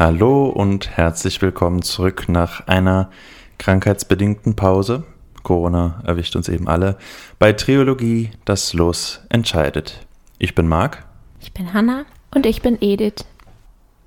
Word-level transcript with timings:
Hallo 0.00 0.46
und 0.46 0.96
herzlich 0.96 1.42
willkommen 1.42 1.82
zurück 1.82 2.24
nach 2.26 2.66
einer 2.66 3.10
krankheitsbedingten 3.58 4.56
Pause. 4.56 5.04
Corona 5.42 6.00
erwischt 6.06 6.34
uns 6.36 6.48
eben 6.48 6.68
alle. 6.68 6.96
Bei 7.38 7.52
Triologie 7.52 8.30
das 8.46 8.72
Los 8.72 9.20
entscheidet. 9.28 10.06
Ich 10.38 10.54
bin 10.54 10.68
Marc. 10.68 11.04
Ich 11.42 11.52
bin 11.52 11.74
Hanna. 11.74 12.06
Und 12.34 12.46
ich 12.46 12.62
bin 12.62 12.78
Edith. 12.80 13.26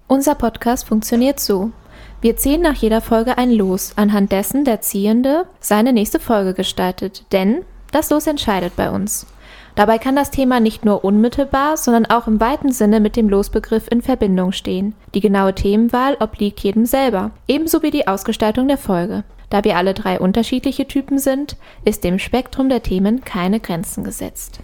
Unser 0.07 0.33
Podcast 0.33 0.87
funktioniert 0.87 1.39
so. 1.39 1.69
Wir 2.21 2.37
ziehen 2.37 2.61
nach 2.61 2.73
jeder 2.73 2.99
Folge 2.99 3.37
ein 3.37 3.51
Los, 3.51 3.93
anhand 3.95 4.31
dessen 4.31 4.65
der 4.65 4.81
Ziehende 4.81 5.45
seine 5.59 5.93
nächste 5.93 6.19
Folge 6.19 6.55
gestaltet. 6.55 7.23
Denn 7.31 7.65
das 7.91 8.09
Los 8.09 8.25
entscheidet 8.25 8.75
bei 8.75 8.89
uns. 8.89 9.27
Dabei 9.75 9.97
kann 9.97 10.15
das 10.15 10.29
Thema 10.29 10.59
nicht 10.59 10.85
nur 10.85 11.03
unmittelbar, 11.03 11.77
sondern 11.77 12.05
auch 12.05 12.27
im 12.27 12.39
weiten 12.39 12.71
Sinne 12.71 12.99
mit 12.99 13.15
dem 13.15 13.27
Losbegriff 13.27 13.87
in 13.89 14.03
Verbindung 14.03 14.51
stehen. 14.51 14.93
Die 15.15 15.19
genaue 15.19 15.55
Themenwahl 15.55 16.15
obliegt 16.19 16.59
jedem 16.59 16.85
selber, 16.85 17.31
ebenso 17.47 17.81
wie 17.81 17.89
die 17.89 18.07
Ausgestaltung 18.07 18.67
der 18.67 18.77
Folge. 18.77 19.23
Da 19.49 19.63
wir 19.63 19.77
alle 19.77 19.93
drei 19.93 20.19
unterschiedliche 20.19 20.87
Typen 20.87 21.17
sind, 21.17 21.57
ist 21.85 22.03
dem 22.03 22.19
Spektrum 22.19 22.69
der 22.69 22.83
Themen 22.83 23.21
keine 23.23 23.59
Grenzen 23.59 24.03
gesetzt. 24.03 24.59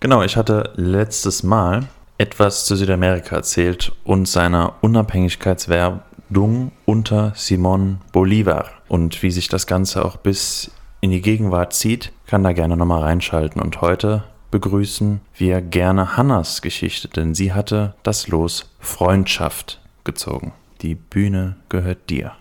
Genau, 0.00 0.22
ich 0.22 0.36
hatte 0.36 0.72
letztes 0.76 1.42
Mal 1.42 1.84
etwas 2.18 2.64
zu 2.64 2.76
Südamerika 2.76 3.36
erzählt 3.36 3.92
und 4.04 4.26
seiner 4.26 4.74
Unabhängigkeitswerdung 4.80 6.72
unter 6.86 7.32
Simon 7.34 7.98
Bolivar 8.12 8.66
und 8.88 9.22
wie 9.22 9.30
sich 9.30 9.48
das 9.48 9.66
Ganze 9.66 10.04
auch 10.04 10.16
bis 10.16 10.70
in 11.00 11.10
die 11.10 11.20
Gegenwart 11.20 11.74
zieht, 11.74 12.12
kann 12.26 12.42
da 12.42 12.52
gerne 12.52 12.76
nochmal 12.76 13.02
reinschalten. 13.02 13.60
Und 13.60 13.80
heute 13.80 14.24
begrüßen 14.50 15.20
wir 15.36 15.60
gerne 15.60 16.16
Hannas 16.16 16.62
Geschichte, 16.62 17.08
denn 17.08 17.34
sie 17.34 17.52
hatte 17.52 17.94
das 18.02 18.28
Los 18.28 18.70
Freundschaft 18.78 19.80
gezogen. 20.04 20.52
Die 20.82 20.94
Bühne 20.94 21.56
gehört 21.68 22.10
dir. 22.10 22.32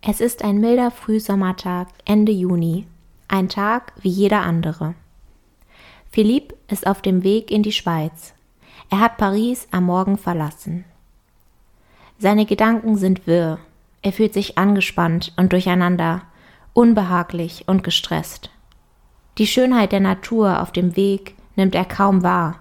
Es 0.00 0.20
ist 0.20 0.44
ein 0.44 0.60
milder 0.60 0.90
Frühsommertag, 0.90 1.88
Ende 2.04 2.32
Juni. 2.32 2.86
Ein 3.28 3.48
Tag 3.48 3.92
wie 4.00 4.08
jeder 4.08 4.42
andere. 4.42 4.94
Philippe 6.10 6.54
ist 6.68 6.86
auf 6.86 7.00
dem 7.02 7.22
Weg 7.22 7.50
in 7.50 7.62
die 7.62 7.72
Schweiz. 7.72 8.34
Er 8.90 9.00
hat 9.00 9.16
Paris 9.16 9.66
am 9.70 9.84
Morgen 9.84 10.18
verlassen. 10.18 10.84
Seine 12.18 12.46
Gedanken 12.46 12.96
sind 12.96 13.26
wirr. 13.26 13.58
Er 14.02 14.12
fühlt 14.12 14.34
sich 14.34 14.58
angespannt 14.58 15.32
und 15.36 15.52
durcheinander, 15.52 16.22
unbehaglich 16.72 17.64
und 17.66 17.82
gestresst. 17.82 18.51
Die 19.38 19.46
Schönheit 19.46 19.92
der 19.92 20.00
Natur 20.00 20.60
auf 20.60 20.72
dem 20.72 20.96
Weg 20.96 21.34
nimmt 21.56 21.74
er 21.74 21.84
kaum 21.84 22.22
wahr. 22.22 22.60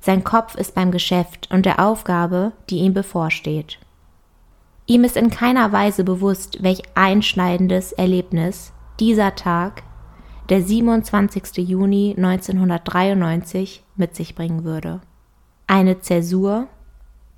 Sein 0.00 0.24
Kopf 0.24 0.54
ist 0.54 0.74
beim 0.74 0.90
Geschäft 0.90 1.48
und 1.50 1.66
der 1.66 1.80
Aufgabe, 1.80 2.52
die 2.68 2.78
ihm 2.78 2.94
bevorsteht. 2.94 3.78
Ihm 4.86 5.04
ist 5.04 5.16
in 5.16 5.30
keiner 5.30 5.72
Weise 5.72 6.04
bewusst, 6.04 6.62
welch 6.62 6.82
einschneidendes 6.94 7.92
Erlebnis 7.92 8.72
dieser 8.98 9.34
Tag, 9.34 9.82
der 10.48 10.62
27. 10.62 11.58
Juni 11.58 12.14
1993, 12.16 13.84
mit 13.96 14.16
sich 14.16 14.34
bringen 14.34 14.64
würde. 14.64 15.00
Eine 15.66 16.00
Zäsur, 16.00 16.66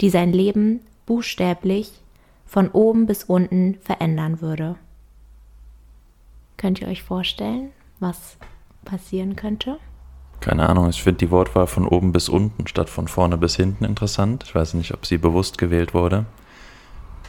die 0.00 0.08
sein 0.08 0.32
Leben 0.32 0.80
buchstäblich 1.04 1.92
von 2.46 2.70
oben 2.70 3.06
bis 3.06 3.24
unten 3.24 3.76
verändern 3.82 4.40
würde. 4.40 4.76
Könnt 6.56 6.80
ihr 6.80 6.88
euch 6.88 7.02
vorstellen, 7.02 7.70
was 8.00 8.38
passieren 8.84 9.36
könnte? 9.36 9.78
Keine 10.40 10.68
Ahnung, 10.68 10.88
ich 10.88 11.02
finde 11.02 11.18
die 11.18 11.30
Wortwahl 11.30 11.68
von 11.68 11.86
oben 11.86 12.12
bis 12.12 12.28
unten 12.28 12.66
statt 12.66 12.90
von 12.90 13.06
vorne 13.06 13.38
bis 13.38 13.54
hinten 13.54 13.84
interessant. 13.84 14.42
Ich 14.44 14.54
weiß 14.54 14.74
nicht, 14.74 14.92
ob 14.92 15.06
sie 15.06 15.18
bewusst 15.18 15.56
gewählt 15.56 15.94
wurde. 15.94 16.26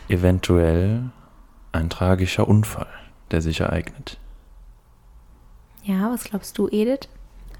Eventuell 0.09 1.11
ein 1.71 1.89
tragischer 1.89 2.47
Unfall, 2.47 2.87
der 3.31 3.41
sich 3.41 3.59
ereignet. 3.59 4.17
Ja, 5.83 6.11
was 6.11 6.23
glaubst 6.23 6.57
du, 6.57 6.67
Edith? 6.69 7.07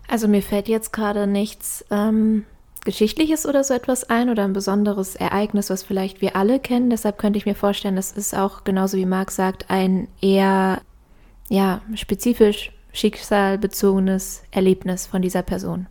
Also 0.08 0.28
mir 0.28 0.42
fällt 0.42 0.68
jetzt 0.68 0.92
gerade 0.92 1.28
nichts 1.28 1.86
ähm, 1.92 2.46
Geschichtliches 2.84 3.46
oder 3.46 3.64
so 3.64 3.74
etwas 3.74 4.10
ein 4.10 4.30
oder 4.30 4.44
ein 4.44 4.54
besonderes 4.54 5.16
Ereignis, 5.16 5.70
was 5.70 5.84
vielleicht 5.84 6.22
wir 6.22 6.36
alle 6.36 6.60
kennen. 6.60 6.90
Deshalb 6.90 7.18
könnte 7.18 7.38
ich 7.38 7.46
mir 7.46 7.56
vorstellen, 7.56 7.96
das 7.96 8.12
ist 8.12 8.36
auch 8.36 8.64
genauso 8.64 8.98
wie 8.98 9.06
Marc 9.06 9.32
sagt, 9.32 9.70
ein 9.70 10.08
eher 10.22 10.82
ja, 11.50 11.82
spezifisch 11.96 12.72
schicksalbezogenes 12.94 14.44
Erlebnis 14.52 15.08
von 15.08 15.22
dieser 15.22 15.42
Person. 15.42 15.88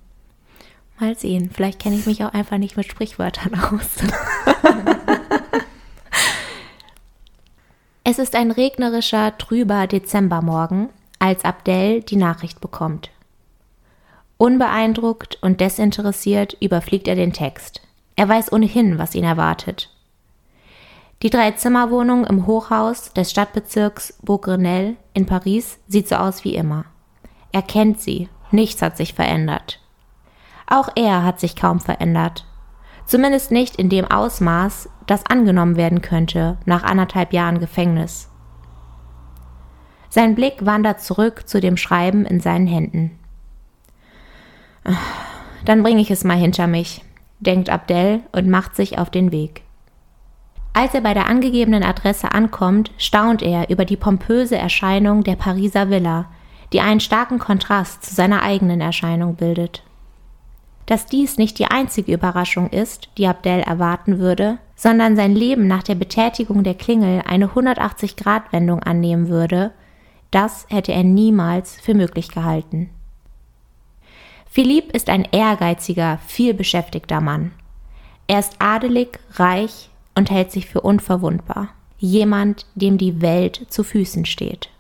Mal 0.98 1.18
sehen, 1.18 1.50
vielleicht 1.52 1.80
kenne 1.80 1.96
ich 1.96 2.06
mich 2.06 2.24
auch 2.24 2.32
einfach 2.32 2.58
nicht 2.58 2.76
mit 2.76 2.86
Sprichwörtern 2.86 3.54
aus. 3.54 3.88
es 8.04 8.18
ist 8.18 8.34
ein 8.36 8.50
regnerischer, 8.50 9.36
trüber 9.36 9.86
Dezembermorgen, 9.86 10.88
als 11.18 11.44
Abdel 11.44 12.02
die 12.02 12.16
Nachricht 12.16 12.60
bekommt. 12.60 13.10
Unbeeindruckt 14.38 15.38
und 15.42 15.60
desinteressiert 15.60 16.56
überfliegt 16.60 17.08
er 17.08 17.14
den 17.16 17.32
Text. 17.32 17.80
Er 18.16 18.28
weiß 18.28 18.52
ohnehin, 18.52 18.98
was 18.98 19.14
ihn 19.14 19.24
erwartet. 19.24 19.90
Die 21.22 21.30
Drei-Zimmer-Wohnung 21.30 22.26
im 22.26 22.46
Hochhaus 22.46 23.12
des 23.12 23.30
Stadtbezirks 23.30 24.19
Beaugrenelle 24.22 24.96
in 25.14 25.26
Paris 25.26 25.78
sieht 25.86 26.08
so 26.08 26.16
aus 26.16 26.42
wie 26.42 26.56
immer. 26.56 26.84
Er 27.52 27.62
kennt 27.62 28.00
sie, 28.00 28.28
nichts 28.50 28.82
hat 28.82 28.96
sich 28.96 29.14
verändert. 29.14 29.80
Auch 30.66 30.88
er 30.96 31.22
hat 31.22 31.38
sich 31.38 31.54
kaum 31.54 31.80
verändert. 31.80 32.46
Zumindest 33.04 33.50
nicht 33.50 33.76
in 33.76 33.90
dem 33.90 34.10
Ausmaß, 34.10 34.88
das 35.06 35.26
angenommen 35.26 35.76
werden 35.76 36.00
könnte 36.00 36.56
nach 36.64 36.82
anderthalb 36.82 37.32
Jahren 37.32 37.60
Gefängnis. 37.60 38.30
Sein 40.08 40.34
Blick 40.34 40.64
wandert 40.64 41.00
zurück 41.00 41.48
zu 41.48 41.60
dem 41.60 41.76
Schreiben 41.76 42.24
in 42.24 42.40
seinen 42.40 42.66
Händen. 42.66 43.18
Dann 45.64 45.82
bringe 45.82 46.00
ich 46.00 46.10
es 46.10 46.24
mal 46.24 46.36
hinter 46.36 46.66
mich, 46.66 47.04
denkt 47.40 47.70
Abdel 47.70 48.20
und 48.32 48.48
macht 48.48 48.76
sich 48.76 48.98
auf 48.98 49.10
den 49.10 49.32
Weg. 49.32 49.62
Als 50.74 50.94
er 50.94 51.02
bei 51.02 51.12
der 51.12 51.28
angegebenen 51.28 51.82
Adresse 51.82 52.32
ankommt, 52.32 52.90
staunt 52.96 53.42
er 53.42 53.69
über 53.69 53.84
die 53.84 53.96
pompöse 53.96 54.56
Erscheinung 54.56 55.22
der 55.22 55.36
Pariser 55.36 55.90
Villa, 55.90 56.26
die 56.72 56.81
einen 56.81 57.00
starken 57.00 57.38
Kontrast 57.38 58.05
zu 58.05 58.15
seiner 58.15 58.43
eigenen 58.43 58.81
Erscheinung 58.81 59.37
bildet. 59.37 59.83
Dass 60.87 61.06
dies 61.06 61.38
nicht 61.38 61.59
die 61.59 61.66
einzige 61.66 62.12
Überraschung 62.12 62.69
ist, 62.71 63.09
die 63.16 63.27
Abdel 63.27 63.60
erwarten 63.60 64.19
würde, 64.19 64.59
sondern 64.75 65.15
sein 65.15 65.34
Leben 65.34 65.69
nach 65.69 65.82
der 65.82 65.94
Betätigung 65.94 66.65
der 66.65 66.75
Klingel 66.75 67.22
eine 67.27 67.49
180-Grad-Wendung 67.49 68.82
annehmen 68.82 69.28
würde, 69.28 69.72
das 70.32 70.66
hätte 70.71 70.93
er 70.93 71.05
niemals 71.05 71.81
für 71.81 71.94
möglich 71.94 72.31
gehalten. 72.31 72.91
Philippe 74.50 74.93
ist 74.93 75.09
ein 75.09 75.27
ehrgeiziger, 75.31 76.19
vielbeschäftigter 76.27 77.21
Mann. 77.21 77.53
Er 78.27 78.41
ist 78.41 78.56
adelig, 78.59 79.19
reich 79.34 79.88
und 80.15 80.31
hält 80.31 80.50
sich 80.50 80.66
für 80.66 80.81
unverwundbar. 80.81 81.69
Jemand, 81.99 82.66
dem 82.75 82.99
die 82.99 83.22
Welt 83.22 83.66
zu 83.69 83.84
Füßen 83.84 84.25
steht. 84.25 84.72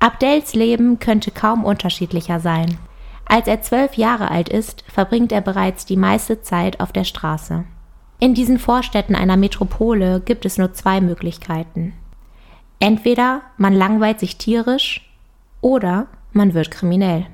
Abdels 0.00 0.54
Leben 0.54 0.98
könnte 0.98 1.30
kaum 1.30 1.64
unterschiedlicher 1.64 2.40
sein. 2.40 2.78
Als 3.26 3.46
er 3.46 3.60
zwölf 3.60 3.94
Jahre 3.94 4.30
alt 4.30 4.48
ist, 4.48 4.82
verbringt 4.88 5.30
er 5.30 5.42
bereits 5.42 5.84
die 5.84 5.98
meiste 5.98 6.40
Zeit 6.40 6.80
auf 6.80 6.90
der 6.90 7.04
Straße. 7.04 7.64
In 8.18 8.34
diesen 8.34 8.58
Vorstädten 8.58 9.14
einer 9.14 9.36
Metropole 9.36 10.20
gibt 10.20 10.46
es 10.46 10.56
nur 10.56 10.72
zwei 10.72 11.02
Möglichkeiten. 11.02 11.92
Entweder 12.78 13.42
man 13.58 13.74
langweilt 13.74 14.20
sich 14.20 14.38
tierisch 14.38 15.06
oder 15.60 16.06
man 16.32 16.54
wird 16.54 16.70
kriminell. 16.70 17.26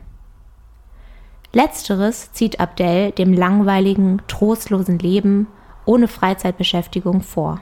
Letzteres 1.52 2.32
zieht 2.32 2.58
Abdel 2.58 3.12
dem 3.12 3.32
langweiligen, 3.32 4.20
trostlosen 4.26 4.98
Leben 4.98 5.46
ohne 5.84 6.08
Freizeitbeschäftigung 6.08 7.22
vor. 7.22 7.60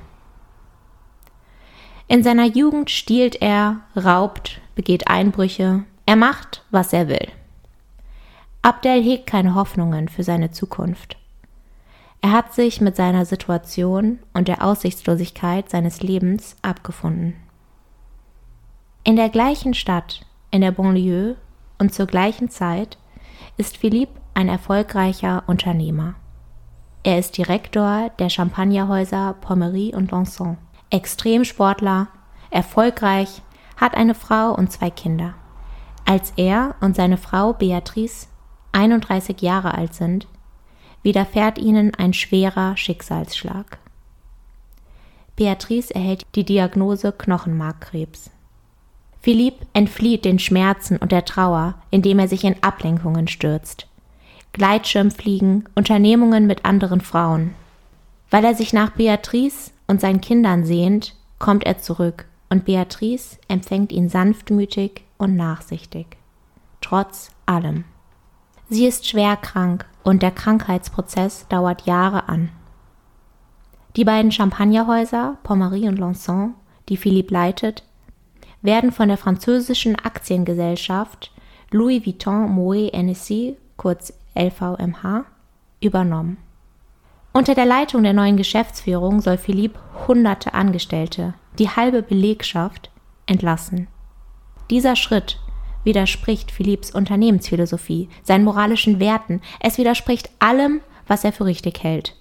In 2.06 2.22
seiner 2.22 2.44
Jugend 2.44 2.90
stiehlt 2.90 3.40
er, 3.40 3.80
raubt, 3.96 4.60
begeht 4.74 5.08
Einbrüche, 5.08 5.84
er 6.06 6.16
macht, 6.16 6.62
was 6.70 6.92
er 6.92 7.08
will. 7.08 7.28
Abdel 8.62 9.02
hegt 9.02 9.26
keine 9.26 9.54
Hoffnungen 9.54 10.08
für 10.08 10.22
seine 10.22 10.50
Zukunft. 10.50 11.16
Er 12.20 12.32
hat 12.32 12.54
sich 12.54 12.80
mit 12.80 12.96
seiner 12.96 13.26
Situation 13.26 14.18
und 14.32 14.48
der 14.48 14.64
Aussichtslosigkeit 14.64 15.68
seines 15.68 16.02
Lebens 16.02 16.56
abgefunden. 16.62 17.34
In 19.02 19.16
der 19.16 19.28
gleichen 19.28 19.74
Stadt, 19.74 20.24
in 20.50 20.62
der 20.62 20.70
Banlieue 20.70 21.36
und 21.78 21.92
zur 21.92 22.06
gleichen 22.06 22.48
Zeit 22.48 22.96
ist 23.58 23.76
Philippe 23.76 24.18
ein 24.32 24.48
erfolgreicher 24.48 25.42
Unternehmer. 25.46 26.14
Er 27.02 27.18
ist 27.18 27.36
Direktor 27.36 28.10
der 28.18 28.30
Champagnerhäuser 28.30 29.34
Pommery 29.42 29.92
und 29.94 30.10
Lanson. 30.10 30.56
Extremsportler, 30.94 32.06
erfolgreich, 32.50 33.42
hat 33.76 33.96
eine 33.96 34.14
Frau 34.14 34.54
und 34.54 34.70
zwei 34.70 34.90
Kinder. 34.90 35.34
Als 36.04 36.32
er 36.36 36.76
und 36.80 36.94
seine 36.94 37.16
Frau 37.16 37.52
Beatrice 37.52 38.28
31 38.70 39.42
Jahre 39.42 39.74
alt 39.74 39.92
sind, 39.92 40.28
widerfährt 41.02 41.58
ihnen 41.58 41.96
ein 41.96 42.12
schwerer 42.12 42.76
Schicksalsschlag. 42.76 43.78
Beatrice 45.34 45.92
erhält 45.92 46.24
die 46.36 46.44
Diagnose 46.44 47.10
Knochenmarkkrebs. 47.10 48.30
Philipp 49.20 49.66
entflieht 49.72 50.24
den 50.24 50.38
Schmerzen 50.38 50.96
und 50.98 51.10
der 51.10 51.24
Trauer, 51.24 51.74
indem 51.90 52.20
er 52.20 52.28
sich 52.28 52.44
in 52.44 52.62
Ablenkungen 52.62 53.26
stürzt. 53.26 53.88
Gleitschirmfliegen, 54.52 55.68
Unternehmungen 55.74 56.46
mit 56.46 56.64
anderen 56.64 57.00
Frauen. 57.00 57.52
Weil 58.30 58.44
er 58.44 58.54
sich 58.54 58.72
nach 58.72 58.90
Beatrice 58.90 59.73
und 59.86 60.00
seinen 60.00 60.20
Kindern 60.20 60.64
sehnt, 60.64 61.14
kommt 61.38 61.64
er 61.64 61.78
zurück 61.78 62.26
und 62.48 62.64
Beatrice 62.64 63.38
empfängt 63.48 63.92
ihn 63.92 64.08
sanftmütig 64.08 65.04
und 65.18 65.36
nachsichtig. 65.36 66.16
Trotz 66.80 67.30
allem. 67.46 67.84
Sie 68.68 68.86
ist 68.86 69.06
schwer 69.06 69.36
krank 69.36 69.86
und 70.02 70.22
der 70.22 70.30
Krankheitsprozess 70.30 71.46
dauert 71.48 71.86
Jahre 71.86 72.28
an. 72.28 72.50
Die 73.96 74.04
beiden 74.04 74.32
Champagnerhäuser, 74.32 75.38
Pommery 75.42 75.88
und 75.88 75.98
Lanson, 75.98 76.54
die 76.88 76.96
Philippe 76.96 77.32
leitet, 77.32 77.84
werden 78.62 78.92
von 78.92 79.08
der 79.08 79.18
französischen 79.18 79.96
Aktiengesellschaft 79.96 81.32
Louis 81.70 82.04
Vuitton 82.04 82.50
Moet 82.50 82.92
Hennessy, 82.92 83.56
kurz 83.76 84.12
LVMH, 84.34 85.24
übernommen. 85.80 86.38
Unter 87.36 87.56
der 87.56 87.66
Leitung 87.66 88.04
der 88.04 88.12
neuen 88.12 88.36
Geschäftsführung 88.36 89.20
soll 89.20 89.38
Philippe 89.38 89.80
hunderte 90.06 90.54
Angestellte, 90.54 91.34
die 91.58 91.68
halbe 91.68 92.00
Belegschaft, 92.00 92.92
entlassen. 93.26 93.88
Dieser 94.70 94.94
Schritt 94.94 95.40
widerspricht 95.82 96.52
Philipps 96.52 96.92
Unternehmensphilosophie, 96.92 98.08
seinen 98.22 98.44
moralischen 98.44 99.00
Werten, 99.00 99.42
es 99.58 99.78
widerspricht 99.78 100.30
allem, 100.38 100.80
was 101.08 101.24
er 101.24 101.32
für 101.32 101.44
richtig 101.44 101.82
hält. 101.82 102.14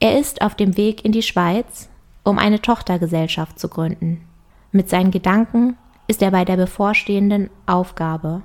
Er 0.00 0.18
ist 0.18 0.42
auf 0.42 0.56
dem 0.56 0.76
Weg 0.76 1.04
in 1.04 1.12
die 1.12 1.22
Schweiz, 1.22 1.88
um 2.24 2.36
eine 2.36 2.60
Tochtergesellschaft 2.60 3.60
zu 3.60 3.68
gründen. 3.68 4.26
Mit 4.72 4.88
seinen 4.88 5.12
Gedanken 5.12 5.76
ist 6.08 6.20
er 6.20 6.32
bei 6.32 6.44
der 6.44 6.56
bevorstehenden 6.56 7.48
Aufgabe. 7.64 8.42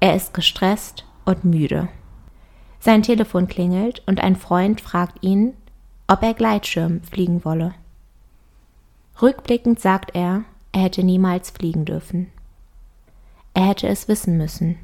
Er 0.00 0.16
ist 0.16 0.34
gestresst 0.34 1.04
und 1.24 1.44
müde. 1.44 1.88
Sein 2.84 3.02
Telefon 3.02 3.48
klingelt 3.48 4.02
und 4.04 4.20
ein 4.20 4.36
Freund 4.36 4.78
fragt 4.78 5.24
ihn, 5.24 5.54
ob 6.06 6.22
er 6.22 6.34
Gleitschirm 6.34 7.00
fliegen 7.00 7.42
wolle. 7.42 7.72
Rückblickend 9.22 9.80
sagt 9.80 10.14
er, 10.14 10.44
er 10.72 10.82
hätte 10.82 11.02
niemals 11.02 11.48
fliegen 11.48 11.86
dürfen. 11.86 12.30
Er 13.54 13.68
hätte 13.68 13.88
es 13.88 14.06
wissen 14.06 14.36
müssen. 14.36 14.76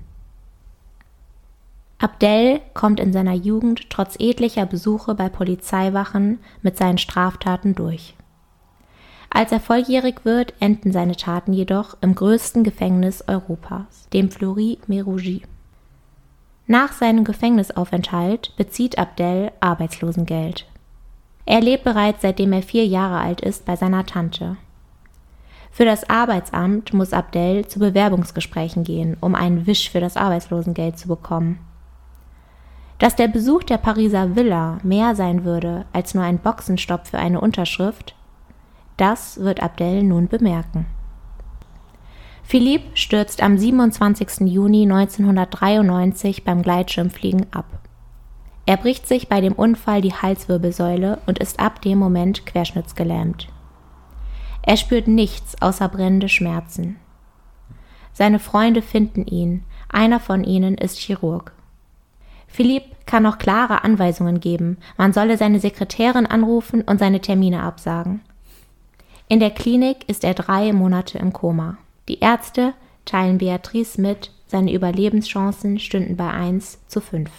Abdel 1.99 2.63
kommt 2.73 3.01
in 3.01 3.13
seiner 3.13 3.35
Jugend 3.35 3.91
trotz 3.91 4.17
etlicher 4.19 4.65
Besuche 4.65 5.15
bei 5.15 5.29
Polizeiwachen 5.29 6.39
mit 6.63 6.79
seinen 6.79 6.97
Straftaten 6.97 7.75
durch. 7.75 8.15
Als 9.29 9.53
er 9.53 9.61
volljährig 9.61 10.25
wird, 10.25 10.55
enden 10.59 10.93
seine 10.93 11.17
Taten 11.17 11.53
jedoch 11.53 11.99
im 12.01 12.15
größten 12.15 12.65
Gefängnis 12.65 13.23
Europas, 13.29 14.09
dem 14.15 14.31
Fleury 14.31 14.79
Mérogis. 14.89 15.43
Nach 16.71 16.93
seinem 16.93 17.25
Gefängnisaufenthalt 17.25 18.55
bezieht 18.57 18.97
Abdel 18.97 19.51
Arbeitslosengeld. 19.59 20.67
Er 21.45 21.61
lebt 21.61 21.83
bereits 21.83 22.23
seitdem 22.23 22.53
er 22.53 22.63
vier 22.63 22.87
Jahre 22.87 23.19
alt 23.19 23.41
ist 23.41 23.65
bei 23.65 23.75
seiner 23.75 24.07
Tante. 24.07 24.57
Für 25.73 25.85
das 25.85 26.09
Arbeitsamt 26.09 26.95
muss 26.95 27.13
Abdel 27.13 27.67
zu 27.67 27.81
Bewerbungsgesprächen 27.81 28.85
gehen, 28.85 29.17
um 29.21 29.35
einen 29.35 29.67
Wisch 29.67 29.91
für 29.91 29.99
das 29.99 30.17
Arbeitslosengeld 30.17 30.97
zu 30.97 31.09
bekommen. 31.09 31.59
Dass 33.01 33.17
der 33.17 33.27
Besuch 33.27 33.65
der 33.65 33.79
Pariser 33.79 34.37
Villa 34.37 34.79
mehr 34.85 35.17
sein 35.17 35.43
würde 35.45 35.87
als 35.93 36.15
nur 36.15 36.23
ein 36.23 36.39
Boxenstopp 36.39 37.09
für 37.09 37.19
eine 37.19 37.41
Unterschrift, 37.41 38.15
das 38.97 39.41
wird 39.41 39.61
Abdel 39.61 40.05
nun 40.05 40.29
bemerken. 40.29 40.87
Philippe 42.51 42.97
stürzt 42.97 43.45
am 43.45 43.57
27. 43.57 44.49
Juni 44.51 44.83
1993 44.83 46.43
beim 46.43 46.63
Gleitschirmfliegen 46.63 47.47
ab. 47.53 47.67
Er 48.67 48.77
bricht 48.77 49.07
sich 49.07 49.29
bei 49.29 49.41
dem 49.41 49.53
Unfall 49.53 50.01
die 50.01 50.15
Halswirbelsäule 50.15 51.21
und 51.27 51.39
ist 51.39 51.61
ab 51.61 51.81
dem 51.81 52.01
Moment 52.01 52.47
querschnittsgelähmt. 52.47 53.47
Er 54.63 54.77
spürt 54.77 55.07
nichts 55.07 55.63
außer 55.63 55.89
brennende 55.89 56.29
Schmerzen. 56.29 56.97
Seine 58.13 58.41
Freunde 58.41 58.83
finden 58.83 59.27
ihn, 59.27 59.63
einer 59.89 60.19
von 60.19 60.43
ihnen 60.43 60.77
ist 60.77 60.99
Chirurg. 60.99 61.53
Philipp 62.49 63.07
kann 63.07 63.23
noch 63.23 63.39
klare 63.39 63.85
Anweisungen 63.85 64.41
geben, 64.41 64.79
man 64.97 65.13
solle 65.13 65.37
seine 65.37 65.61
Sekretärin 65.61 66.27
anrufen 66.27 66.83
und 66.83 66.99
seine 66.99 67.21
Termine 67.21 67.63
absagen. 67.63 68.23
In 69.29 69.39
der 69.39 69.51
Klinik 69.51 70.09
ist 70.09 70.25
er 70.25 70.35
drei 70.35 70.73
Monate 70.73 71.17
im 71.17 71.33
Koma. 71.33 71.79
Die 72.11 72.19
Ärzte 72.19 72.75
teilen 73.05 73.39
Beatrice 73.39 74.01
mit, 74.01 74.33
seine 74.49 74.73
Überlebenschancen 74.73 75.79
stünden 75.79 76.17
bei 76.17 76.29
1 76.29 76.81
zu 76.89 77.01
5. 77.01 77.31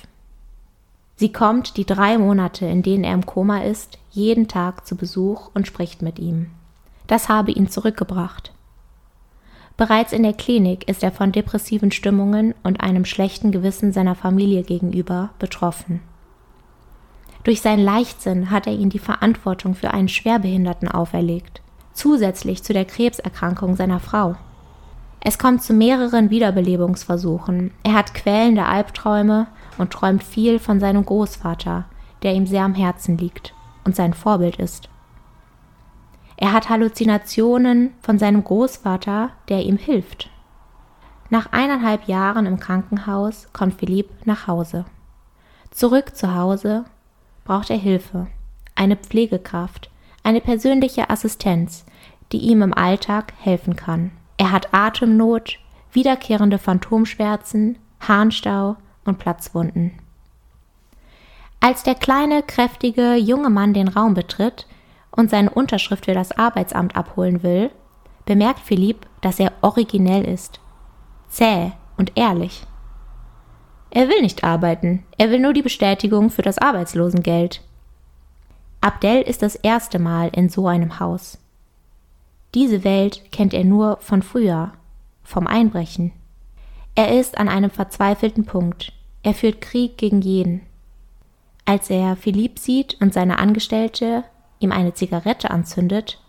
Sie 1.18 1.34
kommt 1.34 1.76
die 1.76 1.86
drei 1.86 2.18
Monate, 2.18 2.68
in 2.68 2.82
denen 2.82 3.04
er 3.04 3.14
im 3.14 3.26
Koma 3.26 3.64
ist, 3.64 4.00
jeden 4.12 4.48
Tag 4.48 4.88
zu 4.88 4.96
Besuch 4.96 5.52
und 5.54 5.68
spricht 5.68 6.02
mit 6.02 6.20
ihm. 6.20 6.52
Das 7.08 7.28
habe 7.28 7.52
ihn 7.52 7.68
zurückgebracht. 7.68 8.54
Bereits 9.76 10.14
in 10.14 10.24
der 10.24 10.32
Klinik 10.32 10.88
ist 10.88 11.04
er 11.04 11.12
von 11.12 11.34
depressiven 11.34 11.92
Stimmungen 11.92 12.56
und 12.64 12.80
einem 12.80 13.04
schlechten 13.04 13.52
Gewissen 13.52 13.92
seiner 13.92 14.16
Familie 14.16 14.64
gegenüber 14.64 15.32
betroffen. 15.38 16.00
Durch 17.44 17.60
seinen 17.60 17.84
Leichtsinn 17.84 18.52
hat 18.52 18.68
er 18.68 18.74
ihnen 18.74 18.90
die 18.90 19.00
Verantwortung 19.00 19.76
für 19.76 19.92
einen 19.92 20.08
Schwerbehinderten 20.08 20.88
auferlegt, 20.88 21.62
zusätzlich 21.92 22.64
zu 22.64 22.72
der 22.72 22.86
Krebserkrankung 22.86 23.76
seiner 23.76 24.00
Frau. 24.00 24.38
Es 25.24 25.38
kommt 25.38 25.62
zu 25.62 25.74
mehreren 25.74 26.32
Wiederbelebungsversuchen. 26.32 27.72
Er 27.84 27.94
hat 27.94 28.16
quälende 28.16 28.66
Albträume 28.66 29.48
und 29.78 29.94
träumt 29.94 30.24
viel 30.24 30.58
von 30.58 30.80
seinem 30.80 31.06
Großvater, 31.06 31.86
der 32.24 32.34
ihm 32.34 32.48
sehr 32.48 32.64
am 32.64 32.74
Herzen 32.74 33.20
liegt 33.20 33.54
und 33.84 33.96
sein 33.96 34.16
Vorbild 34.16 34.56
ist. 34.58 34.90
Er 36.38 36.54
hat 36.54 36.70
Halluzinationen 36.70 37.92
von 38.02 38.18
seinem 38.18 38.44
Großvater, 38.44 39.30
der 39.48 39.64
ihm 39.64 39.78
hilft. 39.78 40.32
Nach 41.30 41.52
eineinhalb 41.52 42.08
Jahren 42.08 42.48
im 42.48 42.60
Krankenhaus 42.60 43.48
kommt 43.54 43.76
Philipp 43.76 44.10
nach 44.26 44.48
Hause. 44.48 44.86
Zurück 45.70 46.16
zu 46.16 46.34
Hause 46.34 46.86
braucht 47.46 47.70
er 47.70 47.78
Hilfe, 47.78 48.26
eine 48.74 48.96
Pflegekraft, 48.96 49.92
eine 50.24 50.42
persönliche 50.42 51.12
Assistenz, 51.12 51.86
die 52.32 52.40
ihm 52.40 52.64
im 52.64 52.74
Alltag 52.74 53.34
helfen 53.38 53.76
kann. 53.76 54.12
Er 54.42 54.52
hat 54.52 54.74
Atemnot, 54.74 55.60
wiederkehrende 55.92 56.58
Phantomschmerzen, 56.58 57.78
Harnstau 58.00 58.76
und 59.06 59.20
Platzwunden. 59.20 59.92
Als 61.60 61.84
der 61.84 61.94
kleine, 61.94 62.42
kräftige 62.42 63.14
junge 63.14 63.52
Mann 63.52 63.76
den 63.76 63.88
Raum 63.88 64.16
betritt, 64.16 64.66
und 65.12 65.30
seine 65.30 65.52
Unterschrift 65.52 66.06
für 66.06 66.16
das 66.16 66.32
Arbeitsamt 66.32 66.96
abholen 66.96 67.44
will, 67.44 67.70
bemerkt 68.26 68.62
Philipp, 68.62 69.06
dass 69.22 69.40
er 69.40 69.52
originell 69.62 70.24
ist, 70.24 70.60
zäh 71.30 71.74
und 71.96 72.14
ehrlich. 72.18 72.66
Er 73.92 74.10
will 74.10 74.24
nicht 74.24 74.44
arbeiten, 74.44 75.04
er 75.20 75.30
will 75.30 75.38
nur 75.38 75.54
die 75.54 75.62
Bestätigung 75.62 76.32
für 76.32 76.42
das 76.42 76.58
Arbeitslosengeld. 76.58 77.62
Abdel 78.82 79.22
ist 79.22 79.44
das 79.44 79.54
erste 79.54 80.00
Mal 80.00 80.30
in 80.30 80.50
so 80.50 80.68
einem 80.68 81.00
Haus. 81.00 81.38
Diese 82.54 82.84
Welt 82.84 83.32
kennt 83.32 83.54
er 83.54 83.64
nur 83.64 83.98
von 84.02 84.22
früher, 84.22 84.74
vom 85.24 85.48
Einbrechen. 85.48 86.12
Er 86.96 87.18
ist 87.18 87.38
an 87.38 87.48
einem 87.48 87.70
verzweifelten 87.70 88.46
Punkt. 88.46 88.92
Er 89.24 89.34
führt 89.34 89.62
Krieg 89.62 89.98
gegen 89.98 90.22
jeden. 90.22 90.62
Als 91.64 91.90
er 91.90 92.18
Philipp 92.18 92.60
sieht 92.60 93.00
und 93.00 93.14
seine 93.14 93.40
Angestellte, 93.40 94.26
ihm 94.60 94.72
eine 94.74 94.94
Zigarette 94.94 95.50
anzündet, 95.52 96.20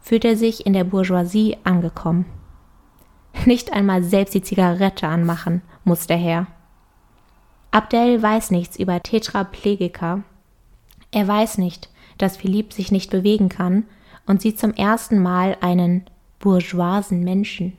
fühlt 0.00 0.24
er 0.24 0.36
sich 0.36 0.64
in 0.64 0.72
der 0.72 0.84
Bourgeoisie 0.84 1.56
angekommen. 1.64 2.26
Nicht 3.44 3.72
einmal 3.72 4.04
selbst 4.04 4.34
die 4.34 4.42
Zigarette 4.42 5.08
anmachen 5.08 5.62
muss 5.84 6.06
der 6.06 6.16
Herr. 6.16 6.46
Abdel 7.70 8.22
weiß 8.22 8.50
nichts 8.52 8.78
über 8.78 9.02
Tetraplegiker. 9.02 10.22
Er 11.10 11.28
weiß 11.28 11.58
nicht, 11.58 11.90
dass 12.16 12.36
Philipp 12.36 12.72
sich 12.72 12.92
nicht 12.92 13.10
bewegen 13.10 13.48
kann 13.48 13.84
und 14.28 14.40
sieht 14.40 14.60
zum 14.60 14.72
ersten 14.74 15.20
Mal 15.20 15.56
einen 15.60 16.04
bourgeoisen 16.38 17.24
Menschen. 17.24 17.76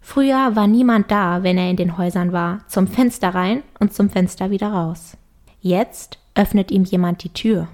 Früher 0.00 0.54
war 0.54 0.66
niemand 0.66 1.10
da, 1.10 1.42
wenn 1.42 1.58
er 1.58 1.70
in 1.70 1.76
den 1.76 1.96
Häusern 1.96 2.32
war, 2.32 2.60
zum 2.68 2.86
Fenster 2.86 3.34
rein 3.34 3.62
und 3.80 3.94
zum 3.94 4.10
Fenster 4.10 4.50
wieder 4.50 4.68
raus. 4.68 5.16
Jetzt 5.60 6.18
öffnet 6.34 6.70
ihm 6.70 6.84
jemand 6.84 7.24
die 7.24 7.32
Tür. 7.32 7.68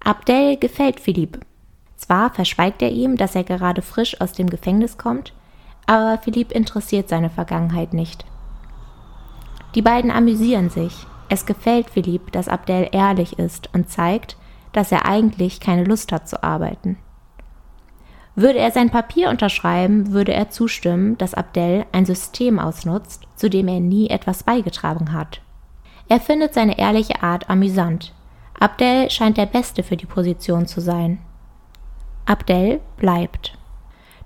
Abdel 0.00 0.56
gefällt 0.56 1.00
Philipp. 1.00 1.40
Zwar 1.96 2.30
verschweigt 2.30 2.82
er 2.82 2.90
ihm, 2.90 3.16
dass 3.16 3.34
er 3.34 3.44
gerade 3.44 3.82
frisch 3.82 4.20
aus 4.20 4.32
dem 4.32 4.50
Gefängnis 4.50 4.98
kommt, 4.98 5.32
aber 5.86 6.18
Philipp 6.18 6.52
interessiert 6.52 7.08
seine 7.08 7.30
Vergangenheit 7.30 7.94
nicht. 7.94 8.24
Die 9.74 9.82
beiden 9.82 10.10
amüsieren 10.10 10.70
sich. 10.70 11.06
Es 11.28 11.46
gefällt 11.46 11.90
Philipp, 11.90 12.32
dass 12.32 12.48
Abdel 12.48 12.88
ehrlich 12.92 13.38
ist 13.38 13.68
und 13.74 13.90
zeigt, 13.90 14.36
dass 14.72 14.92
er 14.92 15.06
eigentlich 15.06 15.60
keine 15.60 15.84
Lust 15.84 16.12
hat 16.12 16.28
zu 16.28 16.42
arbeiten. 16.42 16.98
Würde 18.34 18.60
er 18.60 18.70
sein 18.70 18.90
Papier 18.90 19.30
unterschreiben, 19.30 20.12
würde 20.12 20.32
er 20.32 20.48
zustimmen, 20.48 21.18
dass 21.18 21.34
Abdel 21.34 21.86
ein 21.90 22.06
System 22.06 22.60
ausnutzt, 22.60 23.26
zu 23.34 23.50
dem 23.50 23.66
er 23.66 23.80
nie 23.80 24.10
etwas 24.10 24.44
beigetragen 24.44 25.12
hat. 25.12 25.40
Er 26.08 26.20
findet 26.20 26.54
seine 26.54 26.78
ehrliche 26.78 27.22
Art 27.22 27.50
amüsant. 27.50 28.14
Abdel 28.60 29.10
scheint 29.10 29.38
der 29.38 29.46
Beste 29.46 29.82
für 29.82 29.96
die 29.96 30.06
Position 30.06 30.66
zu 30.66 30.80
sein. 30.80 31.18
Abdel 32.26 32.80
bleibt. 32.96 33.58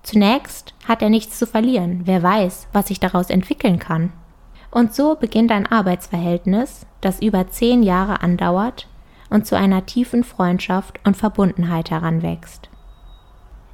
Zunächst 0.02 0.74
hat 0.86 1.00
er 1.00 1.08
nichts 1.08 1.38
zu 1.38 1.46
verlieren, 1.46 2.02
wer 2.04 2.22
weiß, 2.22 2.68
was 2.74 2.88
sich 2.88 3.00
daraus 3.00 3.30
entwickeln 3.30 3.78
kann. 3.78 4.12
Und 4.70 4.94
so 4.94 5.14
beginnt 5.14 5.52
ein 5.52 5.66
Arbeitsverhältnis, 5.66 6.86
das 7.00 7.22
über 7.22 7.48
zehn 7.48 7.82
Jahre 7.82 8.20
andauert 8.20 8.88
und 9.32 9.46
zu 9.46 9.56
einer 9.56 9.86
tiefen 9.86 10.24
Freundschaft 10.24 11.00
und 11.04 11.16
Verbundenheit 11.16 11.90
heranwächst. 11.90 12.68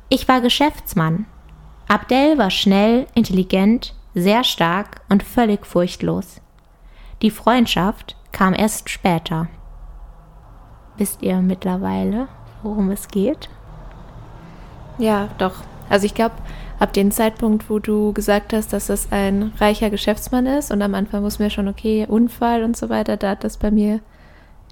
Ich 0.09 0.29
war 0.29 0.41
Geschäftsmann. 0.41 1.27
Abdel 1.89 2.39
war 2.39 2.51
schnell, 2.51 3.07
intelligent, 3.15 3.95
sehr 4.15 4.45
stark 4.45 5.01
und 5.09 5.23
völlig 5.23 5.67
furchtlos. 5.67 6.41
Die 7.23 7.31
Freundschaft 7.31 8.17
kam 8.31 8.55
erst 8.55 8.89
später. 8.89 9.49
Wisst 10.97 11.23
ihr 11.23 11.39
mittlerweile, 11.39 12.29
worum 12.63 12.91
es 12.91 13.09
geht? 13.09 13.49
Ja, 14.99 15.29
doch. 15.39 15.63
Also 15.89 16.07
ich 16.07 16.15
glaube, 16.15 16.35
ab 16.79 16.93
dem 16.93 17.11
Zeitpunkt, 17.11 17.69
wo 17.69 17.79
du 17.79 18.13
gesagt 18.13 18.53
hast, 18.53 18.73
dass 18.73 18.87
das 18.87 19.11
ein 19.11 19.53
reicher 19.59 19.91
Geschäftsmann 19.91 20.47
ist 20.47 20.71
und 20.71 20.83
am 20.83 20.95
Anfang 20.95 21.23
wussten 21.23 21.43
wir 21.43 21.51
schon, 21.51 21.69
okay, 21.69 22.07
Unfall 22.09 22.63
und 22.63 22.77
so 22.77 22.89
weiter, 22.89 23.17
da 23.17 23.31
hat 23.31 23.45
das 23.45 23.57
bei 23.57 23.71
mir 23.71 24.01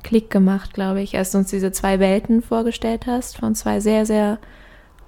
Klick 0.06 0.30
gemacht, 0.30 0.72
glaube 0.72 1.02
ich, 1.02 1.18
als 1.18 1.32
du 1.32 1.38
uns 1.38 1.50
diese 1.50 1.72
zwei 1.72 1.98
Welten 1.98 2.40
vorgestellt 2.40 3.08
hast, 3.08 3.38
von 3.38 3.56
zwei 3.56 3.80
sehr, 3.80 4.06
sehr 4.06 4.38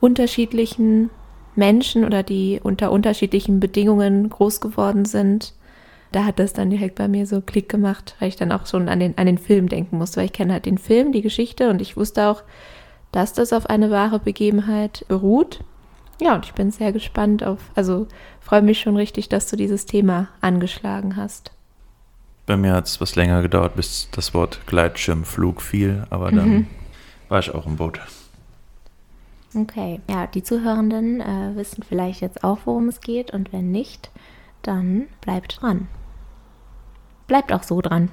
unterschiedlichen 0.00 1.10
Menschen 1.54 2.04
oder 2.04 2.24
die 2.24 2.58
unter 2.60 2.90
unterschiedlichen 2.90 3.60
Bedingungen 3.60 4.28
groß 4.28 4.60
geworden 4.60 5.04
sind. 5.04 5.54
Da 6.10 6.24
hat 6.24 6.40
das 6.40 6.52
dann 6.52 6.70
direkt 6.70 6.96
bei 6.96 7.06
mir 7.06 7.28
so 7.28 7.40
Klick 7.40 7.68
gemacht, 7.68 8.16
weil 8.18 8.30
ich 8.30 8.34
dann 8.34 8.50
auch 8.50 8.66
schon 8.66 8.88
an 8.88 8.98
den, 8.98 9.16
an 9.18 9.26
den 9.26 9.38
Film 9.38 9.68
denken 9.68 9.98
musste, 9.98 10.16
weil 10.16 10.24
ich 10.24 10.32
kenne 10.32 10.52
halt 10.52 10.66
den 10.66 10.78
Film, 10.78 11.12
die 11.12 11.22
Geschichte 11.22 11.70
und 11.70 11.80
ich 11.80 11.96
wusste 11.96 12.26
auch, 12.26 12.42
dass 13.12 13.32
das 13.32 13.52
auf 13.52 13.66
eine 13.66 13.92
wahre 13.92 14.18
Begebenheit 14.18 15.04
beruht. 15.06 15.60
Ja, 16.20 16.34
und 16.34 16.44
ich 16.44 16.54
bin 16.54 16.72
sehr 16.72 16.90
gespannt 16.90 17.44
auf, 17.44 17.60
also 17.76 18.08
freue 18.40 18.62
mich 18.62 18.80
schon 18.80 18.96
richtig, 18.96 19.28
dass 19.28 19.48
du 19.48 19.54
dieses 19.54 19.86
Thema 19.86 20.26
angeschlagen 20.40 21.14
hast. 21.14 21.52
Bei 22.48 22.56
mir 22.56 22.72
hat 22.72 22.86
es 22.86 22.98
was 22.98 23.14
länger 23.14 23.42
gedauert, 23.42 23.76
bis 23.76 24.08
das 24.10 24.32
Wort 24.32 24.60
Gleitschirmflug 24.66 25.60
fiel, 25.60 26.06
aber 26.08 26.30
dann 26.30 26.48
mhm. 26.48 26.66
war 27.28 27.40
ich 27.40 27.54
auch 27.54 27.66
im 27.66 27.76
Boot. 27.76 28.00
Okay, 29.54 30.00
ja, 30.08 30.26
die 30.26 30.42
Zuhörenden 30.42 31.20
äh, 31.20 31.54
wissen 31.56 31.82
vielleicht 31.86 32.22
jetzt 32.22 32.42
auch, 32.42 32.60
worum 32.64 32.88
es 32.88 33.02
geht 33.02 33.32
und 33.32 33.52
wenn 33.52 33.70
nicht, 33.70 34.08
dann 34.62 35.08
bleibt 35.20 35.60
dran. 35.60 35.88
Bleibt 37.26 37.52
auch 37.52 37.64
so 37.64 37.82
dran. 37.82 38.10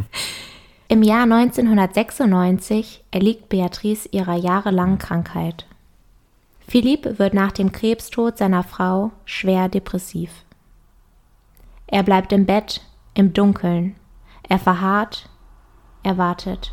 Im 0.88 1.02
Jahr 1.02 1.24
1996 1.24 3.04
erliegt 3.10 3.50
Beatrice 3.50 4.08
ihrer 4.12 4.36
jahrelangen 4.36 4.96
Krankheit. 4.96 5.66
Philipp 6.66 7.18
wird 7.18 7.34
nach 7.34 7.52
dem 7.52 7.70
Krebstod 7.70 8.38
seiner 8.38 8.62
Frau 8.62 9.10
schwer 9.26 9.68
depressiv. 9.68 10.30
Er 11.86 12.02
bleibt 12.02 12.32
im 12.32 12.46
Bett, 12.46 12.80
im 13.14 13.32
Dunkeln. 13.32 13.96
Er 14.48 14.58
verharrt, 14.58 15.28
er 16.02 16.18
wartet. 16.18 16.72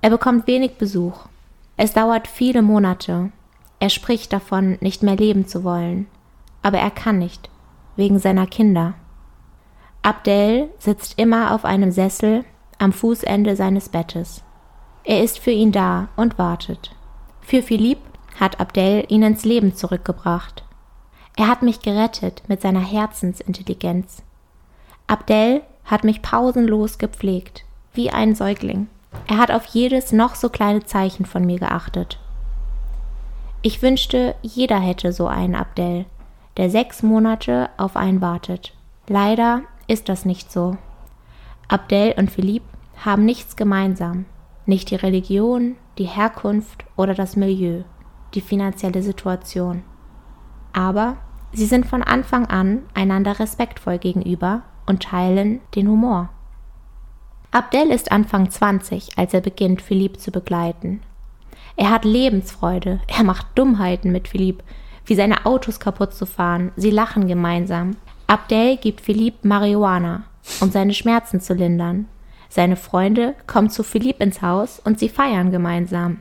Er 0.00 0.10
bekommt 0.10 0.46
wenig 0.46 0.76
Besuch. 0.76 1.26
Es 1.76 1.92
dauert 1.92 2.28
viele 2.28 2.62
Monate. 2.62 3.32
Er 3.80 3.90
spricht 3.90 4.32
davon, 4.32 4.78
nicht 4.80 5.02
mehr 5.02 5.16
leben 5.16 5.46
zu 5.46 5.64
wollen. 5.64 6.06
Aber 6.62 6.78
er 6.78 6.90
kann 6.90 7.18
nicht, 7.18 7.50
wegen 7.96 8.18
seiner 8.18 8.46
Kinder. 8.46 8.94
Abdel 10.02 10.70
sitzt 10.78 11.18
immer 11.18 11.54
auf 11.54 11.64
einem 11.64 11.90
Sessel 11.90 12.44
am 12.78 12.92
Fußende 12.92 13.56
seines 13.56 13.88
Bettes. 13.88 14.42
Er 15.04 15.22
ist 15.22 15.38
für 15.38 15.50
ihn 15.50 15.72
da 15.72 16.08
und 16.16 16.38
wartet. 16.38 16.94
Für 17.40 17.62
Philipp 17.62 17.98
hat 18.38 18.60
Abdel 18.60 19.04
ihn 19.08 19.22
ins 19.22 19.44
Leben 19.44 19.74
zurückgebracht. 19.74 20.64
Er 21.36 21.48
hat 21.48 21.62
mich 21.62 21.80
gerettet 21.80 22.42
mit 22.48 22.60
seiner 22.62 22.80
Herzensintelligenz. 22.80 24.22
Abdel 25.06 25.62
hat 25.84 26.04
mich 26.04 26.22
pausenlos 26.22 26.98
gepflegt, 26.98 27.64
wie 27.92 28.10
ein 28.10 28.34
Säugling. 28.34 28.88
Er 29.26 29.38
hat 29.38 29.50
auf 29.50 29.66
jedes 29.66 30.12
noch 30.12 30.34
so 30.34 30.48
kleine 30.48 30.84
Zeichen 30.84 31.26
von 31.26 31.44
mir 31.44 31.58
geachtet. 31.58 32.18
Ich 33.62 33.82
wünschte, 33.82 34.34
jeder 34.42 34.78
hätte 34.78 35.12
so 35.12 35.26
einen 35.26 35.54
Abdel, 35.54 36.06
der 36.56 36.70
sechs 36.70 37.02
Monate 37.02 37.70
auf 37.76 37.96
einen 37.96 38.20
wartet. 38.20 38.74
Leider 39.08 39.62
ist 39.86 40.08
das 40.08 40.24
nicht 40.24 40.50
so. 40.50 40.76
Abdel 41.68 42.14
und 42.16 42.30
Philipp 42.30 42.62
haben 43.04 43.24
nichts 43.24 43.56
gemeinsam, 43.56 44.26
nicht 44.66 44.90
die 44.90 44.96
Religion, 44.96 45.76
die 45.98 46.04
Herkunft 46.04 46.84
oder 46.96 47.14
das 47.14 47.36
Milieu 47.36 47.84
die 48.34 48.40
finanzielle 48.40 49.02
Situation. 49.02 49.82
Aber 50.72 51.16
sie 51.52 51.66
sind 51.66 51.86
von 51.86 52.02
Anfang 52.02 52.46
an 52.46 52.82
einander 52.94 53.38
respektvoll 53.38 53.98
gegenüber 53.98 54.62
und 54.86 55.02
teilen 55.02 55.60
den 55.74 55.88
Humor. 55.88 56.30
Abdel 57.50 57.90
ist 57.90 58.10
Anfang 58.10 58.50
20, 58.50 59.16
als 59.16 59.32
er 59.32 59.40
beginnt, 59.40 59.80
Philipp 59.80 60.18
zu 60.18 60.32
begleiten. 60.32 61.00
Er 61.76 61.90
hat 61.90 62.04
Lebensfreude, 62.04 63.00
er 63.06 63.24
macht 63.24 63.46
Dummheiten 63.54 64.10
mit 64.10 64.28
Philipp, 64.28 64.62
wie 65.06 65.14
seine 65.14 65.46
Autos 65.46 65.80
kaputt 65.80 66.14
zu 66.14 66.26
fahren, 66.26 66.72
sie 66.76 66.90
lachen 66.90 67.28
gemeinsam. 67.28 67.96
Abdel 68.26 68.76
gibt 68.76 69.00
Philipp 69.00 69.44
Marihuana, 69.44 70.24
um 70.60 70.70
seine 70.70 70.94
Schmerzen 70.94 71.40
zu 71.40 71.54
lindern. 71.54 72.06
Seine 72.48 72.76
Freunde 72.76 73.34
kommen 73.46 73.70
zu 73.70 73.82
Philipp 73.82 74.20
ins 74.20 74.42
Haus 74.42 74.80
und 74.80 74.98
sie 74.98 75.08
feiern 75.08 75.50
gemeinsam. 75.50 76.20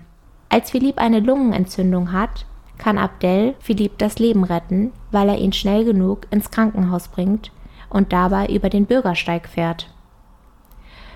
Als 0.50 0.72
Philipp 0.72 1.00
eine 1.00 1.20
Lungenentzündung 1.20 2.12
hat, 2.12 2.46
kann 2.78 2.98
Abdel 2.98 3.56
Philipp 3.60 3.98
das 3.98 4.20
Leben 4.20 4.44
retten, 4.44 4.92
weil 5.12 5.30
er 5.30 5.38
ihn 5.38 5.54
schnell 5.54 5.86
genug 5.86 6.28
ins 6.32 6.52
Krankenhaus 6.52 7.08
bringt 7.08 7.52
und 7.94 8.12
dabei 8.12 8.48
über 8.48 8.70
den 8.70 8.86
Bürgersteig 8.86 9.48
fährt. 9.48 9.90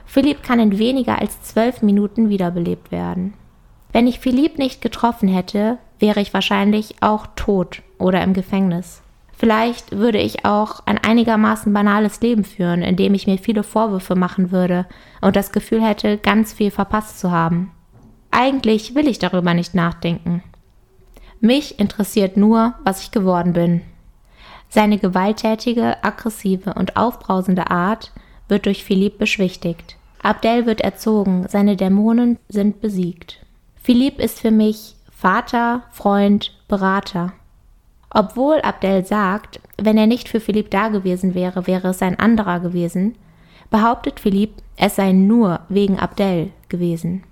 Philipp 0.06 0.42
kann 0.42 0.60
in 0.60 0.78
weniger 0.78 1.20
als 1.20 1.42
zwölf 1.42 1.82
Minuten 1.82 2.30
wiederbelebt 2.30 2.92
werden. 2.92 3.34
Wenn 3.92 4.08
ich 4.08 4.20
Philipp 4.20 4.58
nicht 4.58 4.82
getroffen 4.82 5.28
hätte, 5.28 5.78
wäre 6.00 6.22
ich 6.22 6.34
wahrscheinlich 6.34 6.96
auch 7.02 7.28
tot 7.36 7.82
oder 7.98 8.24
im 8.24 8.34
Gefängnis. 8.34 9.02
Vielleicht 9.34 9.92
würde 9.92 10.20
ich 10.20 10.46
auch 10.46 10.82
ein 10.86 10.98
einigermaßen 10.98 11.72
banales 11.72 12.22
Leben 12.22 12.44
führen, 12.44 12.82
in 12.82 12.96
dem 12.96 13.14
ich 13.14 13.28
mir 13.28 13.38
viele 13.38 13.64
Vorwürfe 13.64 14.16
machen 14.16 14.52
würde 14.52 14.88
und 15.22 15.36
das 15.36 15.52
Gefühl 15.52 15.84
hätte, 15.84 16.18
ganz 16.18 16.54
viel 16.54 16.72
verpasst 16.72 17.20
zu 17.20 17.32
haben. 17.32 17.72
Eigentlich 18.32 18.96
will 18.96 19.08
ich 19.08 19.20
darüber 19.20 19.54
nicht 19.54 19.76
nachdenken. 19.76 20.44
Mich 21.40 21.80
interessiert 21.80 22.36
nur, 22.36 22.74
was 22.84 23.04
ich 23.04 23.12
geworden 23.12 23.54
bin. 23.54 23.82
Seine 24.70 24.98
gewalttätige, 24.98 26.04
aggressive 26.04 26.74
und 26.74 26.98
aufbrausende 26.98 27.70
Art 27.72 28.12
wird 28.48 28.66
durch 28.66 28.84
Philipp 28.84 29.18
beschwichtigt. 29.18 29.98
Abdel 30.22 30.66
wird 30.66 30.82
erzogen, 30.82 31.46
seine 31.48 31.76
Dämonen 31.76 32.38
sind 32.50 32.82
besiegt. 32.82 33.46
Philipp 33.76 34.20
ist 34.20 34.40
für 34.40 34.52
mich 34.52 34.96
Vater, 35.12 35.84
Freund, 35.92 36.54
Berater. 36.68 37.34
Obwohl 38.10 38.60
Abdel 38.62 39.06
sagt, 39.06 39.60
wenn 39.78 39.98
er 39.98 40.08
nicht 40.08 40.30
für 40.30 40.40
Philipp 40.40 40.72
da 40.72 40.90
gewesen 40.90 41.34
wäre, 41.34 41.68
wäre 41.68 41.90
es 41.90 42.02
ein 42.02 42.20
anderer 42.20 42.60
gewesen, 42.60 43.16
behauptet 43.70 44.20
Philipp, 44.20 44.54
es 44.76 44.96
sei 44.96 45.12
nur 45.12 45.62
wegen 45.70 46.00
Abdel 46.00 46.52
gewesen 46.70 47.24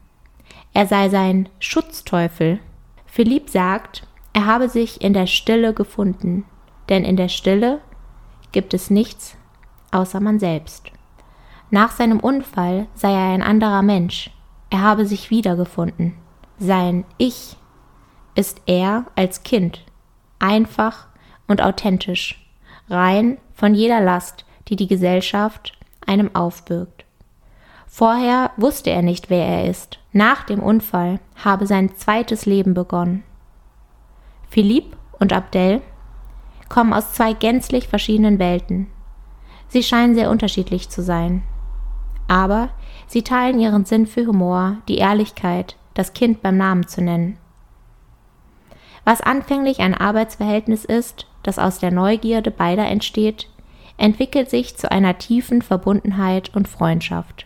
er 0.75 0.85
sei 0.85 1.09
sein 1.09 1.47
Schutzteufel. 1.57 2.59
Philipp 3.05 3.49
sagt, 3.49 4.05
er 4.33 4.45
habe 4.45 4.67
sich 4.67 5.01
in 5.01 5.13
der 5.13 5.25
Stille 5.25 5.73
gefunden, 5.73 6.43
denn 6.89 7.03
in 7.03 7.17
der 7.17 7.29
Stille 7.29 7.81
gibt 8.51 8.73
es 8.73 8.89
nichts 8.89 9.37
außer 9.95 10.19
man 10.19 10.39
selbst. 10.39 10.91
Nach 11.71 11.91
seinem 11.91 12.19
Unfall 12.19 12.87
sei 12.93 13.11
er 13.11 13.33
ein 13.33 13.41
anderer 13.41 13.81
Mensch, 13.81 14.29
er 14.69 14.81
habe 14.81 15.05
sich 15.05 15.29
wiedergefunden. 15.29 16.13
Sein 16.59 17.05
Ich 17.17 17.55
ist 18.35 18.61
er 18.65 19.05
als 19.15 19.43
Kind, 19.43 19.83
einfach 20.39 21.07
und 21.47 21.61
authentisch, 21.61 22.45
rein 22.89 23.37
von 23.53 23.73
jeder 23.73 24.01
Last, 24.01 24.45
die 24.67 24.75
die 24.75 24.87
Gesellschaft 24.87 25.77
einem 26.05 26.35
aufbürgt. 26.35 27.05
Vorher 27.87 28.51
wusste 28.57 28.89
er 28.89 29.01
nicht, 29.01 29.29
wer 29.29 29.45
er 29.45 29.69
ist. 29.69 29.99
Nach 30.11 30.43
dem 30.43 30.61
Unfall 30.61 31.19
habe 31.43 31.65
sein 31.65 31.95
zweites 31.95 32.45
Leben 32.45 32.73
begonnen. 32.73 33.23
Philipp 34.49 34.97
und 35.19 35.31
Abdel 35.31 35.81
kommen 36.75 36.91
aus 36.91 37.13
zwei 37.13 37.31
gänzlich 37.31 37.87
verschiedenen 37.87 38.37
Welten. 38.37 38.87
Sie 39.69 39.81
scheinen 39.81 40.13
sehr 40.13 40.29
unterschiedlich 40.29 40.89
zu 40.89 41.01
sein. 41.01 41.41
Aber 42.27 42.67
sie 43.07 43.21
teilen 43.21 43.61
ihren 43.61 43.85
Sinn 43.85 44.05
für 44.07 44.27
Humor, 44.27 44.79
die 44.89 44.97
Ehrlichkeit, 44.97 45.77
das 45.93 46.11
Kind 46.11 46.41
beim 46.41 46.57
Namen 46.57 46.85
zu 46.85 47.01
nennen. 47.01 47.37
Was 49.05 49.21
anfänglich 49.21 49.79
ein 49.79 49.93
Arbeitsverhältnis 49.93 50.83
ist, 50.83 51.27
das 51.43 51.59
aus 51.59 51.79
der 51.79 51.91
Neugierde 51.91 52.51
beider 52.51 52.85
entsteht, 52.87 53.47
entwickelt 53.95 54.49
sich 54.49 54.75
zu 54.75 54.91
einer 54.91 55.17
tiefen 55.17 55.61
Verbundenheit 55.61 56.53
und 56.57 56.67
Freundschaft. 56.67 57.45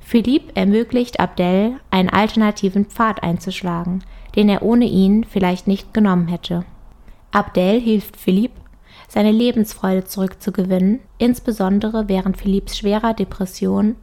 Philippe 0.00 0.56
ermöglicht 0.56 1.20
Abdel, 1.20 1.80
einen 1.90 2.08
alternativen 2.08 2.86
Pfad 2.86 3.22
einzuschlagen, 3.22 4.02
den 4.36 4.48
er 4.48 4.62
ohne 4.62 4.86
ihn 4.86 5.24
vielleicht 5.24 5.66
nicht 5.66 5.92
genommen 5.92 6.28
hätte. 6.28 6.64
Abdel 7.34 7.80
hilft 7.80 8.16
Philippe, 8.16 8.60
seine 9.08 9.32
Lebensfreude 9.32 10.04
zurückzugewinnen, 10.04 11.00
insbesondere 11.18 12.08
während 12.08 12.36
Philipps 12.36 12.78
schwerer 12.78 13.12
Depression 13.12 13.96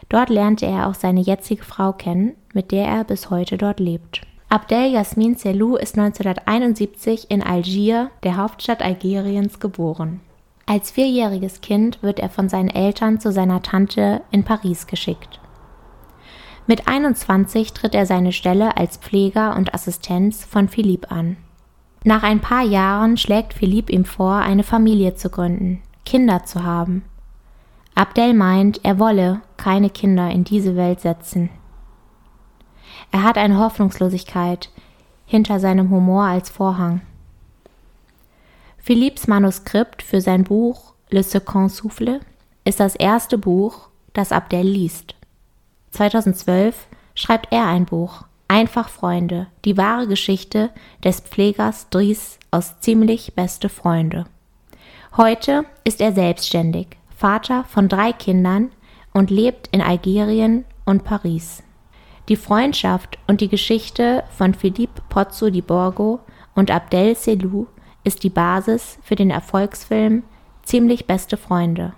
Dort 0.08 0.30
lernte 0.30 0.66
er 0.66 0.86
auch 0.86 0.94
seine 0.94 1.22
jetzige 1.22 1.64
Frau 1.64 1.92
kennen, 1.92 2.36
mit 2.54 2.70
der 2.70 2.86
er 2.86 3.02
bis 3.02 3.30
heute 3.30 3.58
dort 3.58 3.80
lebt. 3.80 4.20
Abdel 4.48 4.92
Yasmin 4.92 5.34
Selou 5.34 5.74
ist 5.74 5.98
1971 5.98 7.32
in 7.32 7.42
Algier, 7.42 8.12
der 8.22 8.36
Hauptstadt 8.36 8.80
Algeriens, 8.80 9.58
geboren. 9.58 10.20
Als 10.64 10.92
vierjähriges 10.92 11.62
Kind 11.62 12.00
wird 12.00 12.20
er 12.20 12.30
von 12.30 12.48
seinen 12.48 12.70
Eltern 12.70 13.18
zu 13.18 13.32
seiner 13.32 13.62
Tante 13.62 14.22
in 14.30 14.44
Paris 14.44 14.86
geschickt. 14.86 15.40
Mit 16.68 16.86
21 16.86 17.72
tritt 17.72 17.96
er 17.96 18.06
seine 18.06 18.30
Stelle 18.30 18.76
als 18.76 18.98
Pfleger 18.98 19.56
und 19.56 19.74
Assistenz 19.74 20.44
von 20.44 20.68
Philippe 20.68 21.10
an. 21.10 21.38
Nach 22.04 22.22
ein 22.22 22.40
paar 22.40 22.62
Jahren 22.62 23.16
schlägt 23.16 23.54
Philippe 23.54 23.92
ihm 23.92 24.04
vor, 24.04 24.34
eine 24.34 24.64
Familie 24.64 25.14
zu 25.14 25.30
gründen, 25.30 25.82
Kinder 26.04 26.44
zu 26.44 26.64
haben. 26.64 27.04
Abdel 27.94 28.34
meint, 28.34 28.84
er 28.84 28.98
wolle 28.98 29.42
keine 29.56 29.90
Kinder 29.90 30.30
in 30.30 30.44
diese 30.44 30.76
Welt 30.76 31.00
setzen. 31.00 31.50
Er 33.12 33.22
hat 33.22 33.38
eine 33.38 33.58
Hoffnungslosigkeit 33.58 34.70
hinter 35.26 35.60
seinem 35.60 35.90
Humor 35.90 36.24
als 36.24 36.50
Vorhang. 36.50 37.02
Philippes 38.78 39.28
Manuskript 39.28 40.02
für 40.02 40.20
sein 40.20 40.44
Buch 40.44 40.94
Le 41.10 41.22
Second 41.22 41.70
Souffle 41.70 42.20
ist 42.64 42.80
das 42.80 42.96
erste 42.96 43.38
Buch, 43.38 43.88
das 44.12 44.32
Abdel 44.32 44.66
liest. 44.66 45.14
2012 45.90 46.86
schreibt 47.14 47.52
er 47.52 47.66
ein 47.66 47.84
Buch, 47.84 48.24
Einfach 48.52 48.90
Freunde, 48.90 49.46
die 49.64 49.78
wahre 49.78 50.06
Geschichte 50.06 50.68
des 51.02 51.20
Pflegers 51.20 51.88
Dries 51.88 52.38
aus 52.50 52.80
ziemlich 52.80 53.32
beste 53.34 53.70
Freunde. 53.70 54.26
Heute 55.16 55.64
ist 55.84 56.02
er 56.02 56.12
selbstständig, 56.12 56.88
Vater 57.16 57.64
von 57.64 57.88
drei 57.88 58.12
Kindern 58.12 58.70
und 59.14 59.30
lebt 59.30 59.68
in 59.68 59.80
Algerien 59.80 60.66
und 60.84 61.02
Paris. 61.02 61.62
Die 62.28 62.36
Freundschaft 62.36 63.18
und 63.26 63.40
die 63.40 63.48
Geschichte 63.48 64.22
von 64.36 64.52
Philippe 64.52 65.00
Pozzo 65.08 65.48
di 65.48 65.62
Borgo 65.62 66.20
und 66.54 66.70
Abdel 66.70 67.16
Selou 67.16 67.68
ist 68.04 68.22
die 68.22 68.28
Basis 68.28 68.98
für 69.02 69.14
den 69.14 69.30
Erfolgsfilm 69.30 70.24
Ziemlich 70.62 71.06
beste 71.06 71.38
Freunde. 71.38 71.94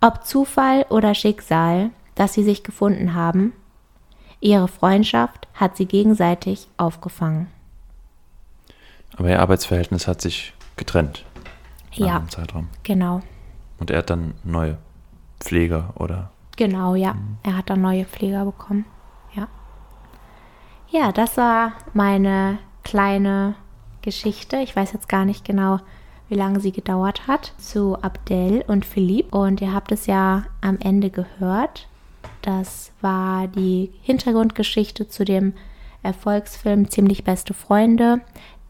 Ob 0.00 0.26
Zufall 0.26 0.84
oder 0.90 1.14
Schicksal, 1.14 1.90
dass 2.16 2.34
sie 2.34 2.42
sich 2.42 2.64
gefunden 2.64 3.14
haben, 3.14 3.52
ihre 4.40 4.68
Freundschaft 4.68 5.48
hat 5.54 5.76
sie 5.76 5.86
gegenseitig 5.86 6.68
aufgefangen. 6.76 7.48
Aber 9.16 9.28
ihr 9.28 9.40
Arbeitsverhältnis 9.40 10.06
hat 10.06 10.20
sich 10.20 10.54
getrennt. 10.76 11.24
Ja, 11.92 12.24
Zeitraum. 12.28 12.68
genau. 12.82 13.20
Und 13.78 13.90
er 13.90 13.98
hat 13.98 14.10
dann 14.10 14.34
neue 14.44 14.78
Pfleger 15.40 15.92
oder? 15.96 16.30
Genau, 16.56 16.94
ja. 16.94 17.14
Mhm. 17.14 17.38
Er 17.42 17.56
hat 17.56 17.70
dann 17.70 17.80
neue 17.80 18.04
Pfleger 18.04 18.44
bekommen. 18.44 18.84
Ja, 20.90 21.12
das 21.12 21.36
war 21.36 21.72
meine 21.92 22.58
kleine 22.82 23.54
Geschichte. 24.00 24.56
Ich 24.56 24.74
weiß 24.74 24.92
jetzt 24.94 25.08
gar 25.08 25.26
nicht 25.26 25.44
genau, 25.44 25.80
wie 26.30 26.34
lange 26.34 26.60
sie 26.60 26.72
gedauert 26.72 27.26
hat, 27.26 27.52
zu 27.58 27.98
Abdel 28.00 28.64
und 28.66 28.86
Philippe. 28.86 29.36
Und 29.36 29.60
ihr 29.60 29.74
habt 29.74 29.92
es 29.92 30.06
ja 30.06 30.44
am 30.62 30.78
Ende 30.80 31.10
gehört. 31.10 31.88
Das 32.42 32.92
war 33.00 33.48
die 33.48 33.90
Hintergrundgeschichte 34.02 35.08
zu 35.08 35.24
dem 35.24 35.54
Erfolgsfilm 36.02 36.90
Ziemlich 36.90 37.24
beste 37.24 37.54
Freunde, 37.54 38.20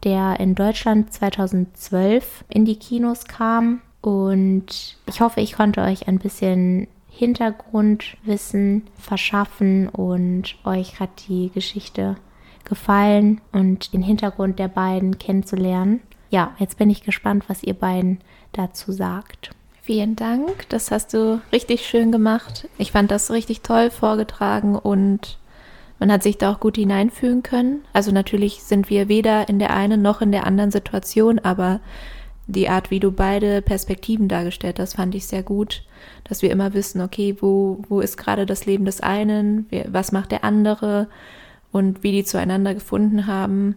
der 0.03 0.39
in 0.39 0.55
Deutschland 0.55 1.13
2012 1.13 2.45
in 2.49 2.65
die 2.65 2.77
Kinos 2.77 3.25
kam. 3.25 3.81
Und 4.01 4.97
ich 5.07 5.21
hoffe, 5.21 5.41
ich 5.41 5.53
konnte 5.53 5.81
euch 5.81 6.07
ein 6.07 6.19
bisschen 6.19 6.87
Hintergrundwissen 7.09 8.83
verschaffen 8.97 9.89
und 9.89 10.55
euch 10.63 10.99
hat 10.99 11.27
die 11.27 11.51
Geschichte 11.53 12.15
gefallen 12.63 13.41
und 13.51 13.93
den 13.93 14.03
Hintergrund 14.03 14.57
der 14.59 14.69
beiden 14.69 15.17
kennenzulernen. 15.17 16.01
Ja, 16.29 16.55
jetzt 16.59 16.77
bin 16.77 16.89
ich 16.89 17.03
gespannt, 17.03 17.45
was 17.47 17.63
ihr 17.63 17.73
beiden 17.73 18.19
dazu 18.53 18.91
sagt. 18.91 19.51
Vielen 19.89 20.15
Dank, 20.15 20.69
das 20.69 20.91
hast 20.91 21.15
du 21.15 21.41
richtig 21.51 21.83
schön 21.83 22.11
gemacht. 22.11 22.67
Ich 22.77 22.91
fand 22.91 23.09
das 23.09 23.31
richtig 23.31 23.61
toll 23.61 23.89
vorgetragen 23.89 24.75
und 24.75 25.39
man 25.97 26.11
hat 26.11 26.21
sich 26.21 26.37
da 26.37 26.51
auch 26.51 26.59
gut 26.59 26.77
hineinfühlen 26.77 27.41
können. 27.41 27.83
Also 27.91 28.11
natürlich 28.11 28.61
sind 28.61 28.91
wir 28.91 29.07
weder 29.07 29.49
in 29.49 29.57
der 29.57 29.75
einen 29.75 30.03
noch 30.03 30.21
in 30.21 30.31
der 30.31 30.45
anderen 30.45 30.69
Situation, 30.69 31.39
aber 31.39 31.79
die 32.45 32.69
Art, 32.69 32.91
wie 32.91 32.99
du 32.99 33.11
beide 33.11 33.63
Perspektiven 33.63 34.27
dargestellt 34.27 34.79
hast, 34.79 34.93
fand 34.93 35.15
ich 35.15 35.25
sehr 35.25 35.41
gut, 35.41 35.81
dass 36.23 36.43
wir 36.43 36.51
immer 36.51 36.75
wissen, 36.75 37.01
okay, 37.01 37.35
wo, 37.39 37.79
wo 37.89 37.99
ist 37.99 38.15
gerade 38.15 38.45
das 38.45 38.67
Leben 38.67 38.85
des 38.85 39.01
einen, 39.01 39.65
was 39.87 40.11
macht 40.11 40.31
der 40.31 40.43
andere 40.43 41.07
und 41.71 42.03
wie 42.03 42.11
die 42.11 42.23
zueinander 42.23 42.75
gefunden 42.75 43.25
haben. 43.25 43.75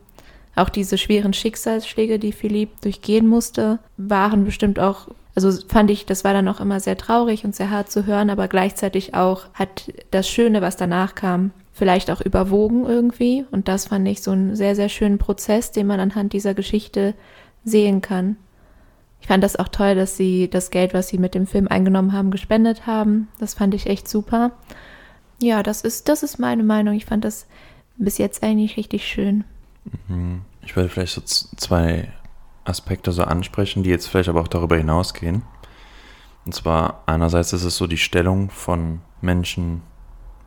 Auch 0.55 0.69
diese 0.69 0.99
schweren 0.99 1.33
Schicksalsschläge, 1.33 2.19
die 2.19 2.33
Philipp 2.33 2.81
durchgehen 2.83 3.27
musste, 3.27 3.79
waren 3.97 4.45
bestimmt 4.45 4.79
auch 4.79 5.09
Also 5.35 5.51
fand 5.69 5.91
ich, 5.91 6.05
das 6.05 6.25
war 6.25 6.35
dann 6.35 6.49
auch 6.49 6.61
immer 6.61 6.79
sehr 6.79 6.99
traurig 6.99 7.45
und 7.45 7.55
sehr 7.55 7.71
hart 7.71 7.91
zu 7.91 8.05
hören, 8.05 8.29
aber 8.29 8.49
gleichzeitig 8.49 9.15
auch 9.15 9.47
hat 9.55 9.91
das 10.11 10.29
Schöne, 10.29 10.61
was 10.61 10.77
danach 10.77 11.15
kam, 11.15 11.53
vielleicht 11.73 12.11
auch 12.11 12.21
überwogen 12.21 12.85
irgendwie. 12.85 13.47
Und 13.51 13.67
das 13.67 13.87
fand 13.87 14.07
ich 14.09 14.21
so 14.21 14.33
einen 14.33 14.55
sehr, 14.57 14.77
sehr 14.77 14.91
schönen 14.91 15.17
Prozess, 15.19 15.73
den 15.73 15.87
man 15.87 16.01
anhand 16.01 16.35
dieser 16.35 16.53
Geschichte 16.53 17.15
sehen 17.65 18.03
kann. 18.03 18.37
Ich 19.23 19.29
fand 19.29 19.43
das 19.43 19.57
auch 19.57 19.69
toll, 19.69 19.95
dass 19.95 20.17
sie 20.17 20.51
das 20.51 20.71
Geld, 20.71 20.93
was 20.95 21.09
sie 21.09 21.17
mit 21.17 21.35
dem 21.35 21.47
Film 21.47 21.69
eingenommen 21.69 22.13
haben, 22.13 22.31
gespendet 22.31 22.87
haben. 22.87 23.29
Das 23.39 23.55
fand 23.55 23.73
ich 23.73 23.87
echt 23.87 24.09
super. 24.09 24.51
Ja, 25.41 25.63
das 25.63 25.83
ist, 25.83 26.09
das 26.09 26.23
ist 26.23 26.39
meine 26.39 26.65
Meinung. 26.65 26.95
Ich 26.95 27.07
fand 27.07 27.25
das 27.25 27.47
bis 27.97 28.19
jetzt 28.19 28.43
eigentlich 28.43 28.77
richtig 28.77 29.07
schön. 29.07 29.45
Mhm. 30.09 30.43
Ich 30.63 30.77
würde 30.77 30.89
vielleicht 30.89 31.15
so 31.15 31.21
zwei 31.21 32.13
Aspekte 32.65 33.13
so 33.13 33.25
ansprechen, 33.25 33.83
die 33.83 33.91
jetzt 33.91 34.07
vielleicht 34.07 34.29
aber 34.29 34.41
auch 34.41 34.49
darüber 34.49 34.77
hinausgehen. 34.77 35.43
Und 36.45 36.55
zwar 36.55 37.03
einerseits 37.07 37.53
ist 37.53 37.65
es 37.65 37.77
so 37.77 37.87
die 37.87 37.99
Stellung 37.99 38.51
von 38.51 39.01
Menschen 39.21 39.83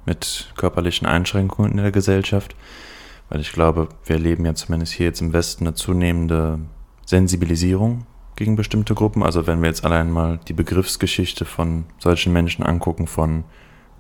mit 0.06 0.54
körperlichen 0.56 1.08
Einschränkungen 1.08 1.72
in 1.72 1.78
der 1.78 1.92
Gesellschaft, 1.92 2.56
weil 3.30 3.42
ich 3.42 3.52
glaube, 3.52 3.90
wir 4.06 4.18
erleben 4.18 4.46
ja 4.46 4.54
zumindest 4.54 4.94
hier 4.94 5.08
jetzt 5.08 5.22
im 5.22 5.34
Westen 5.34 5.66
eine 5.66 5.74
zunehmende 5.74 6.60
Sensibilisierung 7.06 8.06
gegen 8.36 8.56
bestimmte 8.56 8.94
Gruppen. 8.94 9.24
Also 9.24 9.48
wenn 9.48 9.62
wir 9.62 9.70
jetzt 9.70 9.86
allein 9.86 10.12
mal 10.12 10.40
die 10.48 10.54
Begriffsgeschichte 10.54 11.46
von 11.46 11.86
solchen 11.98 12.34
Menschen 12.34 12.64
angucken, 12.64 13.08
von 13.08 13.46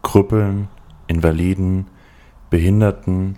Krüppeln, 0.03 0.67
Invaliden, 1.07 1.87
Behinderten, 2.49 3.37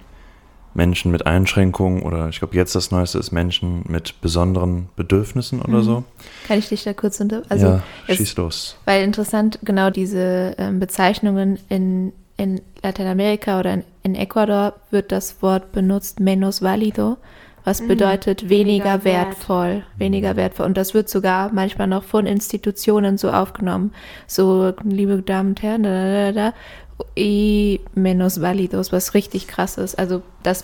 Menschen 0.78 1.12
mit 1.12 1.26
Einschränkungen 1.26 2.04
oder 2.04 2.30
ich 2.30 2.38
glaube 2.38 2.56
jetzt 2.56 2.76
das 2.76 2.92
Neueste 2.92 3.18
ist 3.18 3.32
Menschen 3.32 3.84
mit 3.88 4.22
besonderen 4.22 4.90
Bedürfnissen 4.96 5.60
oder 5.60 5.80
mhm. 5.80 5.84
so. 5.84 6.04
Kann 6.48 6.60
ich 6.60 6.70
dich 6.70 6.84
da 6.84 6.94
kurz 6.94 7.20
unter... 7.20 7.42
Also 7.50 7.66
ja, 7.66 7.84
schieß 8.08 8.38
los. 8.38 8.78
Weil 8.86 9.04
interessant, 9.04 9.60
genau 9.64 9.90
diese 9.90 10.56
ähm, 10.60 10.80
Bezeichnungen 10.80 11.58
in, 11.68 12.14
in 12.38 12.62
Lateinamerika 12.84 13.60
oder 13.60 13.74
in, 13.74 13.84
in, 14.04 14.14
Ecuador 14.14 14.74
wird 14.92 15.12
das 15.12 15.42
Wort 15.42 15.72
benutzt, 15.72 16.20
menos 16.20 16.62
válido, 16.62 17.18
was 17.64 17.82
mhm. 17.82 17.88
bedeutet 17.88 18.48
weniger, 18.48 19.04
weniger 19.04 19.04
wertvoll, 19.04 19.68
wert. 19.68 19.84
weniger 19.98 20.36
wertvoll. 20.36 20.68
Und 20.68 20.78
das 20.78 20.94
wird 20.94 21.10
sogar 21.10 21.52
manchmal 21.52 21.88
noch 21.88 22.04
von 22.04 22.28
Institutionen 22.28 23.18
so 23.18 23.32
aufgenommen. 23.32 23.94
So, 24.28 24.74
liebe 24.84 25.24
Damen 25.24 25.50
und 25.50 25.64
Herren, 25.64 25.82
da, 25.82 25.92
da, 25.92 26.32
da, 26.32 26.54
y 27.16 27.82
menos 27.96 28.42
válidos, 28.42 28.92
was 28.92 29.14
richtig 29.14 29.48
krass 29.48 29.78
ist. 29.78 29.98
Also 29.98 30.22
das 30.44 30.64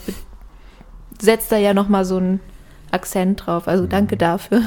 setzt 1.20 1.52
da 1.52 1.58
ja 1.58 1.74
nochmal 1.74 2.06
so 2.06 2.18
einen 2.18 2.40
Akzent 2.92 3.46
drauf. 3.46 3.68
Also 3.68 3.86
danke 3.86 4.16
mhm. 4.16 4.20
dafür. 4.20 4.62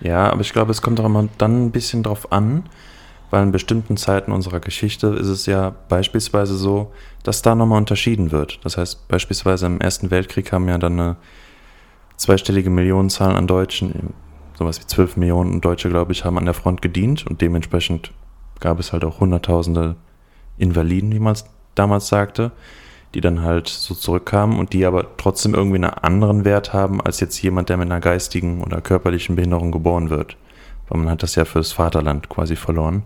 Ja, 0.00 0.30
aber 0.30 0.40
ich 0.40 0.52
glaube, 0.52 0.72
es 0.72 0.82
kommt 0.82 0.98
auch 1.00 1.04
immer 1.04 1.28
dann 1.38 1.66
ein 1.66 1.70
bisschen 1.70 2.02
drauf 2.02 2.32
an, 2.32 2.64
weil 3.30 3.44
in 3.44 3.52
bestimmten 3.52 3.96
Zeiten 3.96 4.32
unserer 4.32 4.60
Geschichte 4.60 5.08
ist 5.08 5.28
es 5.28 5.46
ja 5.46 5.74
beispielsweise 5.88 6.56
so, 6.56 6.92
dass 7.22 7.42
da 7.42 7.54
nochmal 7.54 7.78
unterschieden 7.78 8.32
wird. 8.32 8.58
Das 8.64 8.76
heißt, 8.76 9.06
beispielsweise 9.08 9.66
im 9.66 9.80
Ersten 9.80 10.10
Weltkrieg 10.10 10.52
haben 10.52 10.68
ja 10.68 10.78
dann 10.78 10.98
eine 10.98 11.16
zweistellige 12.16 12.70
Millionenzahl 12.70 13.36
an 13.36 13.46
Deutschen, 13.46 14.12
sowas 14.58 14.80
wie 14.80 14.86
12 14.86 15.16
Millionen 15.16 15.60
Deutsche, 15.60 15.88
glaube 15.88 16.12
ich, 16.12 16.24
haben 16.24 16.36
an 16.36 16.44
der 16.44 16.54
Front 16.54 16.82
gedient 16.82 17.26
und 17.26 17.40
dementsprechend 17.40 18.12
gab 18.60 18.80
es 18.80 18.92
halt 18.92 19.04
auch 19.04 19.20
Hunderttausende 19.20 19.96
Invaliden, 20.58 21.12
wie 21.12 21.18
man 21.18 21.32
es 21.32 21.44
damals 21.74 22.08
sagte, 22.08 22.52
die 23.14 23.20
dann 23.20 23.42
halt 23.42 23.68
so 23.68 23.94
zurückkamen 23.94 24.58
und 24.58 24.72
die 24.72 24.86
aber 24.86 25.16
trotzdem 25.16 25.54
irgendwie 25.54 25.76
einen 25.76 25.90
anderen 25.90 26.44
Wert 26.44 26.72
haben 26.72 27.00
als 27.00 27.20
jetzt 27.20 27.40
jemand, 27.42 27.68
der 27.68 27.76
mit 27.76 27.90
einer 27.90 28.00
geistigen 28.00 28.62
oder 28.62 28.80
körperlichen 28.80 29.36
Behinderung 29.36 29.70
geboren 29.70 30.10
wird. 30.10 30.36
Weil 30.88 31.00
man 31.00 31.10
hat 31.10 31.22
das 31.22 31.34
ja 31.34 31.44
fürs 31.44 31.72
Vaterland 31.72 32.28
quasi 32.28 32.56
verloren. 32.56 33.02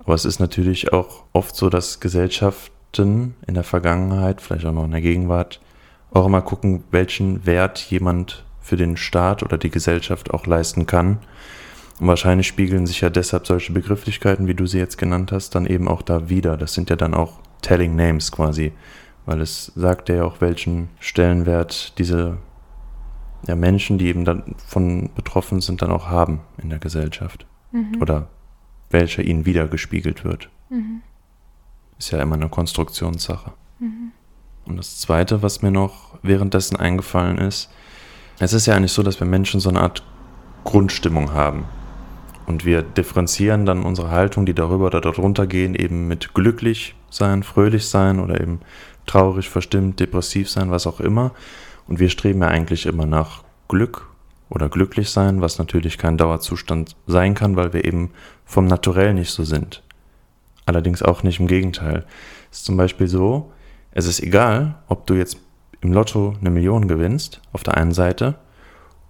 Aber 0.00 0.14
es 0.14 0.24
ist 0.24 0.38
natürlich 0.38 0.92
auch 0.92 1.24
oft 1.32 1.56
so, 1.56 1.70
dass 1.70 2.00
Gesellschaften 2.00 3.34
in 3.46 3.54
der 3.54 3.64
Vergangenheit, 3.64 4.40
vielleicht 4.40 4.66
auch 4.66 4.72
noch 4.72 4.84
in 4.84 4.92
der 4.92 5.00
Gegenwart, 5.00 5.60
auch 6.12 6.26
immer 6.26 6.42
gucken, 6.42 6.84
welchen 6.90 7.44
Wert 7.46 7.78
jemand 7.78 8.44
für 8.60 8.76
den 8.76 8.96
Staat 8.96 9.42
oder 9.42 9.58
die 9.58 9.70
Gesellschaft 9.70 10.32
auch 10.32 10.46
leisten 10.46 10.86
kann 10.86 11.18
und 11.98 12.06
wahrscheinlich 12.06 12.46
spiegeln 12.46 12.86
sich 12.86 13.00
ja 13.00 13.10
deshalb 13.10 13.46
solche 13.46 13.72
Begrifflichkeiten, 13.72 14.46
wie 14.46 14.54
du 14.54 14.66
sie 14.66 14.78
jetzt 14.78 14.98
genannt 14.98 15.32
hast, 15.32 15.54
dann 15.54 15.66
eben 15.66 15.88
auch 15.88 16.02
da 16.02 16.28
wieder. 16.28 16.56
Das 16.56 16.74
sind 16.74 16.90
ja 16.90 16.96
dann 16.96 17.14
auch 17.14 17.40
Telling 17.62 17.96
Names 17.96 18.30
quasi, 18.32 18.72
weil 19.24 19.40
es 19.40 19.72
sagt 19.74 20.08
ja 20.08 20.24
auch, 20.24 20.40
welchen 20.40 20.88
Stellenwert 21.00 21.98
diese 21.98 22.36
ja, 23.46 23.56
Menschen, 23.56 23.98
die 23.98 24.08
eben 24.08 24.24
davon 24.24 25.10
betroffen 25.14 25.60
sind, 25.60 25.82
dann 25.82 25.90
auch 25.90 26.06
haben 26.06 26.40
in 26.62 26.68
der 26.68 26.78
Gesellschaft. 26.78 27.46
Mhm. 27.72 28.00
Oder 28.00 28.28
welcher 28.90 29.22
ihnen 29.22 29.46
wiedergespiegelt 29.46 30.24
wird. 30.24 30.50
Mhm. 30.68 31.02
Ist 31.98 32.10
ja 32.10 32.20
immer 32.20 32.34
eine 32.34 32.48
Konstruktionssache. 32.48 33.52
Mhm. 33.78 34.12
Und 34.66 34.76
das 34.76 34.98
Zweite, 34.98 35.42
was 35.42 35.62
mir 35.62 35.70
noch 35.70 36.18
währenddessen 36.22 36.76
eingefallen 36.76 37.38
ist, 37.38 37.70
es 38.38 38.52
ist 38.52 38.66
ja 38.66 38.74
eigentlich 38.74 38.92
so, 38.92 39.02
dass 39.02 39.18
wir 39.18 39.26
Menschen 39.26 39.60
so 39.60 39.70
eine 39.70 39.80
Art 39.80 40.02
Grundstimmung 40.64 41.32
haben. 41.32 41.64
Und 42.46 42.64
wir 42.64 42.82
differenzieren 42.82 43.66
dann 43.66 43.82
unsere 43.82 44.10
Haltung, 44.10 44.46
die 44.46 44.54
darüber 44.54 44.86
oder 44.86 45.00
darunter 45.00 45.46
gehen, 45.46 45.74
eben 45.74 46.06
mit 46.06 46.32
glücklich 46.32 46.94
sein, 47.10 47.42
fröhlich 47.42 47.88
sein 47.88 48.20
oder 48.20 48.40
eben 48.40 48.60
traurig, 49.06 49.50
verstimmt, 49.50 49.98
depressiv 49.98 50.48
sein, 50.48 50.70
was 50.70 50.86
auch 50.86 51.00
immer. 51.00 51.32
Und 51.88 51.98
wir 51.98 52.08
streben 52.08 52.42
ja 52.42 52.48
eigentlich 52.48 52.86
immer 52.86 53.06
nach 53.06 53.42
Glück 53.68 54.08
oder 54.48 54.68
glücklich 54.68 55.10
sein, 55.10 55.40
was 55.40 55.58
natürlich 55.58 55.98
kein 55.98 56.16
Dauerzustand 56.16 56.94
sein 57.06 57.34
kann, 57.34 57.56
weil 57.56 57.72
wir 57.72 57.84
eben 57.84 58.10
vom 58.44 58.66
Naturell 58.66 59.12
nicht 59.14 59.30
so 59.30 59.42
sind. 59.42 59.82
Allerdings 60.66 61.02
auch 61.02 61.22
nicht 61.22 61.40
im 61.40 61.48
Gegenteil. 61.48 62.04
Es 62.50 62.58
ist 62.58 62.64
zum 62.66 62.76
Beispiel 62.76 63.08
so, 63.08 63.52
es 63.90 64.06
ist 64.06 64.22
egal, 64.22 64.76
ob 64.88 65.06
du 65.06 65.14
jetzt 65.14 65.38
im 65.80 65.92
Lotto 65.92 66.36
eine 66.40 66.50
Million 66.50 66.86
gewinnst, 66.88 67.40
auf 67.52 67.62
der 67.62 67.76
einen 67.76 67.92
Seite, 67.92 68.36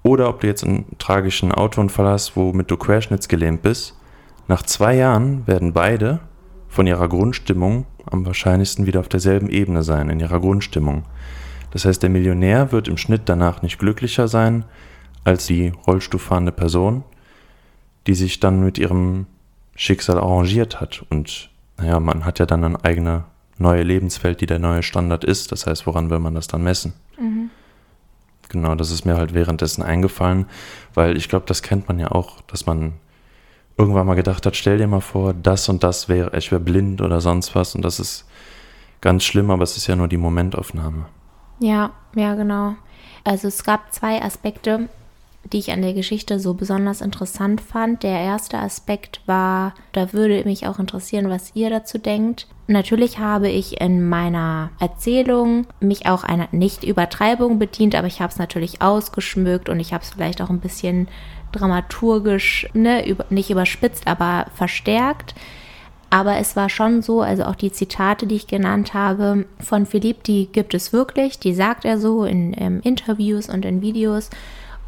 oder 0.06 0.28
ob 0.28 0.40
du 0.40 0.46
jetzt 0.46 0.62
einen 0.62 0.86
tragischen 0.98 1.50
Autounfall 1.50 2.06
hast, 2.06 2.36
womit 2.36 2.70
du 2.70 2.76
querschnittsgelähmt 2.76 3.62
bist. 3.62 3.98
Nach 4.46 4.62
zwei 4.62 4.94
Jahren 4.94 5.44
werden 5.48 5.72
beide 5.72 6.20
von 6.68 6.86
ihrer 6.86 7.08
Grundstimmung 7.08 7.86
am 8.08 8.24
wahrscheinlichsten 8.24 8.86
wieder 8.86 9.00
auf 9.00 9.08
derselben 9.08 9.50
Ebene 9.50 9.82
sein, 9.82 10.08
in 10.08 10.20
ihrer 10.20 10.38
Grundstimmung. 10.38 11.02
Das 11.72 11.84
heißt, 11.84 12.04
der 12.04 12.10
Millionär 12.10 12.70
wird 12.70 12.86
im 12.86 12.96
Schnitt 12.96 13.22
danach 13.24 13.62
nicht 13.62 13.80
glücklicher 13.80 14.28
sein 14.28 14.64
als 15.24 15.46
die 15.46 15.72
rollstuhlfahrende 15.88 16.52
Person, 16.52 17.02
die 18.06 18.14
sich 18.14 18.38
dann 18.38 18.64
mit 18.64 18.78
ihrem 18.78 19.26
Schicksal 19.74 20.18
arrangiert 20.18 20.80
hat. 20.80 21.04
Und 21.10 21.50
naja, 21.78 21.98
man 21.98 22.24
hat 22.24 22.38
ja 22.38 22.46
dann 22.46 22.62
eine 22.62 22.84
eigene 22.84 23.24
neue 23.58 23.82
Lebenswelt, 23.82 24.40
die 24.40 24.46
der 24.46 24.60
neue 24.60 24.84
Standard 24.84 25.24
ist. 25.24 25.50
Das 25.50 25.66
heißt, 25.66 25.84
woran 25.84 26.10
will 26.10 26.20
man 26.20 26.36
das 26.36 26.46
dann 26.46 26.62
messen? 26.62 26.92
Mhm. 27.18 27.50
Genau, 28.48 28.74
das 28.74 28.90
ist 28.90 29.04
mir 29.04 29.16
halt 29.16 29.34
währenddessen 29.34 29.82
eingefallen, 29.82 30.46
weil 30.94 31.16
ich 31.16 31.28
glaube, 31.28 31.46
das 31.46 31.62
kennt 31.62 31.88
man 31.88 31.98
ja 31.98 32.12
auch, 32.12 32.40
dass 32.42 32.66
man 32.66 32.94
irgendwann 33.76 34.06
mal 34.06 34.14
gedacht 34.14 34.46
hat, 34.46 34.56
stell 34.56 34.78
dir 34.78 34.86
mal 34.86 35.00
vor, 35.00 35.34
das 35.34 35.68
und 35.68 35.82
das 35.82 36.08
wäre, 36.08 36.36
ich 36.36 36.50
wäre 36.50 36.60
blind 36.60 37.00
oder 37.00 37.20
sonst 37.20 37.54
was 37.54 37.74
und 37.74 37.82
das 37.82 38.00
ist 38.00 38.26
ganz 39.00 39.24
schlimm, 39.24 39.50
aber 39.50 39.62
es 39.62 39.76
ist 39.76 39.86
ja 39.86 39.96
nur 39.96 40.08
die 40.08 40.16
Momentaufnahme. 40.16 41.06
Ja, 41.58 41.90
ja, 42.14 42.34
genau. 42.34 42.76
Also 43.24 43.48
es 43.48 43.64
gab 43.64 43.92
zwei 43.92 44.22
Aspekte, 44.22 44.88
die 45.52 45.58
ich 45.58 45.72
an 45.72 45.82
der 45.82 45.94
Geschichte 45.94 46.40
so 46.40 46.54
besonders 46.54 47.00
interessant 47.00 47.60
fand. 47.60 48.02
Der 48.02 48.20
erste 48.20 48.58
Aspekt 48.58 49.20
war, 49.26 49.74
da 49.92 50.12
würde 50.12 50.44
mich 50.44 50.66
auch 50.66 50.78
interessieren, 50.78 51.28
was 51.28 51.54
ihr 51.54 51.70
dazu 51.70 51.98
denkt. 51.98 52.46
Natürlich 52.68 53.18
habe 53.18 53.48
ich 53.48 53.80
in 53.80 54.08
meiner 54.08 54.70
Erzählung 54.80 55.66
mich 55.80 56.06
auch 56.06 56.24
einer 56.24 56.48
Nicht-Übertreibung 56.50 57.58
bedient, 57.58 57.94
aber 57.94 58.08
ich 58.08 58.20
habe 58.20 58.32
es 58.32 58.38
natürlich 58.38 58.82
ausgeschmückt 58.82 59.68
und 59.68 59.78
ich 59.78 59.92
habe 59.92 60.02
es 60.02 60.10
vielleicht 60.10 60.42
auch 60.42 60.50
ein 60.50 60.60
bisschen 60.60 61.06
dramaturgisch, 61.52 62.68
ne, 62.74 63.06
über, 63.06 63.24
nicht 63.30 63.50
überspitzt, 63.50 64.06
aber 64.06 64.46
verstärkt. 64.54 65.34
Aber 66.10 66.36
es 66.36 66.56
war 66.56 66.68
schon 66.68 67.02
so, 67.02 67.20
also 67.20 67.44
auch 67.44 67.56
die 67.56 67.72
Zitate, 67.72 68.26
die 68.26 68.36
ich 68.36 68.46
genannt 68.46 68.94
habe 68.94 69.44
von 69.60 69.86
Philipp, 69.86 70.22
die 70.22 70.46
gibt 70.46 70.72
es 70.74 70.92
wirklich, 70.92 71.38
die 71.38 71.54
sagt 71.54 71.84
er 71.84 71.98
so 71.98 72.24
in, 72.24 72.52
in 72.52 72.80
Interviews 72.80 73.48
und 73.48 73.64
in 73.64 73.82
Videos. 73.82 74.30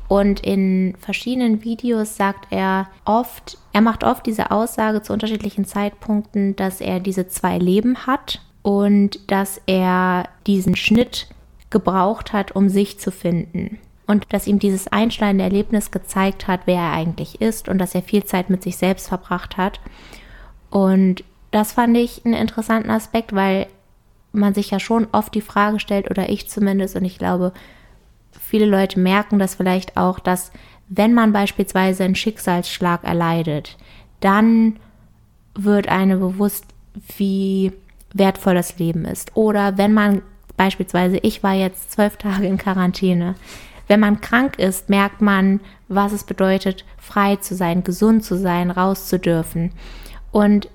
Und 0.08 0.40
in 0.40 0.96
verschiedenen 0.98 1.62
Videos 1.64 2.16
sagt 2.16 2.46
er 2.50 2.88
oft, 3.04 3.58
er 3.72 3.82
macht 3.82 4.04
oft 4.04 4.24
diese 4.24 4.50
Aussage 4.50 5.02
zu 5.02 5.12
unterschiedlichen 5.12 5.66
Zeitpunkten, 5.66 6.56
dass 6.56 6.80
er 6.80 6.98
diese 6.98 7.28
zwei 7.28 7.58
Leben 7.58 8.06
hat 8.06 8.40
und 8.62 9.30
dass 9.30 9.60
er 9.66 10.24
diesen 10.46 10.76
Schnitt 10.76 11.28
gebraucht 11.70 12.32
hat, 12.32 12.56
um 12.56 12.70
sich 12.70 12.98
zu 12.98 13.10
finden. 13.10 13.78
Und 14.06 14.32
dass 14.32 14.46
ihm 14.46 14.58
dieses 14.58 14.88
einschneidende 14.88 15.44
Erlebnis 15.44 15.90
gezeigt 15.90 16.48
hat, 16.48 16.60
wer 16.64 16.80
er 16.80 16.92
eigentlich 16.92 17.42
ist 17.42 17.68
und 17.68 17.76
dass 17.76 17.94
er 17.94 18.02
viel 18.02 18.24
Zeit 18.24 18.48
mit 18.48 18.62
sich 18.62 18.78
selbst 18.78 19.08
verbracht 19.08 19.58
hat. 19.58 19.80
Und 20.70 21.22
das 21.50 21.72
fand 21.72 21.94
ich 21.98 22.24
einen 22.24 22.34
interessanten 22.34 22.90
Aspekt, 22.90 23.34
weil 23.34 23.66
man 24.32 24.54
sich 24.54 24.70
ja 24.70 24.80
schon 24.80 25.06
oft 25.12 25.34
die 25.34 25.42
Frage 25.42 25.80
stellt, 25.80 26.10
oder 26.10 26.30
ich 26.30 26.48
zumindest, 26.48 26.96
und 26.96 27.04
ich 27.04 27.18
glaube, 27.18 27.52
viele 28.40 28.66
Leute 28.66 29.00
merken 29.00 29.38
das 29.38 29.54
vielleicht 29.54 29.96
auch, 29.96 30.18
dass 30.18 30.50
wenn 30.88 31.12
man 31.14 31.32
beispielsweise 31.32 32.04
einen 32.04 32.14
Schicksalsschlag 32.14 33.04
erleidet, 33.04 33.76
dann 34.20 34.78
wird 35.54 35.88
einem 35.88 36.20
bewusst, 36.20 36.64
wie 37.16 37.72
wertvoll 38.14 38.54
das 38.54 38.78
Leben 38.78 39.04
ist. 39.04 39.36
Oder 39.36 39.76
wenn 39.76 39.92
man 39.92 40.22
beispielsweise, 40.56 41.18
ich 41.18 41.42
war 41.42 41.54
jetzt 41.54 41.92
zwölf 41.92 42.16
Tage 42.18 42.46
in 42.46 42.58
Quarantäne, 42.58 43.34
wenn 43.86 44.00
man 44.00 44.20
krank 44.20 44.58
ist, 44.58 44.90
merkt 44.90 45.22
man, 45.22 45.60
was 45.88 46.12
es 46.12 46.24
bedeutet, 46.24 46.84
frei 46.98 47.36
zu 47.36 47.54
sein, 47.54 47.84
gesund 47.84 48.22
zu 48.22 48.36
sein, 48.36 48.70
raus 48.70 49.08
zu 49.08 49.18
dürfen. 49.18 49.72
Und 50.30 50.68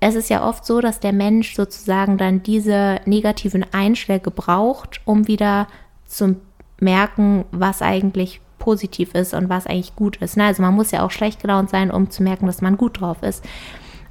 es 0.00 0.14
ist 0.14 0.30
ja 0.30 0.46
oft 0.46 0.64
so, 0.64 0.80
dass 0.80 1.00
der 1.00 1.12
Mensch 1.12 1.54
sozusagen 1.54 2.16
dann 2.16 2.42
diese 2.42 3.00
negativen 3.04 3.66
Einschläge 3.72 4.30
braucht, 4.30 5.00
um 5.04 5.28
wieder 5.28 5.66
zu 6.06 6.40
merken, 6.80 7.44
was 7.50 7.82
eigentlich 7.82 8.40
positiv 8.58 9.14
ist 9.14 9.34
und 9.34 9.48
was 9.48 9.66
eigentlich 9.66 9.96
gut 9.96 10.16
ist. 10.16 10.36
Ne? 10.36 10.44
Also 10.44 10.62
man 10.62 10.74
muss 10.74 10.90
ja 10.90 11.02
auch 11.02 11.10
schlecht 11.10 11.40
gelaunt 11.40 11.70
sein, 11.70 11.90
um 11.90 12.10
zu 12.10 12.22
merken, 12.22 12.46
dass 12.46 12.60
man 12.60 12.76
gut 12.76 13.00
drauf 13.00 13.22
ist. 13.22 13.44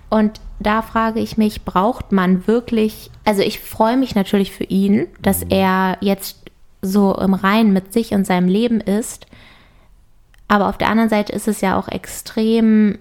Und 0.10 0.39
da 0.60 0.82
frage 0.82 1.19
ich 1.19 1.38
mich, 1.38 1.65
braucht 1.65 2.12
man 2.12 2.47
wirklich, 2.47 3.12
also 3.25 3.41
ich 3.41 3.60
freue 3.60 3.97
mich 3.97 4.15
natürlich 4.15 4.51
für 4.51 4.63
ihn, 4.63 5.08
dass 5.21 5.43
er 5.43 5.97
jetzt 6.01 6.38
so 6.82 7.15
im 7.15 7.34
Reinen 7.34 7.73
mit 7.73 7.93
sich 7.93 8.13
und 8.13 8.25
seinem 8.25 8.47
Leben 8.47 8.80
ist. 8.80 9.27
Aber 10.47 10.69
auf 10.69 10.77
der 10.77 10.89
anderen 10.89 11.10
Seite 11.10 11.34
ist 11.34 11.47
es 11.47 11.62
ja 11.62 11.77
auch 11.77 11.89
extrem, 11.89 12.97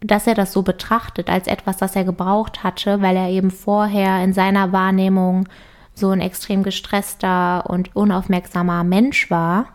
dass 0.00 0.26
er 0.26 0.34
das 0.34 0.52
so 0.52 0.62
betrachtet 0.62 1.28
als 1.28 1.48
etwas, 1.48 1.78
das 1.78 1.96
er 1.96 2.04
gebraucht 2.04 2.62
hatte, 2.62 3.02
weil 3.02 3.16
er 3.16 3.28
eben 3.28 3.50
vorher 3.50 4.22
in 4.22 4.32
seiner 4.32 4.72
Wahrnehmung 4.72 5.48
so 5.96 6.10
ein 6.10 6.20
extrem 6.20 6.62
gestresster 6.62 7.68
und 7.68 7.96
unaufmerksamer 7.96 8.84
Mensch 8.84 9.30
war. 9.30 9.66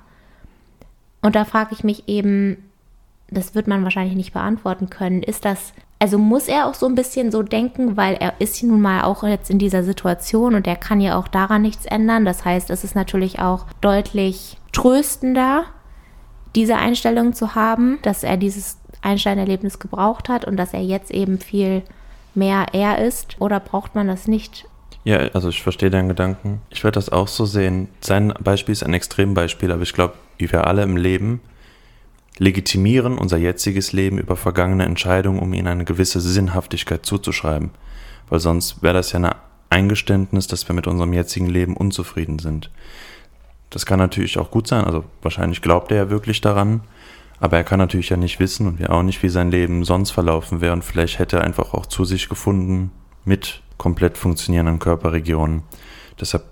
Und 1.22 1.36
da 1.36 1.46
frage 1.46 1.74
ich 1.74 1.84
mich 1.84 2.08
eben, 2.08 2.70
das 3.30 3.56
wird 3.56 3.68
man 3.68 3.84
wahrscheinlich 3.84 4.16
nicht 4.16 4.34
beantworten 4.34 4.90
können, 4.90 5.24
ist 5.24 5.46
das, 5.46 5.74
also 6.00 6.18
muss 6.18 6.48
er 6.48 6.68
auch 6.68 6.76
so 6.76 6.86
ein 6.86 6.96
bisschen 6.96 7.32
so 7.32 7.44
denken, 7.44 7.98
weil 7.98 8.16
er 8.16 8.34
ist 8.40 8.62
nun 8.62 8.82
mal 8.82 9.04
auch 9.04 9.24
jetzt 9.24 9.50
in 9.50 9.58
dieser 9.58 9.84
Situation 9.84 10.54
und 10.54 10.68
er 10.68 10.76
kann 10.76 11.02
ja 11.02 11.18
auch 11.18 11.28
daran 11.28 11.64
nichts 11.64 11.86
ändern. 11.86 12.24
Das 12.24 12.46
heißt, 12.46 12.70
es 12.70 12.84
ist 12.84 12.96
natürlich 12.96 13.40
auch 13.40 13.66
deutlich 13.82 14.58
tröstender, 14.74 15.66
diese 16.56 16.76
Einstellung 16.76 17.34
zu 17.34 17.56
haben, 17.56 18.00
dass 18.04 18.24
er 18.24 18.38
dieses 18.38 18.78
Einstein-Erlebnis 19.02 19.80
gebraucht 19.80 20.30
hat 20.30 20.46
und 20.46 20.58
dass 20.58 20.74
er 20.74 20.84
jetzt 20.84 21.12
eben 21.12 21.40
viel 21.40 21.82
mehr 22.36 22.68
er 22.74 23.00
ist. 23.00 23.40
Oder 23.40 23.60
braucht 23.60 23.96
man 23.96 24.08
das 24.08 24.28
nicht? 24.28 24.68
Ja, 25.04 25.18
also 25.34 25.50
ich 25.50 25.64
verstehe 25.64 25.90
deinen 25.90 26.10
Gedanken. 26.10 26.62
Ich 26.70 26.84
werde 26.84 26.96
das 26.96 27.10
auch 27.10 27.28
so 27.28 27.46
sehen. 27.46 27.88
Sein 28.02 28.34
Beispiel 28.44 28.74
ist 28.74 28.84
ein 28.84 28.94
Extrembeispiel, 28.94 29.72
aber 29.72 29.82
ich 29.82 29.94
glaube, 29.94 30.14
wie 30.38 30.52
wir 30.52 30.68
alle 30.68 30.84
im 30.84 30.96
Leben 30.96 31.42
legitimieren 32.38 33.18
unser 33.18 33.38
jetziges 33.38 33.94
Leben 33.94 34.18
über 34.18 34.36
vergangene 34.36 34.86
Entscheidungen, 34.86 35.40
um 35.40 35.54
ihnen 35.54 35.68
eine 35.68 35.86
gewisse 35.86 36.22
Sinnhaftigkeit 36.22 37.06
zuzuschreiben. 37.06 37.72
Weil 38.30 38.40
sonst 38.40 38.82
wäre 38.84 38.94
das 38.94 39.12
ja 39.12 39.20
ein 39.20 39.36
Eingeständnis, 39.70 40.48
dass 40.48 40.68
wir 40.68 40.76
mit 40.76 40.88
unserem 40.88 41.14
jetzigen 41.14 41.48
Leben 41.48 41.76
unzufrieden 41.76 42.40
sind. 42.40 42.72
Das 43.70 43.86
kann 43.86 44.00
natürlich 44.00 44.38
auch 44.38 44.52
gut 44.52 44.68
sein, 44.68 44.86
also 44.86 45.06
wahrscheinlich 45.22 45.62
glaubt 45.62 45.92
er 45.92 45.98
ja 45.98 46.10
wirklich 46.10 46.42
daran, 46.42 46.82
aber 47.40 47.58
er 47.58 47.64
kann 47.64 47.80
natürlich 47.80 48.10
ja 48.10 48.18
nicht 48.18 48.40
wissen 48.40 48.68
und 48.68 48.80
wir 48.80 48.92
auch 48.92 49.04
nicht, 49.04 49.24
wie 49.24 49.30
sein 49.30 49.50
Leben 49.50 49.86
sonst 49.86 50.12
verlaufen 50.12 50.62
wäre 50.62 50.74
und 50.74 50.84
vielleicht 50.84 51.20
hätte 51.20 51.38
er 51.38 51.44
einfach 51.44 51.74
auch 51.74 51.86
zu 51.86 52.04
sich 52.04 52.28
gefunden 52.28 52.92
mit 53.26 53.62
komplett 53.78 54.18
funktionierenden 54.18 54.80
Körperregionen. 54.80 55.64
Deshalb, 56.20 56.44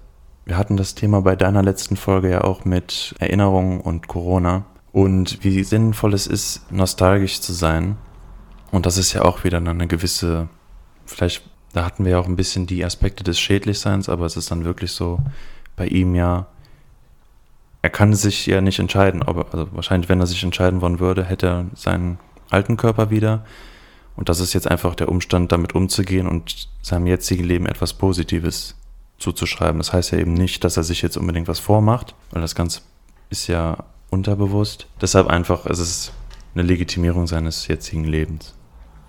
wir 0.46 0.58
hatten 0.58 0.78
das 0.78 0.96
Thema 0.96 1.22
bei 1.22 1.36
deiner 1.36 1.62
letzten 1.62 1.96
Folge 1.96 2.30
ja 2.30 2.44
auch 2.44 2.66
mit 2.66 3.16
Erinnerungen 3.20 3.82
und 3.82 4.08
Corona 4.08 4.66
und 4.92 5.44
wie 5.44 5.64
sinnvoll 5.64 6.14
es 6.14 6.28
ist, 6.28 6.72
nostalgisch 6.72 7.42
zu 7.42 7.54
sein. 7.54 7.98
Und 8.72 8.86
das 8.86 8.98
ist 8.98 9.14
ja 9.14 9.24
auch 9.24 9.44
wieder 9.44 9.58
eine 9.58 9.88
gewisse, 9.88 10.50
vielleicht, 11.06 11.44
da 11.74 11.86
hatten 11.86 12.06
wir 12.06 12.14
ja 12.14 12.20
auch 12.20 12.28
ein 12.28 12.36
bisschen 12.36 12.66
die 12.66 12.84
Aspekte 12.84 13.24
des 13.24 13.40
Schädlichseins, 13.40 14.10
aber 14.10 14.26
es 14.26 14.38
ist 14.38 14.52
dann 14.52 14.66
wirklich 14.66 14.92
so 14.92 15.20
bei 15.76 15.88
ihm 15.88 16.16
ja, 16.16 16.48
er 17.82 17.90
kann 17.90 18.14
sich 18.14 18.46
ja 18.46 18.62
nicht 18.62 18.80
entscheiden, 18.80 19.24
aber 19.24 19.54
also 19.54 19.70
wahrscheinlich, 19.72 20.10
wenn 20.10 20.20
er 20.20 20.28
sich 20.28 20.44
entscheiden 20.44 20.82
wollen 20.82 21.00
würde, 21.00 21.24
hätte 21.24 21.48
er 21.48 21.66
seinen 21.76 22.20
alten 22.50 22.78
Körper 22.78 23.10
wieder. 23.10 23.46
Und 24.20 24.28
das 24.28 24.42
ist 24.42 24.52
jetzt 24.52 24.70
einfach 24.70 24.96
der 24.96 25.08
Umstand, 25.08 25.54
damit 25.54 25.76
umzugehen 25.76 26.28
und 26.28 26.68
seinem 26.82 27.08
jetzigen 27.08 27.46
Leben 27.46 27.66
etwas 27.66 27.94
Positives 27.94 28.76
zuzuschreiben. 29.18 29.80
Das 29.80 29.94
heißt 29.94 30.12
ja 30.12 30.18
eben 30.18 30.34
nicht, 30.34 30.66
dass 30.66 30.76
er 30.76 30.84
sich 30.84 31.02
jetzt 31.02 31.16
unbedingt 31.16 31.48
was 31.48 31.60
vormacht, 31.60 32.16
weil 32.32 32.42
das 32.42 32.54
Ganze 32.54 32.82
ist 33.30 33.48
ja 33.48 33.86
unterbewusst. 34.10 34.88
Deshalb 35.00 35.28
einfach, 35.28 35.66
es 35.68 35.80
ist 35.80 36.12
eine 36.54 36.64
Legitimierung 36.64 37.28
seines 37.28 37.70
jetzigen 37.70 38.04
Lebens. 38.04 38.56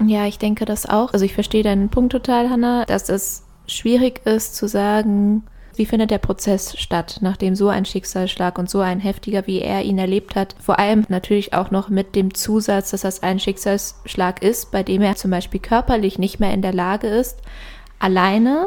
Ja, 0.07 0.27
ich 0.27 0.39
denke 0.39 0.65
das 0.65 0.87
auch. 0.89 1.13
Also 1.13 1.25
ich 1.25 1.35
verstehe 1.35 1.65
deinen 1.65 1.89
Punkt 1.89 2.13
total, 2.13 2.49
Hannah, 2.49 2.85
dass 2.85 3.09
es 3.09 3.43
schwierig 3.67 4.25
ist 4.27 4.55
zu 4.55 4.69
sagen, 4.69 5.43
wie 5.81 5.87
findet 5.87 6.11
der 6.11 6.19
Prozess 6.19 6.79
statt, 6.79 7.21
nachdem 7.23 7.55
so 7.55 7.71
ein 7.71 7.87
Schicksalsschlag 7.87 8.59
und 8.59 8.69
so 8.69 8.81
ein 8.81 9.01
heftiger, 9.01 9.47
wie 9.47 9.63
er 9.63 9.81
ihn 9.81 9.97
erlebt 9.97 10.37
hat, 10.37 10.55
vor 10.61 10.79
allem 10.79 11.07
natürlich 11.09 11.55
auch 11.55 11.71
noch 11.71 11.89
mit 11.89 12.15
dem 12.15 12.35
Zusatz, 12.35 12.91
dass 12.91 13.01
das 13.01 13.23
ein 13.23 13.41
Schicksalsschlag 13.41 14.43
ist, 14.43 14.73
bei 14.73 14.83
dem 14.83 15.01
er 15.01 15.17
zum 15.17 15.31
Beispiel 15.31 15.59
körperlich 15.59 16.19
nicht 16.19 16.39
mehr 16.39 16.53
in 16.53 16.61
der 16.61 16.75
Lage 16.75 17.07
ist, 17.07 17.39
alleine 17.99 18.67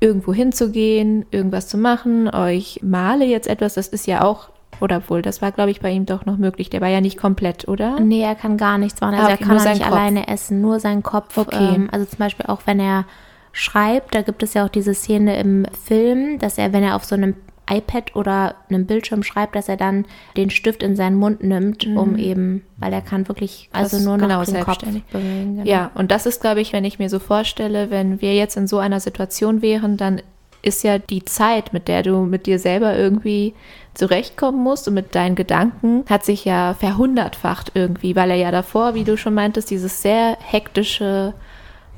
irgendwo 0.00 0.34
hinzugehen, 0.34 1.24
irgendwas 1.30 1.68
zu 1.68 1.78
machen. 1.78 2.28
Euch 2.34 2.80
male 2.82 3.24
jetzt 3.24 3.46
etwas, 3.46 3.74
das 3.74 3.86
ist 3.86 4.08
ja 4.08 4.24
auch 4.24 4.48
oder 4.80 5.08
wohl, 5.08 5.22
das 5.22 5.40
war, 5.40 5.52
glaube 5.52 5.70
ich, 5.70 5.80
bei 5.80 5.92
ihm 5.92 6.04
doch 6.04 6.26
noch 6.26 6.36
möglich. 6.36 6.68
Der 6.68 6.80
war 6.80 6.88
ja 6.88 7.00
nicht 7.00 7.16
komplett, 7.16 7.68
oder? 7.68 8.00
Nee, 8.00 8.22
er 8.22 8.34
kann 8.34 8.56
gar 8.56 8.76
nichts 8.76 9.00
machen. 9.00 9.14
Also 9.14 9.28
ah, 9.28 9.32
okay, 9.34 9.44
er 9.44 9.46
kann 9.46 9.60
auch 9.60 9.70
nicht 9.70 9.84
Kopf. 9.84 9.92
alleine 9.92 10.26
essen, 10.26 10.60
nur 10.60 10.80
sein 10.80 11.04
Kopf. 11.04 11.38
Okay. 11.38 11.74
Ähm, 11.76 11.88
also 11.92 12.06
zum 12.06 12.18
Beispiel 12.18 12.46
auch, 12.46 12.62
wenn 12.64 12.80
er 12.80 13.04
schreibt, 13.52 14.14
da 14.14 14.22
gibt 14.22 14.42
es 14.42 14.54
ja 14.54 14.64
auch 14.64 14.70
diese 14.70 14.94
Szene 14.94 15.38
im 15.38 15.66
Film, 15.84 16.38
dass 16.38 16.58
er, 16.58 16.72
wenn 16.72 16.82
er 16.82 16.96
auf 16.96 17.04
so 17.04 17.14
einem 17.14 17.34
iPad 17.70 18.16
oder 18.16 18.56
einem 18.68 18.86
Bildschirm 18.86 19.22
schreibt, 19.22 19.54
dass 19.54 19.68
er 19.68 19.76
dann 19.76 20.04
den 20.36 20.50
Stift 20.50 20.82
in 20.82 20.96
seinen 20.96 21.16
Mund 21.16 21.42
nimmt, 21.42 21.86
mhm. 21.86 21.96
um 21.96 22.16
eben, 22.18 22.64
weil 22.78 22.92
er 22.92 23.00
kann 23.02 23.28
wirklich 23.28 23.68
also 23.72 23.96
das 23.96 24.04
nur 24.04 24.16
noch 24.16 24.26
genau, 24.26 24.44
den 24.44 24.64
Kopf 24.64 24.78
bewegen. 24.78 25.56
Genau. 25.56 25.64
Ja, 25.64 25.90
und 25.94 26.10
das 26.10 26.26
ist, 26.26 26.40
glaube 26.40 26.60
ich, 26.60 26.72
wenn 26.72 26.84
ich 26.84 26.98
mir 26.98 27.08
so 27.08 27.18
vorstelle, 27.18 27.90
wenn 27.90 28.20
wir 28.20 28.34
jetzt 28.34 28.56
in 28.56 28.66
so 28.66 28.78
einer 28.78 29.00
Situation 29.00 29.62
wären, 29.62 29.96
dann 29.96 30.20
ist 30.62 30.84
ja 30.84 30.98
die 30.98 31.24
Zeit, 31.24 31.72
mit 31.72 31.88
der 31.88 32.02
du 32.02 32.22
mit 32.22 32.46
dir 32.46 32.58
selber 32.58 32.96
irgendwie 32.96 33.54
zurechtkommen 33.94 34.62
musst 34.62 34.86
und 34.88 34.94
mit 34.94 35.14
deinen 35.14 35.34
Gedanken, 35.34 36.04
hat 36.08 36.24
sich 36.24 36.44
ja 36.44 36.74
verhundertfacht 36.74 37.72
irgendwie, 37.74 38.16
weil 38.16 38.30
er 38.30 38.36
ja 38.36 38.50
davor, 38.50 38.94
wie 38.94 39.04
du 39.04 39.16
schon 39.16 39.34
meintest, 39.34 39.70
dieses 39.70 40.02
sehr 40.02 40.36
hektische 40.40 41.34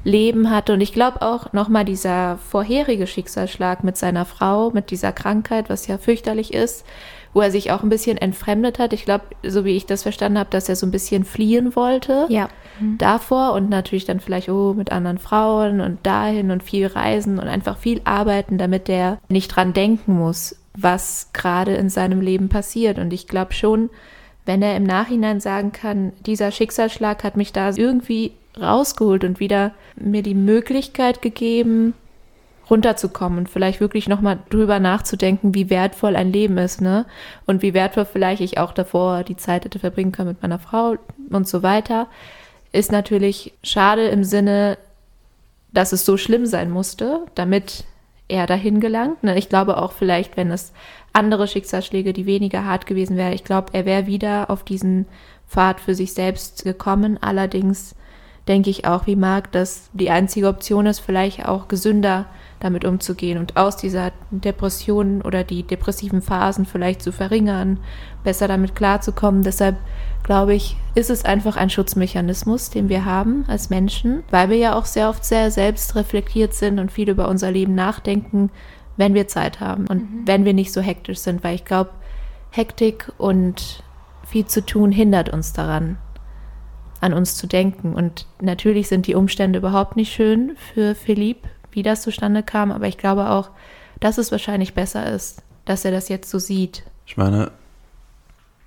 Leben 0.05 0.51
hatte. 0.51 0.75
Und 0.75 0.81
ich 0.81 0.93
glaube 0.93 1.23
auch 1.23 1.53
nochmal 1.53 1.85
dieser 1.85 2.39
vorherige 2.39 3.07
Schicksalsschlag 3.07 3.83
mit 3.83 3.97
seiner 3.97 4.25
Frau, 4.25 4.71
mit 4.71 4.91
dieser 4.91 5.13
Krankheit, 5.13 5.69
was 5.69 5.87
ja 5.87 5.99
fürchterlich 5.99 6.53
ist, 6.53 6.85
wo 7.33 7.41
er 7.41 7.51
sich 7.51 7.73
auch 7.73 7.83
ein 7.83 7.89
bisschen 7.89 8.17
entfremdet 8.17 8.79
hat. 8.79 8.93
Ich 8.93 9.05
glaube, 9.05 9.25
so 9.43 9.65
wie 9.65 9.77
ich 9.77 9.87
das 9.87 10.03
verstanden 10.03 10.39
habe, 10.39 10.51
dass 10.51 10.69
er 10.69 10.77
so 10.77 10.87
ein 10.87 10.93
bisschen 10.93 11.25
fliehen 11.25 11.75
wollte 11.75 12.27
ja. 12.29 12.49
Mhm. 12.79 12.99
davor 12.99 13.55
und 13.55 13.71
natürlich 13.71 14.05
dann 14.05 14.21
vielleicht 14.21 14.49
oh, 14.49 14.75
mit 14.75 14.93
anderen 14.93 15.19
Frauen 15.19 15.81
und 15.81 16.07
dahin 16.07 16.51
und 16.51 16.63
viel 16.63 16.87
reisen 16.87 17.39
und 17.39 17.49
einfach 17.49 17.79
viel 17.79 18.01
arbeiten, 18.05 18.59
damit 18.59 18.89
er 18.89 19.19
nicht 19.29 19.49
dran 19.49 19.73
denken 19.73 20.15
muss, 20.15 20.57
was 20.77 21.31
gerade 21.33 21.75
in 21.75 21.89
seinem 21.89 22.21
Leben 22.21 22.49
passiert. 22.49 22.99
Und 22.99 23.13
ich 23.13 23.27
glaube 23.27 23.55
schon, 23.55 23.91
wenn 24.45 24.61
er 24.61 24.77
im 24.77 24.85
Nachhinein 24.85 25.41
sagen 25.41 25.73
kann, 25.73 26.13
dieser 26.27 26.51
Schicksalsschlag 26.51 27.25
hat 27.25 27.37
mich 27.37 27.53
da 27.53 27.71
irgendwie 27.75 28.33
rausgeholt 28.61 29.25
und 29.25 29.41
wieder 29.41 29.73
mir 29.97 30.23
die 30.23 30.35
Möglichkeit 30.35 31.23
gegeben, 31.23 31.95
runterzukommen 32.71 33.39
und 33.39 33.49
vielleicht 33.49 33.81
wirklich 33.81 34.09
nochmal 34.09 34.39
drüber 34.49 34.81
nachzudenken, 34.81 35.55
wie 35.55 35.71
wertvoll 35.71 36.17
ein 36.17 36.33
Leben 36.33 36.57
ist, 36.59 36.81
ne? 36.81 37.05
Und 37.47 37.63
wie 37.63 37.75
wertvoll 37.75 38.07
vielleicht 38.07 38.41
ich 38.41 38.59
auch 38.59 38.73
davor 38.73 39.23
die 39.23 39.37
Zeit 39.37 39.65
hätte 39.65 39.79
verbringen 39.79 40.13
können 40.13 40.31
mit 40.31 40.43
meiner 40.43 40.59
Frau 40.59 40.97
und 41.31 41.47
so 41.47 41.63
weiter, 41.63 42.09
ist 42.73 42.91
natürlich 42.91 43.53
schade 43.63 44.09
im 44.09 44.25
Sinne, 44.25 44.79
dass 45.73 45.93
es 45.93 46.05
so 46.05 46.17
schlimm 46.17 46.47
sein 46.47 46.71
musste, 46.71 47.21
damit 47.35 47.85
er 48.29 48.47
dahin 48.47 48.81
gelangt. 48.81 49.23
Ne? 49.23 49.37
Ich 49.37 49.49
glaube 49.49 49.77
auch 49.77 49.93
vielleicht, 49.93 50.37
wenn 50.37 50.51
es 50.51 50.73
andere 51.13 51.47
Schicksalsschläge, 51.47 52.13
die 52.13 52.27
weniger 52.27 52.65
hart 52.65 52.87
gewesen 52.87 53.17
wären, 53.17 53.33
ich 53.33 53.45
glaube, 53.45 53.69
er 53.73 53.85
wäre 53.85 54.07
wieder 54.07 54.51
auf 54.51 54.65
diesen 54.65 55.07
Pfad 55.49 55.81
für 55.81 55.95
sich 55.95 56.15
selbst 56.15 56.65
gekommen. 56.65 57.19
Allerdings 57.21 57.95
denke 58.49 58.71
ich 58.71 58.87
auch 58.87 59.07
wie 59.07 59.17
Marc, 59.17 59.53
dass 59.53 59.89
die 59.93 60.11
einzige 60.11 60.49
Option 60.49 60.87
ist, 60.87 61.01
vielleicht 61.01 61.47
auch 61.47 61.69
gesünder 61.69 62.27
damit 62.61 62.85
umzugehen 62.85 63.39
und 63.39 63.57
aus 63.57 63.77
dieser 63.77 64.13
Depression 64.31 65.23
oder 65.23 65.45
die 65.45 65.63
depressiven 65.65 66.23
Phasen 66.23 66.67
vielleicht 66.67 67.03
zu 67.03 67.13
verringern, 67.13 67.79
besser 68.23 68.49
damit 68.49 68.75
klarzukommen. 68.75 69.43
Deshalb 69.43 69.77
glaube 70.23 70.55
ich, 70.55 70.77
ist 70.95 71.11
es 71.11 71.25
einfach 71.25 71.57
ein 71.57 71.71
Schutzmechanismus, 71.71 72.71
den 72.71 72.89
wir 72.89 73.05
haben 73.05 73.45
als 73.49 73.71
Menschen, 73.71 74.25
weil 74.31 74.49
wir 74.49 74.57
ja 74.57 74.75
auch 74.75 74.87
sehr 74.87 75.11
oft 75.11 75.25
sehr 75.25 75.51
selbst 75.51 75.95
reflektiert 75.95 76.55
sind 76.55 76.79
und 76.79 76.91
viel 76.91 77.11
über 77.11 77.29
unser 77.29 77.51
Leben 77.51 77.75
nachdenken, 77.75 78.51
wenn 78.97 79.15
wir 79.15 79.29
Zeit 79.29 79.61
haben 79.61 79.87
und 79.87 80.11
mhm. 80.11 80.27
wenn 80.27 80.45
wir 80.45 80.55
nicht 80.55 80.73
so 80.73 80.81
hektisch 80.81 81.19
sind, 81.19 81.45
weil 81.45 81.55
ich 81.55 81.65
glaube, 81.65 81.91
Hektik 82.51 83.13
und 83.19 83.83
viel 84.25 84.47
zu 84.47 84.65
tun 84.65 84.93
hindert 84.93 85.29
uns 85.29 85.53
daran, 85.53 85.99
an 87.05 87.13
uns 87.13 87.37
zu 87.37 87.47
denken. 87.47 87.95
Und 87.95 88.27
natürlich 88.41 88.89
sind 88.89 89.07
die 89.07 89.15
Umstände 89.15 89.59
überhaupt 89.59 89.95
nicht 89.95 90.13
schön 90.13 90.57
für 90.73 90.95
Philipp, 90.95 91.39
wie 91.71 91.83
das 91.83 92.03
zustande 92.03 92.43
kam, 92.43 92.73
aber 92.73 92.89
ich 92.89 92.99
glaube 92.99 93.31
auch, 93.31 93.51
dass 94.01 94.19
es 94.19 94.33
wahrscheinlich 94.33 94.75
besser 94.75 95.13
ist, 95.13 95.43
dass 95.67 95.85
er 95.85 95.91
das 95.93 96.09
jetzt 96.09 96.31
so 96.31 96.39
sieht. 96.39 96.83
Ich 97.07 97.17
meine, 97.17 97.51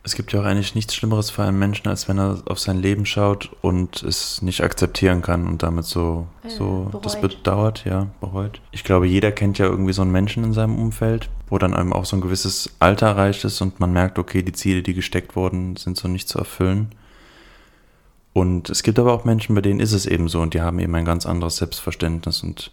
es 0.03 0.15
gibt 0.15 0.31
ja 0.31 0.39
auch 0.41 0.45
eigentlich 0.45 0.75
nichts 0.75 0.95
Schlimmeres 0.95 1.29
für 1.31 1.43
einen 1.43 1.59
Menschen, 1.59 1.87
als 1.89 2.07
wenn 2.07 2.17
er 2.17 2.41
auf 2.45 2.59
sein 2.59 2.77
Leben 2.81 3.05
schaut 3.05 3.49
und 3.61 4.03
es 4.03 4.41
nicht 4.41 4.61
akzeptieren 4.61 5.21
kann 5.21 5.47
und 5.47 5.63
damit 5.63 5.85
so, 5.85 6.27
Äh, 6.43 6.49
so 6.49 6.87
bereut. 6.91 7.05
das 7.05 7.19
bedauert, 7.19 7.83
ja, 7.85 8.07
bereut. 8.21 8.61
Ich 8.71 8.83
glaube, 8.83 9.07
jeder 9.07 9.31
kennt 9.31 9.57
ja 9.57 9.65
irgendwie 9.65 9.93
so 9.93 10.01
einen 10.03 10.11
Menschen 10.11 10.43
in 10.45 10.53
seinem 10.53 10.77
Umfeld, 10.79 11.29
wo 11.49 11.57
dann 11.57 11.73
einem 11.73 11.91
auch 11.93 12.05
so 12.05 12.15
ein 12.15 12.21
gewisses 12.21 12.69
Alter 12.79 13.07
erreicht 13.07 13.43
ist 13.43 13.59
und 13.61 13.79
man 13.79 13.91
merkt, 13.91 14.17
okay, 14.19 14.43
die 14.43 14.53
Ziele, 14.53 14.81
die 14.83 14.93
gesteckt 14.93 15.35
wurden, 15.35 15.75
sind 15.75 15.97
so 15.97 16.07
nicht 16.07 16.29
zu 16.29 16.37
erfüllen. 16.39 16.89
Und 18.37 18.69
es 18.69 18.83
gibt 18.83 18.99
aber 18.99 19.13
auch 19.13 19.25
Menschen, 19.25 19.55
bei 19.55 19.61
denen 19.61 19.79
ist 19.79 19.93
es 19.93 20.05
eben 20.05 20.27
so 20.29 20.41
und 20.41 20.53
die 20.53 20.61
haben 20.61 20.77
eben 20.77 20.93
ein 20.93 21.05
ganz 21.05 21.25
anderes 21.25 21.57
Selbstverständnis 21.57 22.43
und 22.43 22.71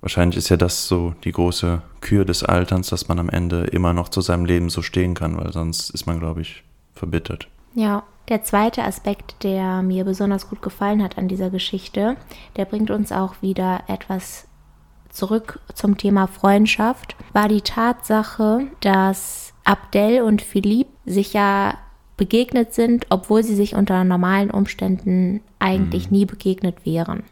Wahrscheinlich 0.00 0.38
ist 0.38 0.48
ja 0.48 0.56
das 0.56 0.88
so 0.88 1.12
die 1.24 1.32
große 1.32 1.82
Kür 2.00 2.24
des 2.24 2.42
Alterns, 2.42 2.88
dass 2.88 3.08
man 3.08 3.18
am 3.18 3.28
Ende 3.28 3.64
immer 3.64 3.92
noch 3.92 4.08
zu 4.08 4.22
seinem 4.22 4.46
Leben 4.46 4.70
so 4.70 4.80
stehen 4.80 5.12
kann, 5.12 5.36
weil 5.36 5.52
sonst 5.52 5.90
ist 5.90 6.06
man, 6.06 6.18
glaube 6.18 6.40
ich, 6.40 6.64
verbittert. 6.94 7.48
Ja, 7.74 8.04
der 8.28 8.42
zweite 8.42 8.82
Aspekt, 8.82 9.44
der 9.44 9.82
mir 9.82 10.06
besonders 10.06 10.48
gut 10.48 10.62
gefallen 10.62 11.02
hat 11.02 11.18
an 11.18 11.28
dieser 11.28 11.50
Geschichte, 11.50 12.16
der 12.56 12.64
bringt 12.64 12.90
uns 12.90 13.12
auch 13.12 13.34
wieder 13.42 13.82
etwas 13.88 14.46
zurück 15.10 15.60
zum 15.74 15.98
Thema 15.98 16.28
Freundschaft, 16.28 17.14
war 17.34 17.48
die 17.48 17.60
Tatsache, 17.60 18.68
dass 18.80 19.52
Abdel 19.64 20.22
und 20.22 20.40
Philippe 20.40 20.92
sich 21.04 21.34
ja 21.34 21.74
begegnet 22.20 22.74
sind, 22.74 23.06
obwohl 23.08 23.42
sie 23.42 23.54
sich 23.54 23.74
unter 23.74 24.04
normalen 24.04 24.50
Umständen 24.50 25.40
eigentlich 25.58 26.10
nie 26.10 26.26
begegnet 26.26 26.84
wären. 26.84 27.22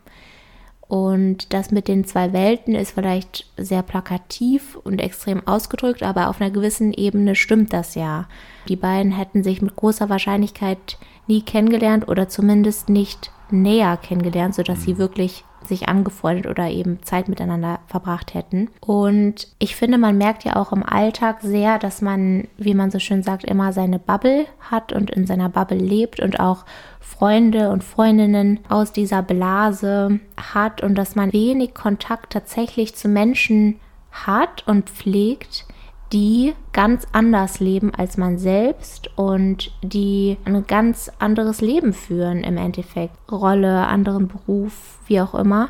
Und 0.88 1.52
das 1.52 1.70
mit 1.70 1.88
den 1.88 2.06
zwei 2.06 2.32
Welten 2.32 2.74
ist 2.74 2.92
vielleicht 2.92 3.44
sehr 3.58 3.82
plakativ 3.82 4.78
und 4.84 5.02
extrem 5.02 5.46
ausgedrückt, 5.46 6.02
aber 6.02 6.30
auf 6.30 6.40
einer 6.40 6.50
gewissen 6.50 6.94
Ebene 6.94 7.34
stimmt 7.34 7.74
das 7.74 7.96
ja. 7.96 8.28
Die 8.66 8.76
beiden 8.76 9.12
hätten 9.12 9.42
sich 9.42 9.60
mit 9.60 9.76
großer 9.76 10.08
Wahrscheinlichkeit 10.08 10.96
nie 11.26 11.42
kennengelernt 11.42 12.08
oder 12.08 12.30
zumindest 12.30 12.88
nicht 12.88 13.30
näher 13.50 13.98
kennengelernt, 13.98 14.54
sodass 14.54 14.84
sie 14.84 14.96
wirklich 14.96 15.44
sich 15.68 15.88
angefreundet 15.88 16.46
oder 16.46 16.68
eben 16.68 17.02
Zeit 17.02 17.28
miteinander 17.28 17.80
verbracht 17.86 18.34
hätten. 18.34 18.70
Und 18.80 19.48
ich 19.58 19.76
finde, 19.76 19.98
man 19.98 20.18
merkt 20.18 20.44
ja 20.44 20.56
auch 20.56 20.72
im 20.72 20.82
Alltag 20.82 21.38
sehr, 21.42 21.78
dass 21.78 22.02
man, 22.02 22.48
wie 22.56 22.74
man 22.74 22.90
so 22.90 22.98
schön 22.98 23.22
sagt, 23.22 23.44
immer 23.44 23.72
seine 23.72 23.98
Bubble 23.98 24.46
hat 24.60 24.92
und 24.92 25.10
in 25.10 25.26
seiner 25.26 25.48
Bubble 25.48 25.78
lebt 25.78 26.20
und 26.20 26.40
auch 26.40 26.64
Freunde 27.00 27.70
und 27.70 27.84
Freundinnen 27.84 28.60
aus 28.68 28.92
dieser 28.92 29.22
Blase 29.22 30.20
hat 30.36 30.82
und 30.82 30.94
dass 30.96 31.14
man 31.14 31.32
wenig 31.32 31.74
Kontakt 31.74 32.32
tatsächlich 32.32 32.94
zu 32.94 33.08
Menschen 33.08 33.80
hat 34.10 34.66
und 34.66 34.90
pflegt, 34.90 35.66
die 36.12 36.54
ganz 36.72 37.06
anders 37.12 37.60
leben 37.60 37.92
als 37.94 38.16
man 38.16 38.38
selbst 38.38 39.10
und 39.16 39.72
die 39.82 40.38
ein 40.44 40.66
ganz 40.66 41.10
anderes 41.18 41.60
Leben 41.60 41.92
führen 41.92 42.44
im 42.44 42.56
Endeffekt. 42.56 43.14
Rolle, 43.30 43.86
anderen 43.86 44.28
Beruf, 44.28 44.98
wie 45.06 45.20
auch 45.20 45.34
immer. 45.34 45.68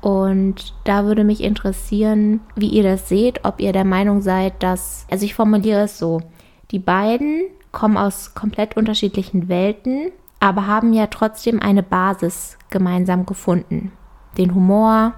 Und 0.00 0.74
da 0.84 1.04
würde 1.04 1.24
mich 1.24 1.42
interessieren, 1.42 2.40
wie 2.54 2.68
ihr 2.68 2.84
das 2.84 3.08
seht, 3.08 3.44
ob 3.44 3.60
ihr 3.60 3.72
der 3.72 3.84
Meinung 3.84 4.22
seid, 4.22 4.62
dass, 4.62 5.06
also 5.10 5.24
ich 5.24 5.34
formuliere 5.34 5.82
es 5.82 5.98
so, 5.98 6.22
die 6.70 6.78
beiden 6.78 7.42
kommen 7.72 7.96
aus 7.96 8.34
komplett 8.34 8.76
unterschiedlichen 8.76 9.48
Welten, 9.48 10.12
aber 10.40 10.66
haben 10.66 10.92
ja 10.92 11.08
trotzdem 11.08 11.60
eine 11.60 11.82
Basis 11.82 12.56
gemeinsam 12.70 13.26
gefunden. 13.26 13.92
Den 14.36 14.54
Humor 14.54 15.14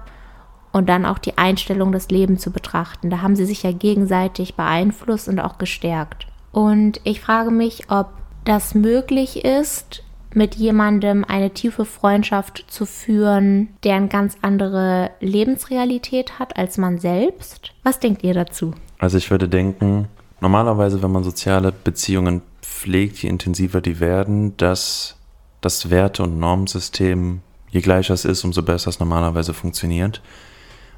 und 0.71 0.89
dann 0.89 1.05
auch 1.05 1.17
die 1.17 1.37
Einstellung 1.37 1.91
des 1.91 2.09
Lebens 2.09 2.41
zu 2.41 2.51
betrachten. 2.51 3.09
Da 3.09 3.21
haben 3.21 3.35
sie 3.35 3.45
sich 3.45 3.63
ja 3.63 3.71
gegenseitig 3.71 4.55
beeinflusst 4.55 5.27
und 5.27 5.39
auch 5.39 5.57
gestärkt. 5.57 6.27
Und 6.51 6.99
ich 7.03 7.21
frage 7.21 7.51
mich, 7.51 7.89
ob 7.89 8.09
das 8.45 8.75
möglich 8.75 9.43
ist, 9.45 10.03
mit 10.33 10.55
jemandem 10.55 11.25
eine 11.25 11.51
tiefe 11.51 11.85
Freundschaft 11.85 12.65
zu 12.67 12.85
führen, 12.85 13.69
der 13.83 13.95
eine 13.95 14.07
ganz 14.07 14.37
andere 14.41 15.11
Lebensrealität 15.19 16.39
hat 16.39 16.57
als 16.57 16.77
man 16.77 16.99
selbst. 16.99 17.73
Was 17.83 17.99
denkt 17.99 18.23
ihr 18.23 18.33
dazu? 18.33 18.73
Also 18.97 19.17
ich 19.17 19.29
würde 19.29 19.49
denken, 19.49 20.07
normalerweise, 20.39 21.03
wenn 21.03 21.11
man 21.11 21.23
soziale 21.23 21.71
Beziehungen 21.71 22.41
pflegt, 22.61 23.17
je 23.21 23.29
intensiver 23.29 23.81
die 23.81 23.99
werden, 23.99 24.55
dass 24.57 25.17
das 25.59 25.89
Werte- 25.89 26.23
und 26.23 26.39
Normsystem, 26.39 27.41
je 27.69 27.81
gleicher 27.81 28.13
es 28.13 28.25
ist, 28.25 28.43
umso 28.43 28.63
besser 28.63 28.89
es 28.89 28.99
normalerweise 28.99 29.53
funktioniert. 29.53 30.21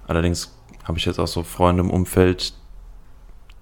Allerdings 0.08 0.58
habe 0.84 0.98
ich 0.98 1.06
jetzt 1.06 1.20
auch 1.20 1.28
so 1.28 1.44
Freunde 1.44 1.84
im 1.84 1.89
Umfeld, 1.89 2.54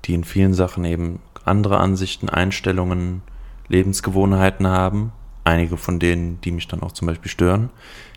die 0.05 0.13
in 0.13 0.23
vielen 0.23 0.53
Sachen 0.53 0.85
eben 0.85 1.19
andere 1.45 1.77
Ansichten, 1.77 2.29
Einstellungen, 2.29 3.21
Lebensgewohnheiten 3.67 4.67
haben. 4.67 5.11
Einige 5.43 5.77
von 5.77 5.99
denen, 5.99 6.39
die 6.41 6.51
mich 6.51 6.67
dann 6.67 6.83
auch 6.83 6.91
zum 6.91 7.07
Beispiel 7.07 7.31
stören, 7.31 7.69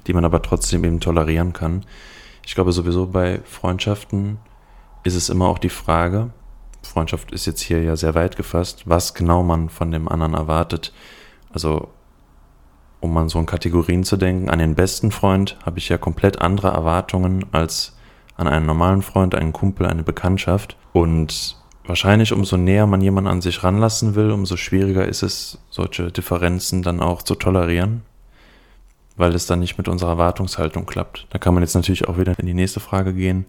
die 0.07 0.13
man 0.13 0.25
aber 0.25 0.43
trotzdem 0.43 0.85
eben 0.85 1.01
tolerieren 1.01 1.53
kann. 1.53 1.85
Ich 2.45 2.55
glaube 2.55 2.73
sowieso 2.73 3.07
bei 3.07 3.41
Freundschaften 3.45 4.39
ist 5.05 5.15
es 5.15 5.31
immer 5.31 5.49
auch 5.49 5.59
die 5.59 5.71
Frage, 5.71 6.31
Freundschaft 6.87 7.33
ist 7.33 7.47
jetzt 7.47 7.61
hier 7.61 7.83
ja 7.83 7.97
sehr 7.97 8.15
weit 8.15 8.37
gefasst, 8.37 8.83
was 8.87 9.15
genau 9.15 9.43
man 9.43 9.69
von 9.69 9.91
dem 9.91 10.09
anderen 10.09 10.35
erwartet. 10.35 10.93
Also, 11.53 11.89
um 13.01 13.17
an 13.17 13.29
so 13.29 13.39
in 13.39 13.47
Kategorien 13.47 14.05
zu 14.05 14.17
denken, 14.17 14.51
an 14.51 14.59
den 14.59 14.75
besten 14.75 15.11
Freund 15.11 15.59
habe 15.65 15.79
ich 15.79 15.89
ja 15.89 15.99
komplett 15.99 16.41
andere 16.41 16.69
Erwartungen 16.69 17.45
als 17.53 17.94
an 18.37 18.49
einen 18.49 18.67
normalen 18.67 19.03
Freund, 19.03 19.35
einen 19.35 19.53
Kumpel, 19.53 19.87
eine 19.87 20.03
Bekanntschaft. 20.03 20.77
Und 20.93 21.57
wahrscheinlich, 21.87 22.33
umso 22.33 22.57
näher 22.57 22.87
man 22.87 23.01
jemanden 23.01 23.31
an 23.31 23.41
sich 23.41 23.63
ranlassen 23.63 24.15
will, 24.15 24.31
umso 24.31 24.57
schwieriger 24.57 25.07
ist 25.07 25.23
es, 25.23 25.59
solche 25.71 26.11
Differenzen 26.11 26.83
dann 26.83 27.01
auch 27.01 27.23
zu 27.23 27.35
tolerieren, 27.35 28.03
weil 29.17 29.35
es 29.35 29.47
dann 29.47 29.61
nicht 29.61 29.79
mit 29.79 29.89
unserer 29.89 30.11
Erwartungshaltung 30.11 30.87
klappt. 30.87 31.27
Da 31.31 31.39
kann 31.39 31.55
man 31.55 31.63
jetzt 31.63 31.75
natürlich 31.75 32.09
auch 32.09 32.19
wieder 32.19 32.39
in 32.39 32.47
die 32.47 32.55
nächste 32.55 32.81
Frage 32.81 33.13
gehen. 33.15 33.47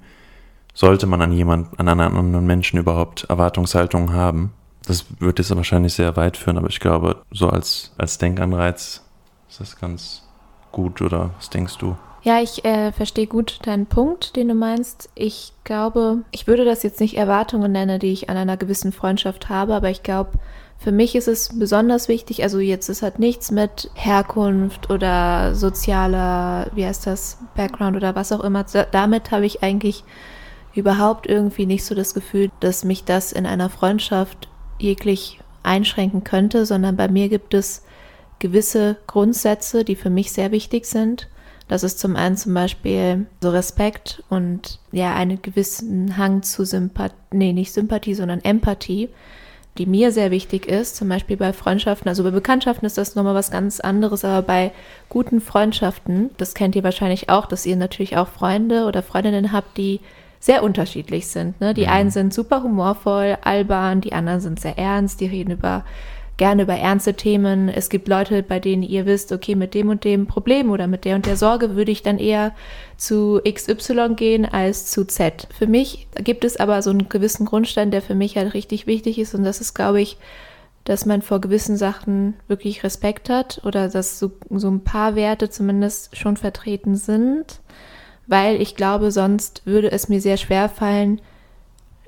Sollte 0.73 1.07
man 1.07 1.21
an 1.21 1.31
jemanden, 1.31 1.77
an 1.77 1.87
einen 1.87 2.01
anderen 2.01 2.45
Menschen 2.45 2.77
überhaupt 2.77 3.23
Erwartungshaltungen 3.29 4.13
haben? 4.13 4.51
Das 4.85 5.05
wird 5.19 5.39
jetzt 5.39 5.55
wahrscheinlich 5.55 5.93
sehr 5.93 6.15
weit 6.15 6.37
führen, 6.37 6.57
aber 6.57 6.69
ich 6.69 6.79
glaube, 6.79 7.23
so 7.31 7.49
als, 7.49 7.93
als 7.97 8.17
Denkanreiz 8.17 9.03
ist 9.49 9.59
das 9.59 9.79
ganz 9.79 10.23
gut, 10.71 11.01
oder 11.01 11.31
was 11.37 11.49
denkst 11.49 11.77
du? 11.77 11.95
Ja, 12.25 12.41
ich 12.41 12.65
äh, 12.65 12.91
verstehe 12.91 13.27
gut 13.27 13.59
deinen 13.67 13.85
Punkt, 13.85 14.35
den 14.35 14.47
du 14.47 14.55
meinst. 14.55 15.09
Ich 15.13 15.53
glaube, 15.63 16.23
ich 16.31 16.47
würde 16.47 16.65
das 16.65 16.81
jetzt 16.81 16.99
nicht 16.99 17.15
Erwartungen 17.17 17.71
nennen, 17.71 17.99
die 17.99 18.11
ich 18.11 18.31
an 18.31 18.35
einer 18.37 18.57
gewissen 18.57 18.91
Freundschaft 18.91 19.47
habe, 19.49 19.75
aber 19.75 19.91
ich 19.91 20.01
glaube, 20.01 20.31
für 20.79 20.91
mich 20.91 21.15
ist 21.15 21.27
es 21.27 21.59
besonders 21.59 22.07
wichtig, 22.07 22.41
also 22.41 22.57
jetzt, 22.59 22.89
es 22.89 23.03
hat 23.03 23.19
nichts 23.19 23.51
mit 23.51 23.91
Herkunft 23.93 24.89
oder 24.89 25.53
sozialer, 25.53 26.71
wie 26.73 26.87
heißt 26.87 27.05
das, 27.05 27.37
Background 27.55 27.95
oder 27.95 28.15
was 28.15 28.31
auch 28.31 28.43
immer. 28.43 28.63
Da- 28.63 28.87
Damit 28.89 29.29
habe 29.29 29.45
ich 29.45 29.61
eigentlich 29.61 30.03
überhaupt 30.73 31.27
irgendwie 31.27 31.67
nicht 31.67 31.85
so 31.85 31.93
das 31.93 32.15
Gefühl, 32.15 32.49
dass 32.59 32.83
mich 32.83 33.03
das 33.03 33.33
in 33.33 33.45
einer 33.45 33.69
Freundschaft 33.69 34.49
jeglich 34.79 35.39
einschränken 35.61 36.23
könnte, 36.23 36.65
sondern 36.65 36.95
bei 36.97 37.07
mir 37.07 37.29
gibt 37.29 37.53
es 37.53 37.83
gewisse 38.39 38.97
Grundsätze, 39.05 39.83
die 39.83 39.95
für 39.95 40.09
mich 40.09 40.31
sehr 40.31 40.49
wichtig 40.51 40.87
sind. 40.87 41.29
Das 41.67 41.83
ist 41.83 41.99
zum 41.99 42.15
einen 42.15 42.37
zum 42.37 42.53
Beispiel 42.53 43.25
so 43.41 43.49
Respekt 43.49 44.23
und 44.29 44.79
ja, 44.91 45.15
einen 45.15 45.41
gewissen 45.41 46.17
Hang 46.17 46.43
zu 46.43 46.63
Sympathie, 46.63 47.15
nee, 47.31 47.53
nicht 47.53 47.73
Sympathie, 47.73 48.13
sondern 48.13 48.43
Empathie, 48.43 49.09
die 49.77 49.87
mir 49.87 50.11
sehr 50.11 50.29
wichtig 50.29 50.67
ist. 50.67 50.95
Zum 50.95 51.09
Beispiel 51.09 51.37
bei 51.37 51.53
Freundschaften, 51.53 52.07
also 52.07 52.23
bei 52.23 52.31
Bekanntschaften 52.31 52.85
ist 52.85 52.97
das 52.97 53.15
nochmal 53.15 53.33
was 53.33 53.49
ganz 53.49 53.79
anderes, 53.79 54.23
aber 54.23 54.43
bei 54.43 54.71
guten 55.09 55.41
Freundschaften, 55.41 56.29
das 56.37 56.53
kennt 56.53 56.75
ihr 56.75 56.83
wahrscheinlich 56.83 57.29
auch, 57.29 57.47
dass 57.47 57.65
ihr 57.65 57.75
natürlich 57.75 58.15
auch 58.15 58.27
Freunde 58.27 58.85
oder 58.85 59.01
Freundinnen 59.01 59.51
habt, 59.51 59.77
die 59.77 60.01
sehr 60.39 60.61
unterschiedlich 60.61 61.25
sind. 61.27 61.59
Ne? 61.59 61.73
Die 61.73 61.87
einen 61.87 62.11
sind 62.11 62.31
super 62.31 62.61
humorvoll, 62.61 63.39
albern, 63.43 64.01
die 64.01 64.13
anderen 64.13 64.39
sind 64.39 64.59
sehr 64.59 64.77
ernst, 64.77 65.19
die 65.19 65.25
reden 65.25 65.51
über 65.51 65.83
gerne 66.37 66.63
über 66.63 66.75
ernste 66.75 67.13
Themen. 67.13 67.69
Es 67.69 67.89
gibt 67.89 68.07
Leute, 68.07 68.43
bei 68.43 68.59
denen 68.59 68.83
ihr 68.83 69.05
wisst, 69.05 69.31
okay, 69.31 69.55
mit 69.55 69.73
dem 69.73 69.89
und 69.89 70.03
dem 70.03 70.27
Problem 70.27 70.69
oder 70.69 70.87
mit 70.87 71.05
der 71.05 71.15
und 71.15 71.25
der 71.25 71.37
Sorge 71.37 71.75
würde 71.75 71.91
ich 71.91 72.03
dann 72.03 72.19
eher 72.19 72.53
zu 72.97 73.41
XY 73.49 74.15
gehen 74.15 74.45
als 74.45 74.87
zu 74.91 75.05
Z. 75.05 75.47
Für 75.57 75.67
mich 75.67 76.07
gibt 76.23 76.43
es 76.43 76.57
aber 76.57 76.81
so 76.81 76.89
einen 76.89 77.09
gewissen 77.09 77.45
Grundstein, 77.45 77.91
der 77.91 78.01
für 78.01 78.15
mich 78.15 78.37
halt 78.37 78.53
richtig 78.53 78.87
wichtig 78.87 79.17
ist 79.17 79.33
und 79.33 79.43
das 79.43 79.61
ist, 79.61 79.73
glaube 79.73 80.01
ich, 80.01 80.17
dass 80.83 81.05
man 81.05 81.21
vor 81.21 81.41
gewissen 81.41 81.77
Sachen 81.77 82.35
wirklich 82.47 82.83
Respekt 82.83 83.29
hat 83.29 83.61
oder 83.65 83.89
dass 83.89 84.19
so, 84.19 84.31
so 84.51 84.69
ein 84.69 84.83
paar 84.83 85.15
Werte 85.15 85.49
zumindest 85.49 86.15
schon 86.15 86.37
vertreten 86.37 86.95
sind, 86.95 87.59
weil 88.27 88.61
ich 88.61 88.75
glaube, 88.75 89.11
sonst 89.11 89.65
würde 89.65 89.91
es 89.91 90.09
mir 90.09 90.21
sehr 90.21 90.37
schwer 90.37 90.69
fallen, 90.69 91.21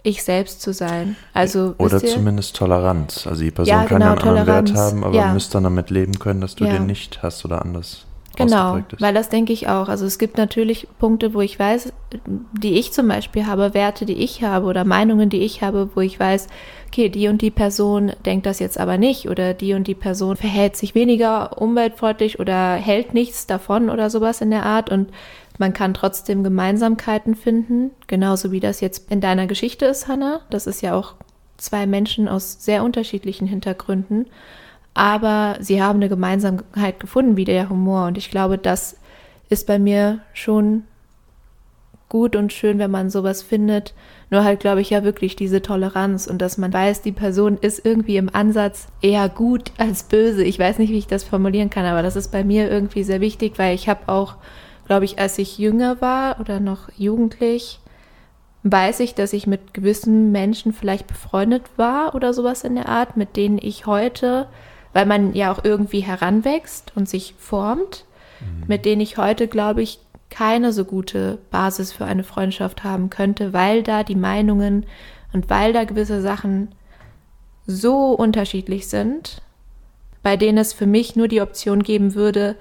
ich 0.07 0.23
selbst 0.23 0.61
zu 0.61 0.73
sein. 0.73 1.15
Also 1.33 1.75
Oder 1.77 2.03
zumindest 2.03 2.55
Toleranz. 2.55 3.27
Also 3.27 3.43
die 3.43 3.51
Person 3.51 3.75
Ja, 3.75 3.83
kann 3.85 3.99
genau, 3.99 4.11
einen 4.11 4.19
anderen 4.19 4.47
Wert 4.47 4.67
Toleranz, 4.69 4.93
haben, 4.93 5.03
aber 5.03 5.15
ja. 5.15 5.33
müsst 5.33 5.53
dann 5.53 5.63
damit 5.63 5.89
leben 5.89 6.17
können, 6.19 6.41
dass 6.41 6.55
du 6.55 6.65
Ja. 6.65 6.71
den 6.71 6.85
nicht 6.85 7.21
hast 7.23 7.43
oder 7.45 7.61
anders 7.61 8.05
Genau, 8.37 8.79
weil 8.99 9.13
das 9.15 9.29
denke 9.29 9.51
ich 9.51 9.67
auch. 9.67 9.89
Also 9.89 10.05
es 10.05 10.19
gibt 10.19 10.37
natürlich 10.37 10.87
Punkte, 10.99 11.33
wo 11.33 11.41
ich 11.41 11.57
weiß, 11.57 11.91
die 12.53 12.77
ich 12.77 12.93
zum 12.93 13.07
Beispiel 13.07 13.47
habe, 13.47 13.73
Werte, 13.73 14.05
die 14.05 14.13
ich 14.13 14.43
habe 14.43 14.67
oder 14.67 14.85
Meinungen, 14.85 15.29
die 15.29 15.41
ich 15.41 15.63
habe, 15.63 15.89
wo 15.95 16.01
ich 16.01 16.19
weiß, 16.19 16.47
okay, 16.87 17.09
die 17.09 17.27
und 17.29 17.41
die 17.41 17.49
Person 17.49 18.11
denkt 18.25 18.45
das 18.45 18.59
jetzt 18.59 18.79
aber 18.79 18.97
nicht 18.99 19.27
oder 19.27 19.53
die 19.55 19.73
und 19.73 19.87
die 19.87 19.95
Person 19.95 20.37
verhält 20.37 20.75
sich 20.77 20.93
weniger 20.93 21.59
umweltfreundlich 21.59 22.39
oder 22.39 22.75
hält 22.75 23.13
nichts 23.15 23.47
davon 23.47 23.89
oder 23.89 24.09
sowas 24.11 24.39
in 24.41 24.51
der 24.51 24.65
Art 24.65 24.91
und 24.91 25.09
man 25.57 25.73
kann 25.73 25.93
trotzdem 25.93 26.43
Gemeinsamkeiten 26.43 27.35
finden, 27.35 27.91
genauso 28.07 28.51
wie 28.51 28.59
das 28.59 28.81
jetzt 28.81 29.11
in 29.11 29.21
deiner 29.21 29.47
Geschichte 29.47 29.85
ist, 29.85 30.07
Hannah. 30.07 30.41
Das 30.49 30.67
ist 30.67 30.81
ja 30.81 30.93
auch 30.93 31.15
zwei 31.57 31.87
Menschen 31.87 32.27
aus 32.27 32.57
sehr 32.59 32.83
unterschiedlichen 32.83 33.47
Hintergründen 33.47 34.27
aber 34.97 35.57
sie 35.59 35.83
haben 35.83 35.97
eine 35.97 36.09
Gemeinsamkeit 36.09 36.99
gefunden, 36.99 37.37
wie 37.37 37.45
der 37.45 37.69
Humor. 37.69 38.07
Und 38.07 38.17
ich 38.17 38.31
glaube, 38.31 38.57
das 38.57 38.97
ist 39.47 39.67
bei 39.67 39.77
mir 39.77 40.21
schon 40.33 40.85
gut 42.09 42.35
und 42.35 42.51
schön, 42.51 42.79
wenn 42.79 42.89
man 42.89 43.11
sowas 43.11 43.43
findet. 43.43 43.93
Nur 44.31 44.43
halt, 44.43 44.59
glaube 44.59 44.81
ich, 44.81 44.89
ja 44.89 45.03
wirklich 45.03 45.35
diese 45.35 45.61
Toleranz 45.61 46.25
und 46.25 46.41
dass 46.41 46.57
man 46.57 46.73
weiß, 46.73 47.03
die 47.03 47.11
Person 47.11 47.59
ist 47.61 47.85
irgendwie 47.85 48.17
im 48.17 48.33
Ansatz 48.33 48.87
eher 49.03 49.29
gut 49.29 49.71
als 49.77 50.01
böse. 50.01 50.43
Ich 50.43 50.57
weiß 50.57 50.79
nicht, 50.79 50.89
wie 50.89 50.97
ich 50.97 51.05
das 51.05 51.23
formulieren 51.23 51.69
kann, 51.69 51.85
aber 51.85 52.01
das 52.01 52.15
ist 52.15 52.31
bei 52.31 52.43
mir 52.43 52.67
irgendwie 52.67 53.03
sehr 53.03 53.21
wichtig, 53.21 53.59
weil 53.59 53.75
ich 53.75 53.87
habe 53.87 54.09
auch, 54.11 54.37
glaube 54.87 55.05
ich, 55.05 55.19
als 55.19 55.37
ich 55.37 55.57
jünger 55.57 56.01
war 56.01 56.39
oder 56.39 56.59
noch 56.59 56.89
jugendlich, 56.97 57.79
weiß 58.63 58.99
ich, 59.01 59.13
dass 59.13 59.33
ich 59.33 59.45
mit 59.47 59.73
gewissen 59.73 60.31
Menschen 60.31 60.73
vielleicht 60.73 61.07
befreundet 61.07 61.63
war 61.77 62.15
oder 62.15 62.33
sowas 62.33 62.63
in 62.63 62.75
der 62.75 62.89
Art, 62.89 63.15
mit 63.15 63.35
denen 63.35 63.59
ich 63.61 63.85
heute 63.85 64.47
weil 64.97 65.05
man 65.05 65.35
ja 65.35 65.51
auch 65.51 65.63
irgendwie 65.63 65.99
heranwächst 65.99 66.91
und 66.95 67.07
sich 67.07 67.35
formt, 67.37 68.05
mit 68.67 68.83
denen 68.83 68.99
ich 68.99 69.17
heute, 69.17 69.47
glaube 69.47 69.83
ich, 69.83 69.99
keine 70.31 70.73
so 70.73 70.85
gute 70.85 71.37
Basis 71.51 71.93
für 71.93 72.05
eine 72.05 72.23
Freundschaft 72.23 72.83
haben 72.83 73.11
könnte, 73.11 73.53
weil 73.53 73.83
da 73.83 74.03
die 74.03 74.15
Meinungen 74.15 74.87
und 75.33 75.51
weil 75.51 75.71
da 75.71 75.83
gewisse 75.83 76.19
Sachen 76.21 76.69
so 77.67 78.11
unterschiedlich 78.11 78.87
sind, 78.87 79.43
bei 80.23 80.35
denen 80.35 80.57
es 80.57 80.73
für 80.73 80.87
mich 80.87 81.15
nur 81.15 81.27
die 81.27 81.41
Option 81.41 81.83
geben 81.83 82.15
würde, 82.15 82.55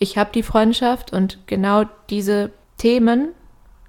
ich 0.00 0.18
habe 0.18 0.30
die 0.34 0.42
Freundschaft 0.42 1.12
und 1.12 1.38
genau 1.46 1.84
diese 2.08 2.50
Themen 2.78 3.28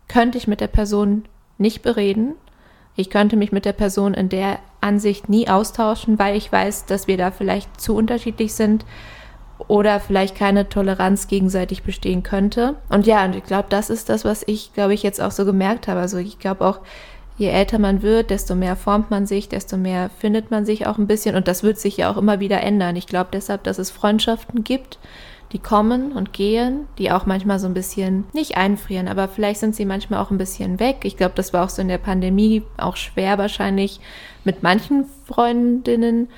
könnte 0.07 0.38
ich 0.38 0.47
mit 0.47 0.59
der 0.59 0.68
Person 0.68 1.24
nicht 1.57 1.82
bereden. 1.82 2.36
Ich 2.97 3.09
könnte 3.09 3.38
mich 3.38 3.53
mit 3.53 3.64
der 3.64 3.72
Person 3.72 4.14
in 4.14 4.28
der 4.28 4.59
Ansicht 4.82 5.30
nie 5.30 5.47
austauschen, 5.47 6.20
weil 6.20 6.36
ich 6.36 6.51
weiß, 6.51 6.86
dass 6.86 7.07
wir 7.07 7.18
da 7.18 7.32
vielleicht 7.32 7.80
zu 7.80 7.95
unterschiedlich 7.95 8.53
sind 8.53 8.86
oder 9.70 10.01
vielleicht 10.01 10.36
keine 10.36 10.68
Toleranz 10.68 11.28
gegenseitig 11.28 11.84
bestehen 11.84 12.24
könnte. 12.24 12.76
Und 12.89 13.07
ja, 13.07 13.24
und 13.24 13.36
ich 13.36 13.45
glaube, 13.45 13.68
das 13.70 13.89
ist 13.89 14.09
das, 14.09 14.26
was 14.26 14.43
ich, 14.45 14.74
glaube 14.74 14.93
ich, 14.93 15.03
jetzt 15.03 15.22
auch 15.22 15.32
so 15.32 15.45
gemerkt 15.45 15.88
habe. 15.88 16.01
Also 16.01 16.18
ich 16.18 16.39
glaube 16.39 16.66
auch, 16.66 16.80
je 17.38 17.47
älter 17.47 17.80
man 17.80 18.01
wird, 18.01 18.32
desto 18.32 18.53
mehr 18.53 18.76
formt 18.76 19.12
man 19.12 19.26
sich, 19.26 19.47
desto 19.47 19.78
mehr 19.78 20.09
findet 20.20 20.51
man 20.51 20.66
sich 20.66 20.88
auch 20.88 20.97
ein 20.97 21.07
bisschen. 21.07 21.38
Und 21.38 21.47
das 21.47 21.64
wird 21.64 21.80
sich 21.80 21.95
ja 21.95 22.12
auch 22.12 22.18
immer 22.18 22.41
wieder 22.41 22.59
ändern. 22.62 22.97
Ich 22.97 23.07
glaube 23.07 23.30
deshalb, 23.32 23.64
dass 23.64 23.80
es 23.80 23.91
Freundschaften 23.91 24.66
gibt, 24.66 24.99
die 25.52 25.60
kommen 25.60 26.14
und 26.14 26.34
gehen, 26.34 26.88
die 26.97 27.12
auch 27.12 27.26
manchmal 27.26 27.60
so 27.60 27.68
ein 27.68 27.74
bisschen 27.74 28.26
nicht 28.34 28.58
einfrieren, 28.58 29.08
aber 29.08 29.28
vielleicht 29.28 29.60
sind 29.60 29.76
sie 29.76 29.86
manchmal 29.86 30.22
auch 30.22 30.32
ein 30.32 30.38
bisschen 30.38 30.80
weg. 30.80 30.99
Ich 31.04 31.18
glaube, 31.18 31.34
das 31.36 31.52
war 31.54 31.66
auch 31.66 31.70
so 31.70 31.82
in 31.82 31.89
der 31.89 31.97
Pandemie 31.97 32.64
auch 32.78 32.95
schwer 32.95 33.38
wahrscheinlich 33.38 33.99
mit 34.43 34.64
manchen 34.64 35.06
Freundinnen 35.26 36.30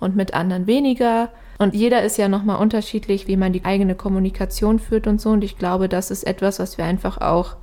und 0.00 0.16
mit 0.16 0.34
anderen 0.34 0.66
weniger. 0.66 1.30
Und 1.58 1.74
jeder 1.74 2.02
ist 2.02 2.16
ja 2.18 2.28
nochmal 2.28 2.60
unterschiedlich, 2.60 3.28
wie 3.28 3.36
man 3.36 3.52
die 3.52 3.64
eigene 3.64 3.94
Kommunikation 3.94 4.78
führt 4.78 5.06
und 5.06 5.20
so. 5.20 5.30
Und 5.30 5.44
ich 5.44 5.58
glaube, 5.58 5.88
das 5.88 6.10
ist 6.10 6.24
etwas, 6.24 6.58
was 6.58 6.78
wir 6.78 6.84
einfach 6.84 7.18
auch 7.18 7.56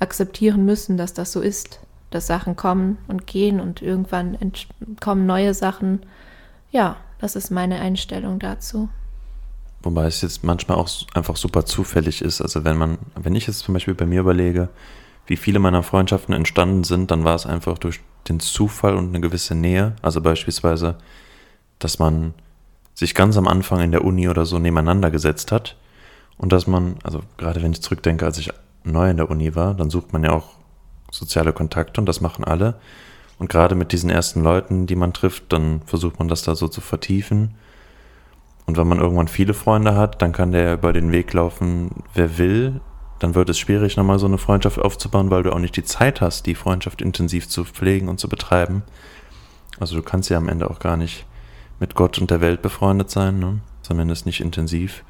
akzeptieren 0.00 0.64
müssen, 0.64 0.96
dass 0.96 1.14
das 1.14 1.32
so 1.32 1.40
ist. 1.40 1.80
Dass 2.10 2.26
Sachen 2.26 2.56
kommen 2.56 2.98
und 3.08 3.26
gehen 3.26 3.60
und 3.60 3.82
irgendwann 3.82 4.38
kommen 5.00 5.26
neue 5.26 5.54
Sachen. 5.54 6.00
Ja, 6.70 6.96
das 7.18 7.36
ist 7.36 7.50
meine 7.50 7.78
Einstellung 7.78 8.38
dazu. 8.38 8.88
Wobei 9.82 10.06
es 10.06 10.20
jetzt 10.22 10.42
manchmal 10.42 10.78
auch 10.78 10.88
einfach 11.14 11.36
super 11.36 11.64
zufällig 11.64 12.22
ist. 12.22 12.40
Also 12.40 12.64
wenn 12.64 12.76
man, 12.76 12.98
wenn 13.14 13.34
ich 13.34 13.46
jetzt 13.46 13.60
zum 13.60 13.74
Beispiel 13.74 13.94
bei 13.94 14.06
mir 14.06 14.20
überlege, 14.20 14.68
wie 15.26 15.36
viele 15.36 15.58
meiner 15.58 15.82
Freundschaften 15.82 16.34
entstanden 16.34 16.84
sind, 16.84 17.10
dann 17.10 17.24
war 17.24 17.34
es 17.34 17.46
einfach 17.46 17.78
durch 17.78 18.00
den 18.28 18.40
Zufall 18.40 18.96
und 18.96 19.08
eine 19.08 19.20
gewisse 19.20 19.54
Nähe. 19.54 19.94
Also 20.02 20.20
beispielsweise, 20.20 20.96
dass 21.78 21.98
man 21.98 22.34
sich 22.94 23.14
ganz 23.14 23.36
am 23.36 23.46
Anfang 23.46 23.80
in 23.80 23.92
der 23.92 24.04
Uni 24.04 24.28
oder 24.28 24.46
so 24.46 24.58
nebeneinander 24.58 25.10
gesetzt 25.10 25.52
hat 25.52 25.76
und 26.38 26.52
dass 26.52 26.66
man, 26.66 26.96
also 27.02 27.22
gerade 27.36 27.62
wenn 27.62 27.72
ich 27.72 27.82
zurückdenke, 27.82 28.24
als 28.24 28.38
ich 28.38 28.50
neu 28.84 29.10
in 29.10 29.16
der 29.16 29.30
Uni 29.30 29.54
war, 29.54 29.74
dann 29.74 29.90
sucht 29.90 30.12
man 30.12 30.24
ja 30.24 30.32
auch 30.32 30.50
soziale 31.10 31.52
Kontakte 31.52 32.00
und 32.00 32.06
das 32.06 32.20
machen 32.20 32.44
alle. 32.44 32.74
Und 33.38 33.50
gerade 33.50 33.74
mit 33.74 33.92
diesen 33.92 34.08
ersten 34.08 34.42
Leuten, 34.42 34.86
die 34.86 34.96
man 34.96 35.12
trifft, 35.12 35.52
dann 35.52 35.82
versucht 35.84 36.18
man 36.18 36.28
das 36.28 36.42
da 36.42 36.54
so 36.54 36.68
zu 36.68 36.80
vertiefen. 36.80 37.54
Und 38.66 38.76
wenn 38.76 38.88
man 38.88 38.98
irgendwann 38.98 39.28
viele 39.28 39.54
Freunde 39.54 39.94
hat, 39.94 40.20
dann 40.20 40.32
kann 40.32 40.52
der 40.52 40.74
über 40.74 40.92
den 40.92 41.12
Weg 41.12 41.32
laufen, 41.32 42.04
wer 42.14 42.36
will. 42.36 42.80
Dann 43.20 43.34
wird 43.34 43.48
es 43.48 43.58
schwierig, 43.58 43.96
nochmal 43.96 44.18
so 44.18 44.26
eine 44.26 44.38
Freundschaft 44.38 44.78
aufzubauen, 44.78 45.30
weil 45.30 45.44
du 45.44 45.52
auch 45.52 45.58
nicht 45.58 45.76
die 45.76 45.84
Zeit 45.84 46.20
hast, 46.20 46.46
die 46.46 46.54
Freundschaft 46.54 47.00
intensiv 47.00 47.48
zu 47.48 47.64
pflegen 47.64 48.08
und 48.08 48.20
zu 48.20 48.28
betreiben. 48.28 48.82
Also 49.78 49.96
du 49.96 50.02
kannst 50.02 50.28
ja 50.30 50.36
am 50.36 50.48
Ende 50.48 50.68
auch 50.70 50.80
gar 50.80 50.96
nicht 50.96 51.26
mit 51.78 51.94
Gott 51.94 52.18
und 52.18 52.30
der 52.30 52.40
Welt 52.40 52.60
befreundet 52.60 53.10
sein, 53.10 53.38
ne? 53.38 53.60
zumindest 53.82 54.26
nicht 54.26 54.40
intensiv. 54.40 55.04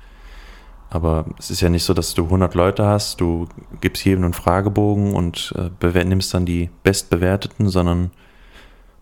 Aber 0.90 1.26
es 1.38 1.50
ist 1.50 1.61
ja 1.61 1.68
nicht 1.68 1.84
so, 1.84 1.94
dass 1.94 2.14
du 2.14 2.24
100 2.24 2.54
Leute 2.54 2.84
hast, 2.86 3.20
du 3.20 3.48
gibst 3.80 4.04
jedem 4.04 4.24
einen 4.24 4.34
Fragebogen 4.34 5.14
und 5.14 5.54
äh, 5.57 6.04
nimmst 6.04 6.32
dann 6.32 6.46
die 6.46 6.70
bestbewerteten, 6.84 7.68
sondern 7.68 8.11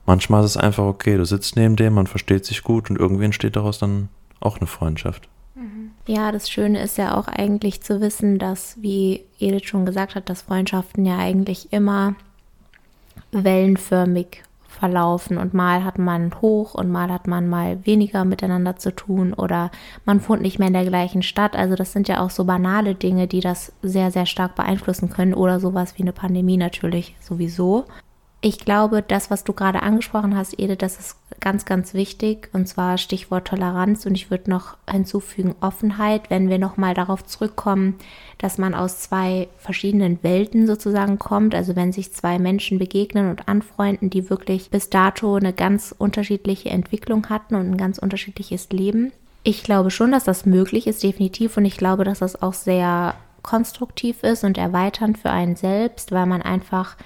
manchmal 0.07 0.45
ist 0.45 0.53
es 0.53 0.57
einfach 0.57 0.85
okay, 0.85 1.17
du 1.17 1.27
sitzt 1.27 1.57
neben 1.57 1.77
dem, 1.77 1.95
man 1.95 2.07
versteht 2.07 2.47
sich 2.47 2.63
gut 2.63 2.89
und 2.89 2.99
irgendwie 2.99 3.25
entsteht 3.25 3.57
daraus 3.57 3.79
dann 3.79 4.09
auch 4.41 4.59
eine 4.59 4.67
Freundschaft. 4.67 5.29
Ja, 6.07 6.33
das 6.33 6.51
Schöne 6.51 6.83
ist 6.83 6.99
ja 6.99 7.17
auch 7.17 7.29
eigentlich 7.29 7.81
zu 7.81 8.01
wissen, 8.01 8.39
dass, 8.39 8.83
wie 8.83 9.25
Edith 9.39 9.67
schon 9.67 9.87
gesagt 9.87 10.17
hat, 10.17 10.29
dass 10.29 10.43
Freundschaften 10.43 11.07
ja 11.07 11.17
eigentlich 11.17 11.73
immer 11.73 12.15
wellenförmig 13.31 14.43
verlaufen 14.69 15.39
und 15.39 15.55
mal 15.55 15.85
hat 15.85 15.99
man 15.99 16.33
hoch 16.43 16.75
und 16.75 16.91
mal 16.91 17.11
hat 17.11 17.29
man 17.29 17.49
mal 17.49 17.79
weniger 17.87 18.25
miteinander 18.25 18.77
zu 18.77 18.95
tun 18.95 19.33
oder 19.33 19.71
man 20.05 20.27
wohnt 20.29 20.43
nicht 20.43 20.59
mehr 20.59 20.69
in 20.69 20.75
der 20.75 20.85
gleichen 20.85 21.23
Stadt. 21.23 21.57
Also 21.57 21.77
das 21.77 21.93
sind 21.93 22.09
ja 22.09 22.21
auch 22.21 22.31
so 22.31 22.45
banale 22.45 22.97
Dinge, 22.97 23.29
die 23.29 23.41
das 23.41 23.73
sehr, 23.83 24.11
sehr 24.11 24.27
stark 24.27 24.57
beeinflussen 24.57 25.09
können 25.09 25.33
oder 25.33 25.61
sowas 25.61 25.97
wie 25.97 26.03
eine 26.03 26.13
Pandemie 26.13 26.57
natürlich 26.57 27.15
sowieso. 27.21 27.85
Ich 28.47 28.59
glaube, 28.59 29.01
das, 29.01 29.31
was 29.31 29.43
du 29.43 29.55
gerade 29.55 29.83
angesprochen 29.83 30.37
hast, 30.37 30.59
Edith, 30.59 30.77
das 30.77 30.99
ist 30.99 31.17
ganz, 31.41 31.65
ganz 31.65 31.95
wichtig. 31.95 32.51
Und 32.53 32.69
zwar 32.69 32.99
Stichwort 32.99 33.49
Toleranz. 33.49 34.05
Und 34.05 34.17
ich 34.17 34.31
würde 34.31 34.51
noch 34.51 34.77
hinzufügen 34.87 35.55
Offenheit, 35.63 36.29
wenn 36.29 36.51
wir 36.51 36.59
nochmal 36.59 36.93
darauf 36.93 37.25
zurückkommen, 37.25 37.95
dass 38.37 38.59
man 38.59 38.75
aus 38.75 39.01
zwei 39.01 39.49
verschiedenen 39.57 40.23
Welten 40.23 40.67
sozusagen 40.67 41.19
kommt. 41.19 41.55
Also 41.55 41.75
wenn 41.75 41.91
sich 41.91 42.13
zwei 42.13 42.39
Menschen 42.39 42.79
begegnen 42.79 43.31
und 43.31 43.49
anfreunden, 43.49 44.11
die 44.11 44.29
wirklich 44.29 44.69
bis 44.69 44.91
dato 44.91 45.37
eine 45.37 45.55
ganz 45.55 45.95
unterschiedliche 45.97 46.69
Entwicklung 46.69 47.31
hatten 47.31 47.55
und 47.55 47.71
ein 47.71 47.79
ganz 47.79 47.99
unterschiedliches 47.99 48.69
Leben. 48.69 49.11
Ich 49.43 49.63
glaube 49.63 49.91
schon, 49.91 50.13
dass 50.13 50.25
das 50.25 50.45
möglich 50.45 50.87
ist, 50.87 51.03
definitiv. 51.03 51.57
Und 51.57 51.65
ich 51.65 51.79
glaube, 51.79 52.05
dass 52.05 52.19
das 52.19 52.43
auch 52.43 52.53
sehr 52.53 53.15
konstruktiv 53.41 54.23
ist 54.23 54.45
und 54.45 54.59
erweiternd 54.59 55.17
für 55.17 55.31
einen 55.31 55.57
selbst, 55.57 56.13
weil 56.13 56.27
man 56.27 56.43
einfach 56.43 56.99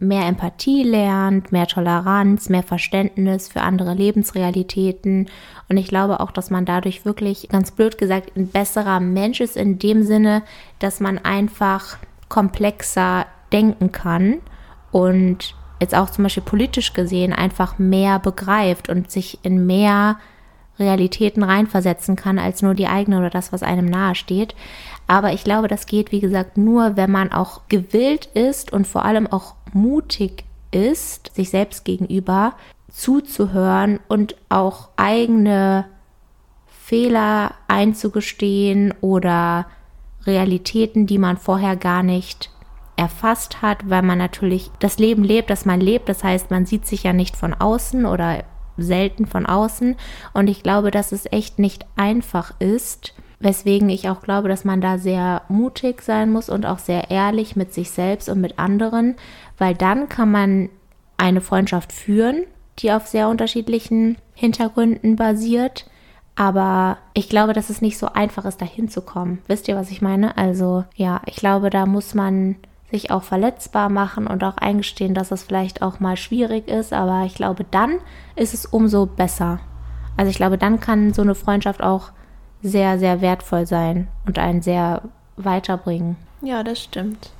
mehr 0.00 0.26
Empathie 0.26 0.82
lernt, 0.82 1.52
mehr 1.52 1.66
Toleranz, 1.66 2.48
mehr 2.48 2.62
Verständnis 2.62 3.48
für 3.48 3.60
andere 3.60 3.94
Lebensrealitäten. 3.94 5.28
Und 5.68 5.76
ich 5.76 5.88
glaube 5.88 6.20
auch, 6.20 6.30
dass 6.30 6.50
man 6.50 6.64
dadurch 6.64 7.04
wirklich, 7.04 7.48
ganz 7.50 7.70
blöd 7.70 7.98
gesagt, 7.98 8.36
ein 8.36 8.48
besserer 8.48 8.98
Mensch 8.98 9.40
ist 9.40 9.56
in 9.56 9.78
dem 9.78 10.02
Sinne, 10.02 10.42
dass 10.78 11.00
man 11.00 11.18
einfach 11.18 11.98
komplexer 12.28 13.26
denken 13.52 13.92
kann 13.92 14.38
und 14.90 15.54
jetzt 15.80 15.94
auch 15.94 16.10
zum 16.10 16.24
Beispiel 16.24 16.42
politisch 16.42 16.92
gesehen 16.92 17.32
einfach 17.32 17.78
mehr 17.78 18.18
begreift 18.18 18.88
und 18.88 19.10
sich 19.10 19.38
in 19.42 19.66
mehr 19.66 20.18
Realitäten 20.78 21.42
reinversetzen 21.42 22.16
kann 22.16 22.38
als 22.38 22.62
nur 22.62 22.74
die 22.74 22.86
eigene 22.86 23.18
oder 23.18 23.30
das, 23.30 23.52
was 23.52 23.62
einem 23.62 23.86
nahe 23.86 24.14
steht. 24.14 24.54
Aber 25.10 25.32
ich 25.32 25.42
glaube, 25.42 25.66
das 25.66 25.86
geht, 25.86 26.12
wie 26.12 26.20
gesagt, 26.20 26.56
nur, 26.56 26.96
wenn 26.96 27.10
man 27.10 27.32
auch 27.32 27.62
gewillt 27.68 28.26
ist 28.26 28.72
und 28.72 28.86
vor 28.86 29.04
allem 29.04 29.26
auch 29.26 29.56
mutig 29.72 30.44
ist, 30.70 31.34
sich 31.34 31.50
selbst 31.50 31.84
gegenüber 31.84 32.52
zuzuhören 32.88 33.98
und 34.06 34.36
auch 34.50 34.90
eigene 34.94 35.86
Fehler 36.68 37.54
einzugestehen 37.66 38.94
oder 39.00 39.66
Realitäten, 40.26 41.08
die 41.08 41.18
man 41.18 41.38
vorher 41.38 41.74
gar 41.74 42.04
nicht 42.04 42.52
erfasst 42.94 43.62
hat, 43.62 43.90
weil 43.90 44.02
man 44.02 44.18
natürlich 44.18 44.70
das 44.78 45.00
Leben 45.00 45.24
lebt, 45.24 45.50
das 45.50 45.64
man 45.64 45.80
lebt. 45.80 46.08
Das 46.08 46.22
heißt, 46.22 46.52
man 46.52 46.66
sieht 46.66 46.86
sich 46.86 47.02
ja 47.02 47.12
nicht 47.12 47.36
von 47.36 47.52
außen 47.52 48.06
oder 48.06 48.44
selten 48.76 49.26
von 49.26 49.44
außen. 49.44 49.96
Und 50.34 50.48
ich 50.48 50.62
glaube, 50.62 50.92
dass 50.92 51.10
es 51.10 51.26
echt 51.32 51.58
nicht 51.58 51.84
einfach 51.96 52.54
ist, 52.60 53.12
weswegen 53.40 53.88
ich 53.88 54.08
auch 54.08 54.20
glaube, 54.20 54.48
dass 54.48 54.64
man 54.64 54.80
da 54.80 54.98
sehr 54.98 55.42
mutig 55.48 56.02
sein 56.02 56.30
muss 56.30 56.48
und 56.48 56.66
auch 56.66 56.78
sehr 56.78 57.10
ehrlich 57.10 57.56
mit 57.56 57.72
sich 57.74 57.90
selbst 57.90 58.28
und 58.28 58.40
mit 58.40 58.58
anderen, 58.58 59.16
weil 59.58 59.74
dann 59.74 60.08
kann 60.08 60.30
man 60.30 60.68
eine 61.16 61.40
Freundschaft 61.40 61.92
führen, 61.92 62.44
die 62.78 62.92
auf 62.92 63.06
sehr 63.06 63.28
unterschiedlichen 63.28 64.16
Hintergründen 64.34 65.16
basiert. 65.16 65.86
Aber 66.36 66.98
ich 67.12 67.28
glaube, 67.28 67.52
dass 67.52 67.70
es 67.70 67.82
nicht 67.82 67.98
so 67.98 68.06
einfach 68.06 68.44
ist, 68.44 68.62
da 68.62 68.66
hinzukommen. 68.66 69.40
Wisst 69.46 69.68
ihr, 69.68 69.76
was 69.76 69.90
ich 69.90 70.00
meine? 70.00 70.38
Also 70.38 70.84
ja, 70.94 71.20
ich 71.26 71.36
glaube, 71.36 71.68
da 71.70 71.86
muss 71.86 72.14
man 72.14 72.56
sich 72.90 73.10
auch 73.10 73.22
verletzbar 73.22 73.88
machen 73.88 74.26
und 74.26 74.42
auch 74.42 74.56
eingestehen, 74.56 75.14
dass 75.14 75.30
es 75.30 75.42
vielleicht 75.42 75.82
auch 75.82 76.00
mal 76.00 76.16
schwierig 76.16 76.68
ist. 76.68 76.92
Aber 76.92 77.24
ich 77.24 77.34
glaube, 77.34 77.64
dann 77.70 77.98
ist 78.36 78.54
es 78.54 78.66
umso 78.66 79.06
besser. 79.06 79.60
Also 80.16 80.30
ich 80.30 80.36
glaube, 80.36 80.58
dann 80.58 80.80
kann 80.80 81.12
so 81.12 81.22
eine 81.22 81.34
Freundschaft 81.34 81.82
auch 81.82 82.12
sehr, 82.62 82.98
sehr 82.98 83.20
wertvoll 83.20 83.66
sein 83.66 84.08
und 84.26 84.38
einen 84.38 84.62
sehr 84.62 85.02
weiterbringen. 85.36 86.16
Ja, 86.42 86.62
das 86.62 86.80
stimmt. 86.80 87.30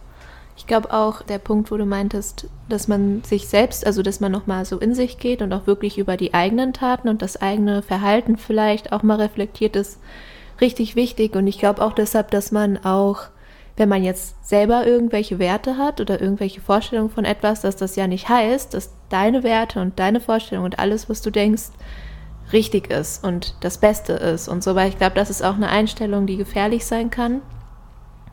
Ich 0.56 0.66
glaube 0.66 0.92
auch 0.92 1.22
der 1.22 1.38
Punkt, 1.38 1.70
wo 1.70 1.78
du 1.78 1.86
meintest, 1.86 2.46
dass 2.68 2.86
man 2.86 3.24
sich 3.24 3.48
selbst, 3.48 3.86
also 3.86 4.02
dass 4.02 4.20
man 4.20 4.30
nochmal 4.30 4.66
so 4.66 4.78
in 4.78 4.94
sich 4.94 5.18
geht 5.18 5.40
und 5.40 5.52
auch 5.54 5.66
wirklich 5.66 5.96
über 5.96 6.18
die 6.18 6.34
eigenen 6.34 6.74
Taten 6.74 7.08
und 7.08 7.22
das 7.22 7.40
eigene 7.40 7.80
Verhalten 7.80 8.36
vielleicht 8.36 8.92
auch 8.92 9.02
mal 9.02 9.16
reflektiert, 9.16 9.74
ist 9.74 9.98
richtig 10.60 10.96
wichtig. 10.96 11.34
Und 11.34 11.46
ich 11.46 11.58
glaube 11.58 11.82
auch 11.82 11.94
deshalb, 11.94 12.30
dass 12.30 12.52
man 12.52 12.76
auch, 12.84 13.22
wenn 13.78 13.88
man 13.88 14.04
jetzt 14.04 14.46
selber 14.46 14.86
irgendwelche 14.86 15.38
Werte 15.38 15.78
hat 15.78 15.98
oder 15.98 16.20
irgendwelche 16.20 16.60
Vorstellungen 16.60 17.10
von 17.10 17.24
etwas, 17.24 17.62
dass 17.62 17.76
das 17.76 17.96
ja 17.96 18.06
nicht 18.06 18.28
heißt, 18.28 18.74
dass 18.74 18.92
deine 19.08 19.42
Werte 19.42 19.80
und 19.80 19.98
deine 19.98 20.20
Vorstellungen 20.20 20.66
und 20.66 20.78
alles, 20.78 21.08
was 21.08 21.22
du 21.22 21.30
denkst, 21.30 21.70
richtig 22.52 22.90
ist 22.90 23.24
und 23.24 23.54
das 23.60 23.78
Beste 23.78 24.12
ist 24.14 24.48
und 24.48 24.62
so, 24.62 24.74
weil 24.74 24.88
ich 24.88 24.98
glaube, 24.98 25.14
das 25.14 25.30
ist 25.30 25.42
auch 25.42 25.54
eine 25.54 25.68
Einstellung, 25.68 26.26
die 26.26 26.36
gefährlich 26.36 26.84
sein 26.84 27.10
kann. 27.10 27.42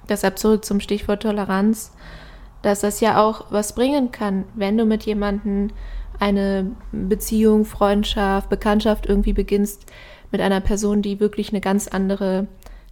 Deshalb 0.09 0.39
zurück 0.39 0.63
zum 0.65 0.79
Stichwort 0.79 1.23
Toleranz 1.23 1.91
dass 2.61 2.81
das 2.81 2.99
ja 2.99 3.21
auch 3.23 3.45
was 3.49 3.73
bringen 3.73 4.11
kann, 4.11 4.45
wenn 4.55 4.77
du 4.77 4.85
mit 4.85 5.03
jemandem 5.03 5.69
eine 6.19 6.71
Beziehung, 6.91 7.65
Freundschaft, 7.65 8.49
Bekanntschaft 8.49 9.05
irgendwie 9.05 9.33
beginnst 9.33 9.85
mit 10.31 10.41
einer 10.41 10.61
Person, 10.61 11.01
die 11.01 11.19
wirklich 11.19 11.49
eine 11.49 11.61
ganz 11.61 11.87
andere 11.87 12.47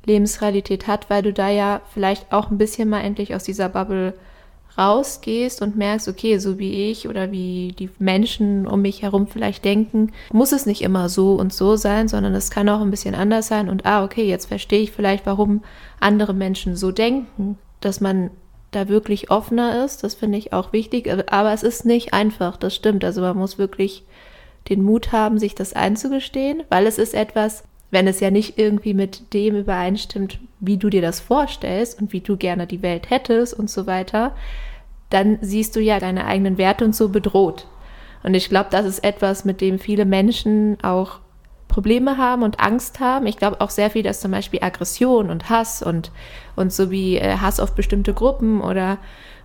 Lebensrealität 0.05 0.87
hat, 0.87 1.09
weil 1.09 1.23
du 1.23 1.33
da 1.33 1.49
ja 1.49 1.81
vielleicht 1.93 2.31
auch 2.31 2.51
ein 2.51 2.57
bisschen 2.59 2.87
mal 2.87 3.01
endlich 3.01 3.33
aus 3.33 3.43
dieser 3.43 3.69
Bubble 3.69 4.13
rausgehst 4.77 5.61
und 5.61 5.75
merkst, 5.75 6.07
okay, 6.07 6.37
so 6.37 6.59
wie 6.59 6.89
ich 6.89 7.07
oder 7.07 7.31
wie 7.31 7.73
die 7.77 7.89
Menschen 7.99 8.67
um 8.67 8.81
mich 8.81 9.01
herum 9.01 9.27
vielleicht 9.27 9.63
denken, 9.63 10.11
muss 10.31 10.51
es 10.51 10.65
nicht 10.65 10.81
immer 10.81 11.09
so 11.09 11.33
und 11.33 11.53
so 11.53 11.75
sein, 11.75 12.07
sondern 12.07 12.33
es 12.33 12.51
kann 12.51 12.69
auch 12.69 12.81
ein 12.81 12.91
bisschen 12.91 13.15
anders 13.15 13.47
sein 13.47 13.69
und 13.69 13.85
ah, 13.85 14.03
okay, 14.03 14.27
jetzt 14.27 14.47
verstehe 14.47 14.81
ich 14.81 14.91
vielleicht, 14.91 15.25
warum 15.25 15.63
andere 15.99 16.33
Menschen 16.33 16.75
so 16.75 16.91
denken, 16.91 17.57
dass 17.79 18.01
man 18.01 18.31
da 18.75 18.89
wirklich 18.89 19.31
offener 19.31 19.85
ist. 19.85 20.03
Das 20.03 20.15
finde 20.15 20.37
ich 20.37 20.53
auch 20.53 20.73
wichtig. 20.73 21.09
Aber 21.31 21.53
es 21.53 21.63
ist 21.63 21.85
nicht 21.85 22.13
einfach, 22.13 22.57
das 22.57 22.75
stimmt. 22.75 23.03
Also 23.03 23.21
man 23.21 23.37
muss 23.37 23.57
wirklich 23.57 24.03
den 24.69 24.83
Mut 24.83 25.11
haben, 25.11 25.39
sich 25.39 25.55
das 25.55 25.73
einzugestehen, 25.73 26.63
weil 26.69 26.87
es 26.87 26.97
ist 26.97 27.13
etwas, 27.13 27.63
wenn 27.91 28.07
es 28.07 28.19
ja 28.19 28.31
nicht 28.31 28.57
irgendwie 28.57 28.93
mit 28.93 29.33
dem 29.33 29.55
übereinstimmt, 29.55 30.39
wie 30.59 30.77
du 30.77 30.89
dir 30.89 31.01
das 31.01 31.19
vorstellst 31.19 32.01
und 32.01 32.11
wie 32.11 32.21
du 32.21 32.35
gerne 32.35 32.67
die 32.67 32.81
Welt 32.81 33.09
hättest 33.09 33.53
und 33.53 33.69
so 33.69 33.85
weiter, 33.85 34.35
dann 35.15 35.37
siehst 35.41 35.75
du 35.75 35.79
ja 35.79 35.99
deine 35.99 36.25
eigenen 36.25 36.57
Werte 36.57 36.83
und 36.83 36.93
so 36.93 37.09
bedroht. 37.09 37.67
Und 38.21 38.33
ich 38.33 38.49
glaube, 38.49 38.67
das 38.69 38.85
ist 38.85 39.03
etwas, 39.03 39.45
mit 39.45 39.61
dem 39.61 39.79
viele 39.79 40.03
Menschen 40.03 40.77
auch 40.83 41.19
Probleme 41.69 42.17
haben 42.17 42.43
und 42.43 42.59
Angst 42.59 42.99
haben. 42.99 43.25
Ich 43.25 43.37
glaube 43.37 43.61
auch 43.61 43.69
sehr 43.69 43.89
viel, 43.89 44.03
dass 44.03 44.19
zum 44.19 44.31
Beispiel 44.31 44.59
Aggression 44.61 45.29
und 45.29 45.49
Hass 45.49 45.81
und, 45.81 46.11
und 46.55 46.73
so 46.73 46.91
wie 46.91 47.17
äh, 47.17 47.37
Hass 47.37 47.59
auf 47.59 47.75
bestimmte 47.75 48.13
Gruppen 48.13 48.61
oder 48.61 48.97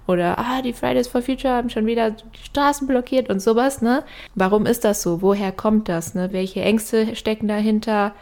oder 0.06 0.38
ah, 0.38 0.60
die 0.62 0.72
Fridays 0.72 1.06
for 1.06 1.22
Future 1.22 1.54
haben 1.54 1.70
schon 1.70 1.86
wieder 1.86 2.10
die 2.10 2.44
Straßen 2.44 2.88
blockiert 2.88 3.30
und 3.30 3.40
sowas, 3.40 3.80
ne? 3.80 4.02
Warum 4.34 4.66
ist 4.66 4.84
das 4.84 5.02
so? 5.02 5.22
Woher 5.22 5.52
kommt 5.52 5.88
das, 5.88 6.14
ne? 6.14 6.32
Welche 6.32 6.62
Ängste 6.62 7.14
stecken 7.14 7.46
dahinter, 7.46 8.12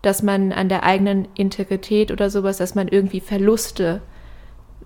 dass 0.00 0.22
man 0.22 0.52
an 0.52 0.70
der 0.70 0.84
eigenen 0.84 1.28
Integrität 1.34 2.10
oder 2.10 2.30
sowas, 2.30 2.56
dass 2.56 2.74
man 2.74 2.88
irgendwie 2.88 3.20
Verluste 3.20 4.00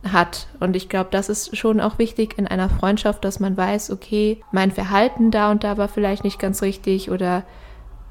hat. 0.04 0.46
Und 0.60 0.76
ich 0.76 0.88
glaube, 0.88 1.08
das 1.10 1.28
ist 1.28 1.56
schon 1.56 1.80
auch 1.80 1.98
wichtig 1.98 2.38
in 2.38 2.46
einer 2.46 2.68
Freundschaft, 2.68 3.24
dass 3.24 3.40
man 3.40 3.56
weiß, 3.56 3.90
okay, 3.90 4.40
mein 4.52 4.70
Verhalten 4.70 5.30
da 5.30 5.50
und 5.50 5.64
da 5.64 5.76
war 5.76 5.88
vielleicht 5.88 6.24
nicht 6.24 6.38
ganz 6.38 6.62
richtig 6.62 7.10
oder 7.10 7.44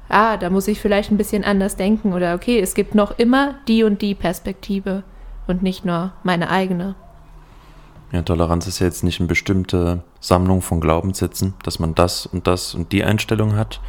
ah, 0.08 0.36
da 0.36 0.50
muss 0.50 0.68
ich 0.68 0.80
vielleicht 0.80 1.10
ein 1.10 1.16
bisschen 1.16 1.44
anders 1.44 1.76
denken 1.76 2.12
oder 2.12 2.34
okay, 2.34 2.60
es 2.60 2.74
gibt 2.74 2.94
noch 2.94 3.18
immer 3.18 3.54
die 3.68 3.84
und 3.84 4.02
die 4.02 4.14
Perspektive 4.14 5.02
und 5.46 5.62
nicht 5.62 5.84
nur 5.84 6.12
meine 6.22 6.50
eigene. 6.50 6.94
Ja, 8.12 8.22
Toleranz 8.22 8.66
ist 8.66 8.78
ja 8.78 8.86
jetzt 8.86 9.04
nicht 9.04 9.20
eine 9.20 9.28
bestimmte 9.28 10.02
Sammlung 10.20 10.62
von 10.62 10.80
Glaubenssätzen, 10.80 11.54
dass 11.62 11.78
man 11.78 11.94
das 11.94 12.24
und 12.24 12.46
das 12.46 12.74
und 12.74 12.92
die 12.92 13.04
Einstellung 13.04 13.56
hat 13.56 13.80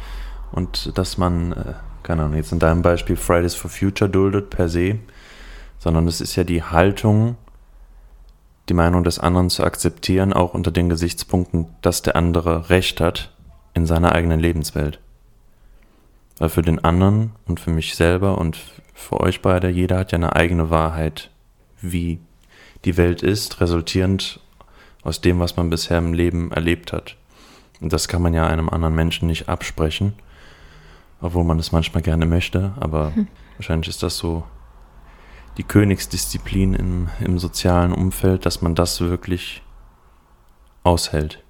und 0.52 0.96
dass 0.98 1.16
man, 1.16 1.52
äh, 1.52 1.74
keine 2.02 2.24
Ahnung, 2.24 2.36
jetzt 2.36 2.52
in 2.52 2.58
deinem 2.58 2.82
Beispiel 2.82 3.16
Fridays 3.16 3.54
for 3.54 3.70
Future 3.70 4.10
duldet 4.10 4.50
per 4.50 4.68
se, 4.68 4.98
sondern 5.78 6.06
es 6.06 6.20
ist 6.20 6.36
ja 6.36 6.44
die 6.44 6.62
Haltung, 6.62 7.36
die 8.70 8.74
Meinung 8.74 9.02
des 9.02 9.18
anderen 9.18 9.50
zu 9.50 9.64
akzeptieren, 9.64 10.32
auch 10.32 10.54
unter 10.54 10.70
den 10.70 10.88
Gesichtspunkten, 10.88 11.66
dass 11.82 12.02
der 12.02 12.14
andere 12.14 12.70
Recht 12.70 13.00
hat 13.00 13.34
in 13.74 13.84
seiner 13.84 14.12
eigenen 14.12 14.38
Lebenswelt. 14.38 15.00
Weil 16.38 16.50
für 16.50 16.62
den 16.62 16.82
anderen 16.82 17.32
und 17.46 17.58
für 17.58 17.70
mich 17.70 17.96
selber 17.96 18.38
und 18.38 18.56
für 18.94 19.18
euch 19.20 19.42
beide, 19.42 19.68
jeder 19.68 19.98
hat 19.98 20.12
ja 20.12 20.16
eine 20.16 20.36
eigene 20.36 20.70
Wahrheit, 20.70 21.30
wie 21.82 22.20
die 22.84 22.96
Welt 22.96 23.22
ist, 23.22 23.60
resultierend 23.60 24.38
aus 25.02 25.20
dem, 25.20 25.40
was 25.40 25.56
man 25.56 25.68
bisher 25.68 25.98
im 25.98 26.14
Leben 26.14 26.52
erlebt 26.52 26.92
hat. 26.92 27.16
Und 27.80 27.92
das 27.92 28.06
kann 28.06 28.22
man 28.22 28.34
ja 28.34 28.46
einem 28.46 28.68
anderen 28.68 28.94
Menschen 28.94 29.26
nicht 29.26 29.48
absprechen, 29.48 30.12
obwohl 31.20 31.44
man 31.44 31.58
es 31.58 31.72
manchmal 31.72 32.02
gerne 32.02 32.24
möchte, 32.24 32.72
aber 32.78 33.14
hm. 33.16 33.26
wahrscheinlich 33.56 33.88
ist 33.88 34.04
das 34.04 34.16
so 34.16 34.44
die 35.56 35.62
Königsdisziplin 35.64 36.74
im, 36.74 37.08
im 37.20 37.38
sozialen 37.38 37.92
Umfeld, 37.92 38.46
dass 38.46 38.62
man 38.62 38.74
das 38.74 39.00
wirklich 39.00 39.62
aushält. 40.84 41.42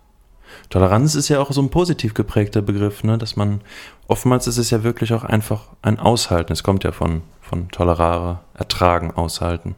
Toleranz 0.69 1.15
ist 1.15 1.29
ja 1.29 1.41
auch 1.41 1.53
so 1.53 1.63
ein 1.63 1.71
positiv 1.71 2.15
geprägter 2.15 2.63
Begriff, 2.63 3.05
ne? 3.05 3.19
dass 3.19 3.37
man, 3.37 3.61
oftmals 4.09 4.47
ist 4.47 4.59
es 4.59 4.71
ja 4.71 4.83
wirklich 4.83 5.13
auch 5.13 5.25
einfach 5.25 5.69
ein 5.83 5.99
Aushalten. 5.99 6.53
Es 6.53 6.63
kommt 6.63 6.85
ja 6.85 6.93
von, 6.93 7.23
von 7.41 7.69
tolerare, 7.69 8.41
ertragen, 8.55 9.13
aushalten. 9.13 9.77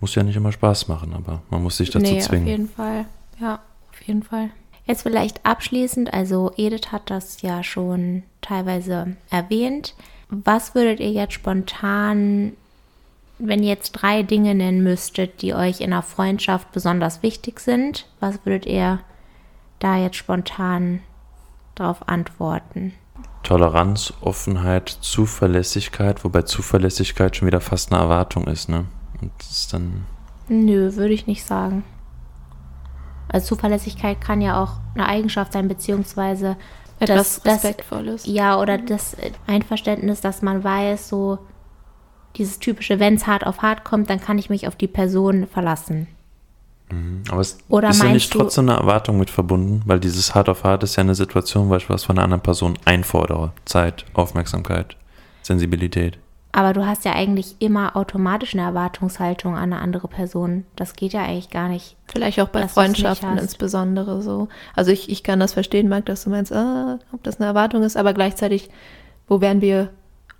Muss 0.00 0.14
ja 0.14 0.22
nicht 0.22 0.36
immer 0.36 0.52
Spaß 0.52 0.88
machen, 0.88 1.12
aber 1.14 1.42
man 1.50 1.62
muss 1.62 1.76
sich 1.76 1.90
dazu 1.90 2.12
nee, 2.12 2.20
zwingen. 2.20 2.44
auf 2.44 2.50
jeden 2.50 2.68
Fall. 2.68 3.04
Ja, 3.40 3.60
auf 3.92 4.02
jeden 4.02 4.22
Fall. 4.22 4.50
Jetzt 4.86 5.02
vielleicht 5.02 5.44
abschließend, 5.44 6.12
also 6.12 6.52
Edith 6.56 6.90
hat 6.90 7.10
das 7.10 7.42
ja 7.42 7.62
schon 7.62 8.22
teilweise 8.40 9.16
erwähnt. 9.30 9.94
Was 10.30 10.74
würdet 10.74 11.00
ihr 11.00 11.10
jetzt 11.10 11.34
spontan, 11.34 12.52
wenn 13.38 13.62
ihr 13.62 13.68
jetzt 13.68 13.92
drei 13.92 14.22
Dinge 14.22 14.54
nennen 14.54 14.82
müsstet, 14.82 15.42
die 15.42 15.54
euch 15.54 15.80
in 15.80 15.92
einer 15.92 16.02
Freundschaft 16.02 16.70
besonders 16.72 17.22
wichtig 17.22 17.60
sind, 17.60 18.06
was 18.20 18.38
würdet 18.44 18.66
ihr 18.66 19.00
da 19.80 19.96
jetzt 19.96 20.16
spontan 20.16 21.00
darauf 21.74 22.08
antworten? 22.08 22.92
Toleranz, 23.42 24.12
Offenheit, 24.20 24.88
Zuverlässigkeit, 24.88 26.24
wobei 26.24 26.42
Zuverlässigkeit 26.42 27.36
schon 27.36 27.46
wieder 27.46 27.60
fast 27.60 27.92
eine 27.92 28.02
Erwartung 28.02 28.46
ist, 28.46 28.68
ne? 28.68 28.84
Und 29.20 29.32
das 29.38 29.50
ist 29.50 29.72
dann. 29.72 30.04
Nö, 30.48 30.94
würde 30.94 31.14
ich 31.14 31.26
nicht 31.26 31.44
sagen. 31.44 31.82
Also 33.28 33.48
Zuverlässigkeit 33.54 34.20
kann 34.20 34.40
ja 34.40 34.62
auch 34.62 34.74
eine 34.94 35.06
Eigenschaft 35.06 35.52
sein, 35.52 35.68
beziehungsweise 35.68 36.56
etwas 37.00 37.40
das, 37.42 37.64
Respektvolles. 37.64 38.22
Das, 38.22 38.32
ja, 38.32 38.60
oder 38.60 38.78
das 38.78 39.16
Einverständnis, 39.46 40.20
dass 40.20 40.42
man 40.42 40.62
weiß, 40.62 41.08
so 41.08 41.38
dieses 42.36 42.58
typische, 42.58 43.00
wenn 43.00 43.14
es 43.14 43.26
hart 43.26 43.46
auf 43.46 43.62
hart 43.62 43.84
kommt, 43.84 44.08
dann 44.08 44.20
kann 44.20 44.38
ich 44.38 44.50
mich 44.50 44.68
auf 44.68 44.76
die 44.76 44.86
Person 44.86 45.46
verlassen. 45.46 46.06
Mhm. 46.90 47.22
Aber 47.30 47.40
es 47.40 47.58
Oder 47.68 47.90
ist 47.90 48.02
ja 48.02 48.12
nicht 48.12 48.32
trotzdem 48.32 48.68
eine 48.68 48.78
Erwartung 48.78 49.18
mit 49.18 49.30
verbunden, 49.30 49.82
weil 49.86 50.00
dieses 50.00 50.34
Hard 50.34 50.48
auf 50.48 50.64
Hard 50.64 50.82
ist 50.82 50.96
ja 50.96 51.02
eine 51.02 51.14
Situation, 51.14 51.68
wo 51.68 51.76
ich 51.76 51.88
was 51.88 52.04
von 52.04 52.16
einer 52.16 52.24
anderen 52.24 52.42
Person 52.42 52.78
einfordere. 52.84 53.52
Zeit, 53.64 54.04
Aufmerksamkeit, 54.14 54.96
Sensibilität. 55.42 56.18
Aber 56.52 56.72
du 56.72 56.84
hast 56.84 57.04
ja 57.04 57.12
eigentlich 57.12 57.54
immer 57.60 57.96
automatisch 57.96 58.54
eine 58.54 58.62
Erwartungshaltung 58.62 59.54
an 59.54 59.72
eine 59.72 59.80
andere 59.80 60.08
Person. 60.08 60.64
Das 60.74 60.94
geht 60.94 61.12
ja 61.12 61.22
eigentlich 61.22 61.50
gar 61.50 61.68
nicht. 61.68 61.96
Vielleicht 62.06 62.40
auch 62.40 62.48
bei 62.48 62.66
Freundschaften 62.66 63.38
insbesondere 63.38 64.20
so. 64.20 64.48
Also 64.74 64.90
ich, 64.90 65.08
ich 65.10 65.22
kann 65.22 65.38
das 65.38 65.52
verstehen, 65.52 65.88
Marc, 65.88 66.06
dass 66.06 66.24
du 66.24 66.30
meinst, 66.30 66.52
ah, 66.52 66.98
ob 67.12 67.22
das 67.22 67.38
eine 67.38 67.46
Erwartung 67.46 67.84
ist, 67.84 67.96
aber 67.96 68.14
gleichzeitig, 68.14 68.68
wo 69.28 69.40
wären 69.40 69.60
wir 69.60 69.90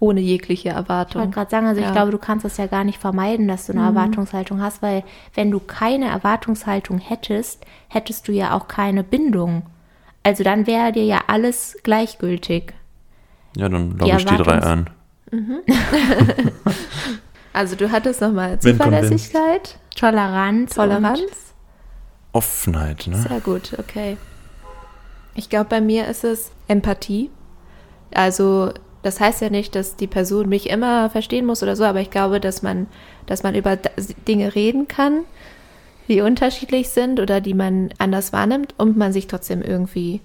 ohne 0.00 0.20
jegliche 0.20 0.70
Ich 0.70 0.74
Erwartung. 0.74 1.20
wollte 1.20 1.34
gerade 1.34 1.50
sagen, 1.50 1.66
also 1.66 1.80
Ja. 1.80 1.86
ich 1.88 1.92
glaube, 1.92 2.10
du 2.10 2.18
kannst 2.18 2.44
es 2.44 2.56
ja 2.56 2.66
gar 2.66 2.82
nicht 2.84 2.98
vermeiden, 2.98 3.46
dass 3.46 3.66
du 3.66 3.72
eine 3.72 3.82
Erwartungshaltung 3.84 4.60
hast, 4.60 4.82
weil 4.82 5.04
wenn 5.34 5.50
du 5.52 5.60
keine 5.60 6.06
Erwartungshaltung 6.08 6.98
hättest, 6.98 7.64
hättest 7.88 8.26
du 8.26 8.32
ja 8.32 8.56
auch 8.56 8.66
keine 8.66 9.04
Bindung. 9.04 9.62
Also 10.24 10.42
dann 10.42 10.66
wäre 10.66 10.90
dir 10.90 11.04
ja 11.04 11.20
alles 11.28 11.76
gleichgültig. 11.84 12.72
Ja, 13.56 13.68
dann 13.68 13.96
logge 13.98 14.16
ich 14.16 14.24
die 14.24 14.36
drei 14.36 14.58
Erwartungs- 14.58 14.86
ein. 15.32 15.62
Also 17.52 17.74
du 17.76 17.90
hattest 17.90 18.20
nochmal? 18.20 18.58
Zuverlässigkeit, 18.60 19.78
Toleranz. 19.96 20.74
Toleranz. 20.74 21.54
Offenheit, 22.32 23.06
ne? 23.08 23.16
Sehr 23.16 23.40
gut, 23.40 23.76
okay. 23.78 24.16
Ich 25.34 25.50
glaube, 25.50 25.68
bei 25.68 25.80
mir 25.80 26.06
ist 26.06 26.22
es 26.22 26.52
Empathie. 26.68 27.30
Also, 28.14 28.72
das 29.02 29.20
heißt 29.20 29.40
ja 29.40 29.50
nicht, 29.50 29.74
dass 29.74 29.96
die 29.96 30.06
Person 30.06 30.48
mich 30.48 30.70
immer 30.70 31.10
verstehen 31.10 31.46
muss 31.46 31.62
oder 31.62 31.74
so, 31.74 31.84
aber 31.84 32.00
ich 32.00 32.10
glaube, 32.10 32.40
dass 32.40 32.62
man, 32.62 32.86
dass 33.26 33.42
man 33.42 33.54
über 33.54 33.76
Dinge 34.28 34.54
reden 34.54 34.86
kann, 34.86 35.24
die 36.08 36.20
unterschiedlich 36.20 36.90
sind 36.90 37.18
oder 37.18 37.40
die 37.40 37.54
man 37.54 37.90
anders 37.98 38.32
wahrnimmt 38.32 38.74
und 38.76 38.96
man 38.96 39.12
sich 39.12 39.26
trotzdem 39.26 39.62
irgendwie, 39.62 40.20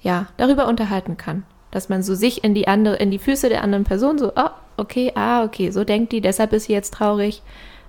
ja, 0.00 0.26
darüber 0.36 0.66
unterhalten 0.66 1.16
kann. 1.16 1.44
Dass 1.70 1.88
man 1.88 2.02
so 2.02 2.14
sich 2.14 2.44
in 2.44 2.54
die 2.54 2.68
andere, 2.68 2.96
in 2.96 3.10
die 3.10 3.18
Füße 3.18 3.48
der 3.48 3.62
anderen 3.62 3.84
Person 3.84 4.18
so, 4.18 4.32
oh, 4.36 4.50
okay, 4.76 5.12
ah, 5.14 5.44
okay, 5.44 5.70
so 5.70 5.84
denkt 5.84 6.12
die, 6.12 6.20
deshalb 6.20 6.52
ist 6.52 6.64
sie 6.64 6.72
jetzt 6.72 6.94
traurig. 6.94 7.42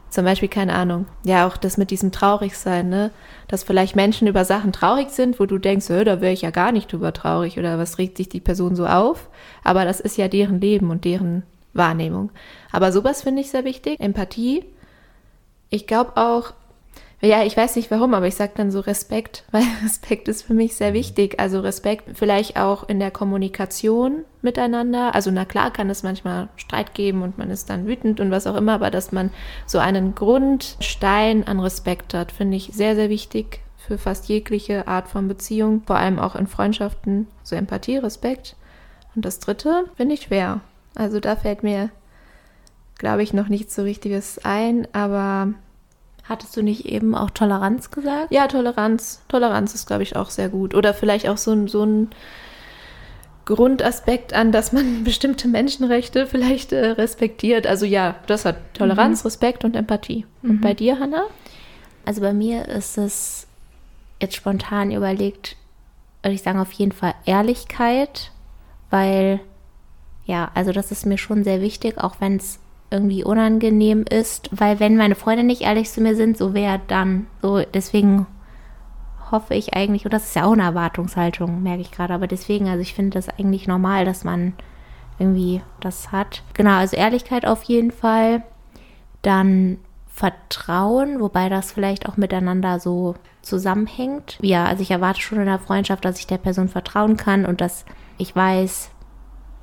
Zum 0.09 0.23
Beispiel, 0.23 0.47
keine 0.47 0.73
Ahnung, 0.73 1.05
ja, 1.25 1.45
auch 1.45 1.57
das 1.57 1.77
mit 1.77 1.91
diesem 1.91 2.13
Traurigsein, 2.13 2.87
ne? 2.87 3.11
Dass 3.49 3.63
vielleicht 3.63 3.95
Menschen 3.95 4.27
über 4.27 4.45
Sachen 4.45 4.71
traurig 4.71 5.09
sind, 5.09 5.37
wo 5.37 5.45
du 5.45 5.57
denkst, 5.57 5.89
"Hö, 5.89 6.05
da 6.05 6.21
wäre 6.21 6.31
ich 6.31 6.43
ja 6.43 6.49
gar 6.49 6.71
nicht 6.71 6.91
drüber 6.91 7.11
traurig 7.11 7.59
oder 7.59 7.77
was 7.77 7.97
regt 7.97 8.15
sich 8.15 8.29
die 8.29 8.39
Person 8.39 8.77
so 8.77 8.87
auf? 8.87 9.27
Aber 9.65 9.83
das 9.83 9.99
ist 9.99 10.17
ja 10.17 10.29
deren 10.29 10.61
Leben 10.61 10.91
und 10.91 11.03
deren 11.03 11.43
Wahrnehmung. 11.73 12.31
Aber 12.71 12.93
sowas 12.93 13.21
finde 13.21 13.41
ich 13.41 13.51
sehr 13.51 13.65
wichtig. 13.65 13.99
Empathie. 13.99 14.63
Ich 15.69 15.87
glaube 15.87 16.15
auch, 16.15 16.53
ja, 17.19 17.43
ich 17.43 17.57
weiß 17.57 17.75
nicht 17.75 17.89
warum, 17.89 18.13
aber 18.13 18.27
ich 18.27 18.35
sage 18.35 18.53
dann 18.55 18.69
so 18.69 18.79
Respekt, 18.79 19.43
weil 19.51 19.63
Respekt 19.83 20.27
ist 20.27 20.43
für 20.43 20.53
mich 20.53 20.75
sehr 20.75 20.93
wichtig. 20.93 21.39
Also 21.39 21.61
Respekt 21.61 22.17
vielleicht 22.17 22.59
auch 22.59 22.87
in 22.87 22.99
der 22.99 23.11
Kommunikation 23.11 24.23
miteinander. 24.41 25.15
Also 25.15 25.31
na 25.31 25.45
klar 25.45 25.71
kann 25.71 25.89
es 25.89 26.03
manchmal 26.03 26.49
Streit 26.57 26.93
geben 26.93 27.23
und 27.23 27.37
man 27.37 27.49
ist 27.49 27.69
dann 27.69 27.87
wütend 27.87 28.19
und 28.19 28.29
was 28.29 28.45
auch 28.45 28.55
immer, 28.55 28.73
aber 28.73 28.91
dass 28.91 29.11
man 29.11 29.31
so 29.65 29.79
einen 29.79 30.13
Grundstein 30.13 31.47
an 31.47 31.59
Respekt 31.59 32.13
hat, 32.13 32.31
finde 32.31 32.57
ich 32.57 32.71
sehr, 32.73 32.95
sehr 32.95 33.09
wichtig 33.09 33.61
für 33.77 33.97
fast 33.97 34.27
jegliche 34.27 34.87
Art 34.87 35.07
von 35.07 35.27
Beziehung, 35.27 35.81
vor 35.85 35.95
allem 35.95 36.19
auch 36.19 36.35
in 36.35 36.45
Freundschaften. 36.45 37.27
So 37.41 37.55
Empathie, 37.55 37.97
Respekt. 37.97 38.55
Und 39.15 39.25
das 39.25 39.39
dritte 39.39 39.85
finde 39.95 40.15
ich 40.15 40.23
schwer. 40.23 40.59
Also 40.93 41.19
da 41.19 41.35
fällt 41.35 41.63
mir, 41.63 41.89
glaube 42.97 43.23
ich, 43.23 43.33
noch 43.33 43.47
nichts 43.47 43.73
so 43.73 43.83
richtiges 43.83 44.43
ein, 44.43 44.87
aber 44.93 45.53
Hattest 46.27 46.57
du 46.57 46.61
nicht 46.61 46.85
eben 46.85 47.15
auch 47.15 47.29
Toleranz 47.29 47.89
gesagt? 47.91 48.31
ja, 48.31 48.47
Toleranz. 48.47 49.21
Toleranz 49.29 49.73
ist, 49.75 49.87
glaube 49.87 50.03
ich, 50.03 50.15
auch 50.15 50.29
sehr 50.29 50.49
gut. 50.49 50.75
Oder 50.75 50.93
vielleicht 50.93 51.29
auch 51.29 51.37
so 51.37 51.51
ein, 51.51 51.67
so 51.67 51.83
ein 51.85 52.09
Grundaspekt 53.45 54.33
an, 54.33 54.51
dass 54.51 54.73
man 54.73 55.03
bestimmte 55.05 55.47
Menschenrechte 55.47 56.27
vielleicht 56.27 56.73
äh, 56.73 56.85
respektiert. 56.87 57.65
Also 57.65 57.85
ja, 57.85 58.15
das 58.27 58.43
hat 58.43 58.57
Toleranz, 58.73 59.23
Respekt 59.23 59.63
und 59.63 59.75
Empathie. 59.75 60.25
Und 60.43 60.59
bei 60.61 60.73
dir, 60.73 60.99
Hannah? 60.99 61.25
Also 62.05 62.21
bei 62.21 62.33
mir 62.33 62.67
ist 62.67 62.97
es 62.97 63.47
jetzt 64.21 64.35
spontan 64.35 64.91
überlegt, 64.91 65.55
würde 66.23 66.35
ich 66.35 66.41
sagen, 66.41 66.59
auf 66.59 66.71
jeden 66.73 66.91
Fall 66.91 67.15
Ehrlichkeit, 67.25 68.31
weil, 68.89 69.39
ja, 70.25 70.51
also 70.53 70.71
das 70.73 70.91
ist 70.91 71.05
mir 71.05 71.17
schon 71.17 71.43
sehr 71.43 71.61
wichtig, 71.61 71.97
auch 71.97 72.15
wenn 72.19 72.37
es 72.37 72.59
irgendwie 72.89 73.23
unangenehm 73.23 74.05
ist, 74.09 74.49
weil 74.51 74.79
wenn 74.79 74.95
meine 74.95 75.15
Freunde 75.15 75.43
nicht 75.43 75.61
ehrlich 75.61 75.91
zu 75.91 76.01
mir 76.01 76.15
sind, 76.15 76.37
so 76.37 76.53
wer 76.53 76.77
dann. 76.77 77.27
So, 77.41 77.61
deswegen 77.61 78.27
hoffe 79.31 79.55
ich 79.55 79.73
eigentlich, 79.73 80.05
und 80.05 80.13
das 80.13 80.25
ist 80.25 80.35
ja 80.35 80.45
auch 80.45 80.53
eine 80.53 80.63
Erwartungshaltung, 80.63 81.61
merke 81.61 81.81
ich 81.81 81.91
gerade, 81.91 82.13
aber 82.13 82.27
deswegen, 82.27 82.67
also 82.69 82.81
ich 82.81 82.93
finde 82.93 83.17
das 83.17 83.29
eigentlich 83.29 83.67
normal, 83.67 84.05
dass 84.05 84.23
man 84.23 84.53
irgendwie 85.19 85.61
das 85.81 86.11
hat. 86.11 86.43
Genau, 86.53 86.77
also 86.77 86.95
Ehrlichkeit 86.95 87.45
auf 87.45 87.63
jeden 87.63 87.91
Fall. 87.91 88.43
Dann 89.21 89.79
Vertrauen, 90.07 91.19
wobei 91.19 91.49
das 91.49 91.71
vielleicht 91.71 92.07
auch 92.07 92.17
miteinander 92.17 92.79
so 92.79 93.15
zusammenhängt. 93.41 94.39
Ja, 94.41 94.65
also 94.65 94.81
ich 94.81 94.91
erwarte 94.91 95.21
schon 95.21 95.39
in 95.39 95.45
der 95.45 95.59
Freundschaft, 95.59 96.05
dass 96.05 96.19
ich 96.19 96.27
der 96.27 96.37
Person 96.37 96.69
vertrauen 96.69 97.17
kann 97.17 97.45
und 97.45 97.61
dass 97.61 97.85
ich 98.17 98.35
weiß, 98.35 98.89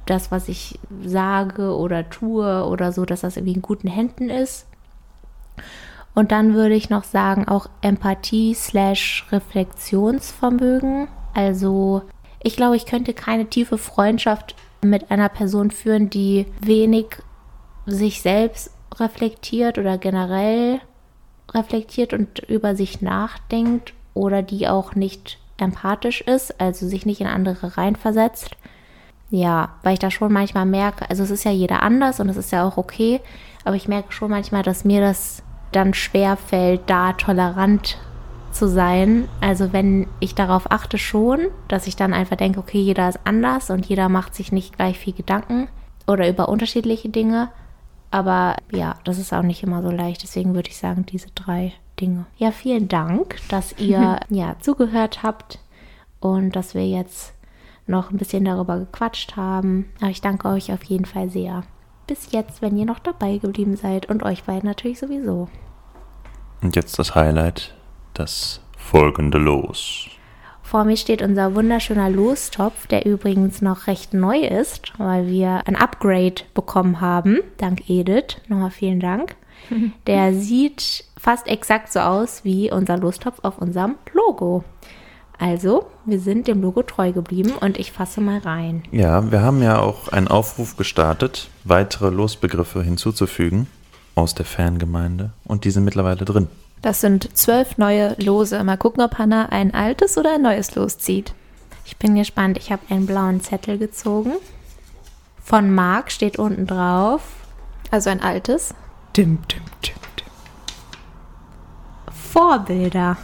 das, 0.07 0.30
was 0.30 0.48
ich 0.48 0.78
sage 1.05 1.74
oder 1.76 2.09
tue 2.11 2.64
oder 2.66 2.92
so, 2.92 3.05
dass 3.05 3.22
das 3.22 3.36
irgendwie 3.36 3.55
in 3.55 3.62
guten 3.62 3.88
Händen 3.88 4.30
ist. 4.30 4.66
Und 6.14 6.30
dann 6.30 6.55
würde 6.55 6.74
ich 6.74 6.90
noch 6.90 7.05
sagen, 7.05 7.48
auch 7.48 7.68
Empathie 7.80 8.55
slash 8.55 9.26
Reflexionsvermögen. 9.32 11.09
Also 11.34 12.02
ich 12.42 12.57
glaube, 12.57 12.76
ich 12.76 12.86
könnte 12.86 13.14
keine 13.14 13.46
tiefe 13.46 13.78
Freundschaft 13.78 14.55
mit 14.82 15.11
einer 15.11 15.28
Person 15.28 15.70
führen, 15.70 16.11
die 16.11 16.46
wenig 16.61 17.07
sich 17.86 18.22
selbst 18.22 18.70
reflektiert 18.96 19.78
oder 19.78 19.98
generell 19.98 20.80
reflektiert 21.52 22.12
und 22.12 22.38
über 22.40 22.76
sich 22.76 23.00
nachdenkt 23.02 23.92
oder 24.14 24.42
die 24.42 24.68
auch 24.68 24.94
nicht 24.94 25.38
empathisch 25.57 26.20
ist, 26.20 26.61
also 26.61 26.86
sich 26.86 27.07
nicht 27.07 27.20
in 27.20 27.26
andere 27.26 27.76
reinversetzt. 27.76 28.57
Ja, 29.31 29.70
weil 29.83 29.95
ich 29.95 29.99
da 29.99 30.11
schon 30.11 30.33
manchmal 30.33 30.66
merke, 30.66 31.09
also 31.09 31.22
es 31.22 31.31
ist 31.31 31.45
ja 31.45 31.51
jeder 31.51 31.83
anders 31.83 32.20
und 32.20 32.29
es 32.29 32.37
ist 32.37 32.53
ja 32.53 32.66
auch 32.66 32.77
okay, 32.77 33.20
aber 33.64 33.77
ich 33.77 33.89
merke 33.89 34.12
schon 34.12 34.31
manchmal, 34.31 34.62
dass 34.62 34.85
mir 34.85 35.01
das 35.01 35.43
dann 35.72 35.95
schwer 35.95 36.37
fällt, 36.37 36.83
da 36.89 37.14
tolerant 37.14 37.99
zu 38.53 38.68
sein. 38.68 39.29
Also 39.41 39.72
wenn 39.72 40.07
ich 40.20 40.35
darauf 40.35 40.70
achte 40.70 40.99
schon, 40.99 41.49
dass 41.68 41.87
ich 41.87 41.97
dann 41.97 42.14
einfach 42.14 42.37
denke, 42.37 42.61
okay, 42.61 42.81
jeder 42.81 43.09
ist 43.09 43.20
anders 43.25 43.70
und 43.70 43.87
jeder 43.87 44.09
macht 44.09 44.35
sich 44.35 44.53
nicht 44.53 44.77
gleich 44.77 44.99
viel 44.99 45.12
Gedanken 45.12 45.68
oder 46.07 46.29
über 46.29 46.49
unterschiedliche 46.49 47.09
Dinge. 47.09 47.51
Aber 48.11 48.57
ja, 48.70 48.95
das 49.05 49.18
ist 49.18 49.33
auch 49.33 49.43
nicht 49.43 49.62
immer 49.64 49.83
so 49.83 49.91
leicht. 49.91 50.22
Deswegen 50.22 50.55
würde 50.55 50.70
ich 50.70 50.79
sagen, 50.79 51.05
diese 51.05 51.31
drei 51.35 51.72
Dinge. 52.01 52.27
Ja, 52.37 52.53
vielen 52.53 52.89
Dank, 52.89 53.37
dass 53.49 53.77
ihr 53.79 54.20
ja 54.29 54.57
zugehört 54.61 55.22
habt 55.22 55.59
und 56.20 56.55
dass 56.55 56.75
wir 56.75 56.87
jetzt 56.87 57.34
noch 57.87 58.11
ein 58.11 58.16
bisschen 58.16 58.45
darüber 58.45 58.78
gequatscht 58.78 59.37
haben. 59.37 59.91
Aber 60.01 60.11
ich 60.11 60.20
danke 60.20 60.49
euch 60.49 60.72
auf 60.72 60.82
jeden 60.85 61.05
Fall 61.05 61.28
sehr. 61.28 61.64
Bis 62.07 62.32
jetzt, 62.32 62.62
wenn 62.62 62.76
ihr 62.76 62.85
noch 62.85 62.99
dabei 62.99 63.39
geblieben 63.39 63.76
seid 63.76 64.07
und 64.07 64.22
euch 64.22 64.45
beiden 64.45 64.68
natürlich 64.68 64.99
sowieso. 64.99 65.49
Und 66.62 66.76
jetzt 66.76 66.99
das 66.99 67.14
Highlight, 67.14 67.74
das 68.14 68.61
folgende 68.76 69.39
Los. 69.39 70.09
Vor 70.62 70.85
mir 70.85 70.97
steht 70.97 71.22
unser 71.22 71.55
wunderschöner 71.55 72.09
Lostopf, 72.09 72.87
der 72.87 73.05
übrigens 73.05 73.61
noch 73.61 73.87
recht 73.87 74.14
neu 74.14 74.39
ist, 74.39 74.93
weil 74.99 75.26
wir 75.26 75.62
ein 75.66 75.76
Upgrade 75.76 76.43
bekommen 76.55 77.01
haben. 77.03 77.41
Dank 77.59 77.89
Edith. 77.89 78.39
Nochmal 78.49 78.70
vielen 78.70 78.99
Dank. 78.99 79.37
Der 80.07 80.35
sieht 80.35 81.05
fast 81.18 81.47
exakt 81.47 81.93
so 81.93 82.01
aus 82.01 82.45
wie 82.45 82.72
unser 82.72 82.97
Lostopf 82.97 83.39
auf 83.43 83.59
unserem 83.59 83.97
Logo. 84.12 84.64
Also, 85.39 85.87
wir 86.05 86.20
sind 86.20 86.47
dem 86.47 86.62
Logo 86.62 86.82
treu 86.82 87.12
geblieben 87.12 87.53
und 87.61 87.78
ich 87.78 87.93
fasse 87.93 88.20
mal 88.20 88.39
rein. 88.39 88.85
Ja, 88.93 89.30
wir 89.30 89.43
haben 89.43 89.62
ja 89.62 89.80
auch 89.80 90.09
einen 90.09 90.28
Aufruf 90.28 90.76
gestartet, 90.76 91.49
weitere 91.64 92.11
Losbegriffe 92.11 92.82
hinzuzufügen 92.82 93.66
aus 94.14 94.35
der 94.35 94.47
Fangemeinde 94.47 95.32
und 95.45 95.64
die 95.64 95.70
sind 95.70 95.85
mittlerweile 95.85 96.24
drin. 96.24 96.49
Das 96.82 97.01
sind 97.01 97.37
zwölf 97.37 97.78
neue 97.78 98.14
Lose. 98.22 98.62
Mal 98.62 98.76
gucken, 98.76 99.03
ob 99.03 99.18
Hannah 99.18 99.47
ein 99.47 99.72
altes 99.72 100.18
oder 100.18 100.35
ein 100.35 100.43
neues 100.43 100.74
Los 100.74 100.99
zieht. 100.99 101.35
Ich 101.87 101.97
bin 101.97 102.14
gespannt. 102.14 102.59
Ich 102.59 102.70
habe 102.70 102.82
einen 102.91 103.07
blauen 103.07 103.41
Zettel 103.41 103.78
gezogen. 103.78 104.32
Von 105.43 105.74
Marc 105.74 106.12
steht 106.12 106.39
unten 106.39 106.66
drauf. 106.66 107.22
Also 107.91 108.11
ein 108.11 108.22
altes. 108.22 108.74
Dim, 109.16 109.39
dim, 109.51 109.62
dim, 109.82 109.95
dim. 110.16 110.26
Vorbilder. 112.12 113.16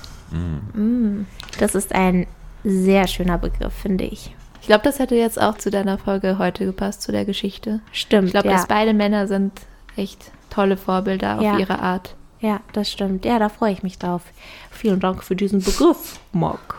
Das 1.59 1.75
ist 1.75 1.95
ein 1.95 2.27
sehr 2.65 3.07
schöner 3.07 3.39
Begriff, 3.39 3.73
finde 3.75 4.05
ich. 4.05 4.35
Ich 4.61 4.67
glaube, 4.67 4.85
das 4.85 4.99
hätte 4.99 5.15
jetzt 5.15 5.41
auch 5.41 5.57
zu 5.57 5.71
deiner 5.71 5.99
Folge 5.99 6.39
heute 6.39 6.67
gepasst, 6.67 7.03
zu 7.03 7.13
der 7.13 7.25
Geschichte. 7.25 7.81
Stimmt, 7.93 8.27
Ich 8.29 8.33
glaube, 8.33 8.49
ja. 8.49 8.55
dass 8.55 8.67
beide 8.67 8.93
Männer 8.95 9.27
sind 9.27 9.53
echt 9.97 10.31
tolle 10.51 10.77
Vorbilder 10.77 11.37
auf 11.39 11.43
Ja. 11.43 11.59
ihre 11.59 11.79
Art. 11.81 12.15
Ja, 12.41 12.61
das 12.73 12.91
stimmt. 12.91 13.25
Ja, 13.25 13.39
da 13.39 13.49
freue 13.49 13.73
ich 13.73 13.83
mich 13.83 13.99
drauf. 13.99 14.23
Vielen 14.71 15.01
Dank 15.01 15.23
für 15.25 15.37
diesen 15.37 15.63
Begriff, 15.63 16.19
Marc. 16.33 16.77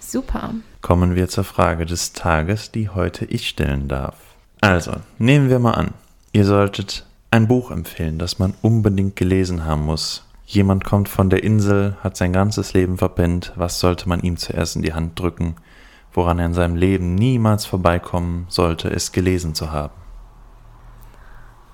Super. 0.00 0.50
Kommen 0.80 1.14
wir 1.14 1.28
zur 1.28 1.44
Frage 1.44 1.86
des 1.86 2.12
Tages, 2.12 2.70
die 2.70 2.88
heute 2.90 3.24
ich 3.24 3.48
stellen 3.48 3.88
darf. 3.88 4.16
Also, 4.60 4.92
nehmen 5.18 5.48
wir 5.50 5.58
mal 5.58 5.72
an, 5.72 5.94
ihr 6.32 6.44
solltet 6.44 7.04
ein 7.30 7.48
Buch 7.48 7.70
empfehlen, 7.70 8.18
das 8.18 8.38
man 8.38 8.54
unbedingt 8.62 9.16
gelesen 9.16 9.64
haben 9.64 9.84
muss. 9.84 10.24
Jemand 10.54 10.84
kommt 10.84 11.08
von 11.08 11.30
der 11.30 11.42
Insel, 11.42 11.96
hat 12.00 12.16
sein 12.16 12.32
ganzes 12.32 12.74
Leben 12.74 12.96
verpennt, 12.96 13.52
was 13.56 13.80
sollte 13.80 14.08
man 14.08 14.20
ihm 14.20 14.36
zuerst 14.36 14.76
in 14.76 14.82
die 14.82 14.92
Hand 14.92 15.18
drücken? 15.18 15.56
Woran 16.12 16.38
er 16.38 16.46
in 16.46 16.54
seinem 16.54 16.76
Leben 16.76 17.16
niemals 17.16 17.66
vorbeikommen 17.66 18.46
sollte, 18.48 18.88
es 18.88 19.10
gelesen 19.10 19.56
zu 19.56 19.72
haben. 19.72 19.94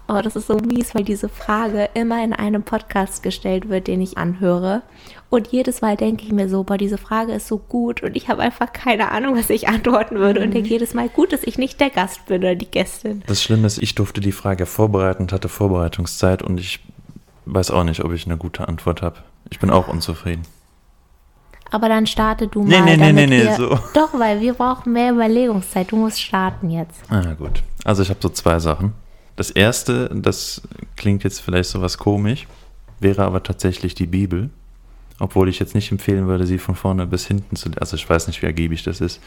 Oh, 0.09 0.23
das 0.23 0.35
ist 0.35 0.47
so 0.47 0.57
mies, 0.57 0.95
weil 0.95 1.05
diese 1.05 1.29
Frage 1.29 1.91
immer 1.93 2.25
in 2.25 2.33
einem 2.33 2.63
Podcast 2.63 3.23
gestellt 3.23 3.69
wird, 3.69 3.87
den 3.87 4.01
ich 4.01 4.17
anhöre. 4.17 4.81
Und 5.29 5.49
jedes 5.49 5.83
Mal 5.83 5.99
denke 5.99 6.25
ich 6.25 6.33
mir 6.33 6.49
so, 6.49 6.65
boah, 6.65 6.79
diese 6.79 6.99
Frage 6.99 7.35
ist 7.35 7.49
so 7.49 7.59
gut 7.59 8.03
und 8.03 8.17
ich 8.17 8.29
habe 8.29 8.41
einfach 8.41 8.73
keine 8.73 9.13
Ahnung, 9.13 9.37
was 9.37 9.51
ich 9.51 9.69
antworten 9.69 10.17
würde. 10.17 10.43
Und 10.43 10.55
denke 10.55 10.71
jedes 10.71 10.95
Mal, 10.95 11.11
gut, 11.11 11.35
dass 11.35 11.45
ich 11.45 11.59
nicht 11.59 11.81
der 11.81 11.91
Gast 11.91 12.25
bin 12.27 12.39
oder 12.39 12.55
die 12.57 12.71
Gästin. 12.71 13.23
Das 13.27 13.43
Schlimme 13.43 13.67
ist, 13.67 13.81
ich 13.81 13.95
durfte 13.95 14.23
die 14.23 14.33
Frage 14.33 14.65
vorbereiten 14.65 15.25
und 15.25 15.33
hatte 15.33 15.51
Vorbereitungszeit 15.51 16.43
und 16.43 16.59
ich 16.59 16.81
weiß 17.55 17.71
auch 17.71 17.85
nicht, 17.85 18.05
ob 18.05 18.13
ich 18.13 18.27
eine 18.27 18.37
gute 18.37 18.67
Antwort 18.69 19.03
habe. 19.03 19.19
Ich 19.51 19.59
bin 19.59 19.71
auch 19.71 19.89
unzufrieden. 19.89 20.43
Aber 21.71 21.89
dann 21.89 22.07
starte 22.07 22.49
du 22.49 22.63
mal. 22.63 22.83
Nee, 22.83 22.97
nee, 22.97 23.13
nee, 23.13 23.13
nee, 23.13 23.27
nee, 23.27 23.45
wir, 23.45 23.55
so. 23.55 23.69
Doch, 23.95 24.19
weil 24.19 24.41
wir 24.41 24.55
brauchen 24.55 24.93
mehr 24.93 25.13
Überlegungszeit. 25.13 25.93
Du 25.93 25.97
musst 25.97 26.21
starten 26.21 26.71
jetzt. 26.71 27.03
Ah, 27.09 27.35
gut. 27.35 27.63
Also 27.85 28.03
ich 28.03 28.11
habe 28.11 28.21
so 28.21 28.29
zwei 28.29 28.59
Sachen. 28.59 28.93
Das 29.37 29.51
erste, 29.51 30.11
das 30.13 30.63
klingt 30.97 31.25
jetzt 31.25 31.41
vielleicht 31.41 31.71
so 31.71 31.81
was 31.81 31.97
komisch, 31.97 32.47
wäre 32.99 33.25
aber 33.25 33.43
tatsächlich 33.43 33.95
die 33.95 34.07
Bibel. 34.07 34.51
Obwohl 35.19 35.49
ich 35.49 35.59
jetzt 35.59 35.75
nicht 35.75 35.93
empfehlen 35.93 36.27
würde, 36.27 36.47
sie 36.47 36.59
von 36.59 36.75
vorne 36.75 37.07
bis 37.07 37.27
hinten 37.27 37.55
zu. 37.55 37.71
Also 37.79 37.95
ich 37.95 38.09
weiß 38.09 38.27
nicht, 38.27 38.43
wie 38.43 38.47
ergiebig 38.47 38.83
das 38.83 39.01
ist. 39.01 39.21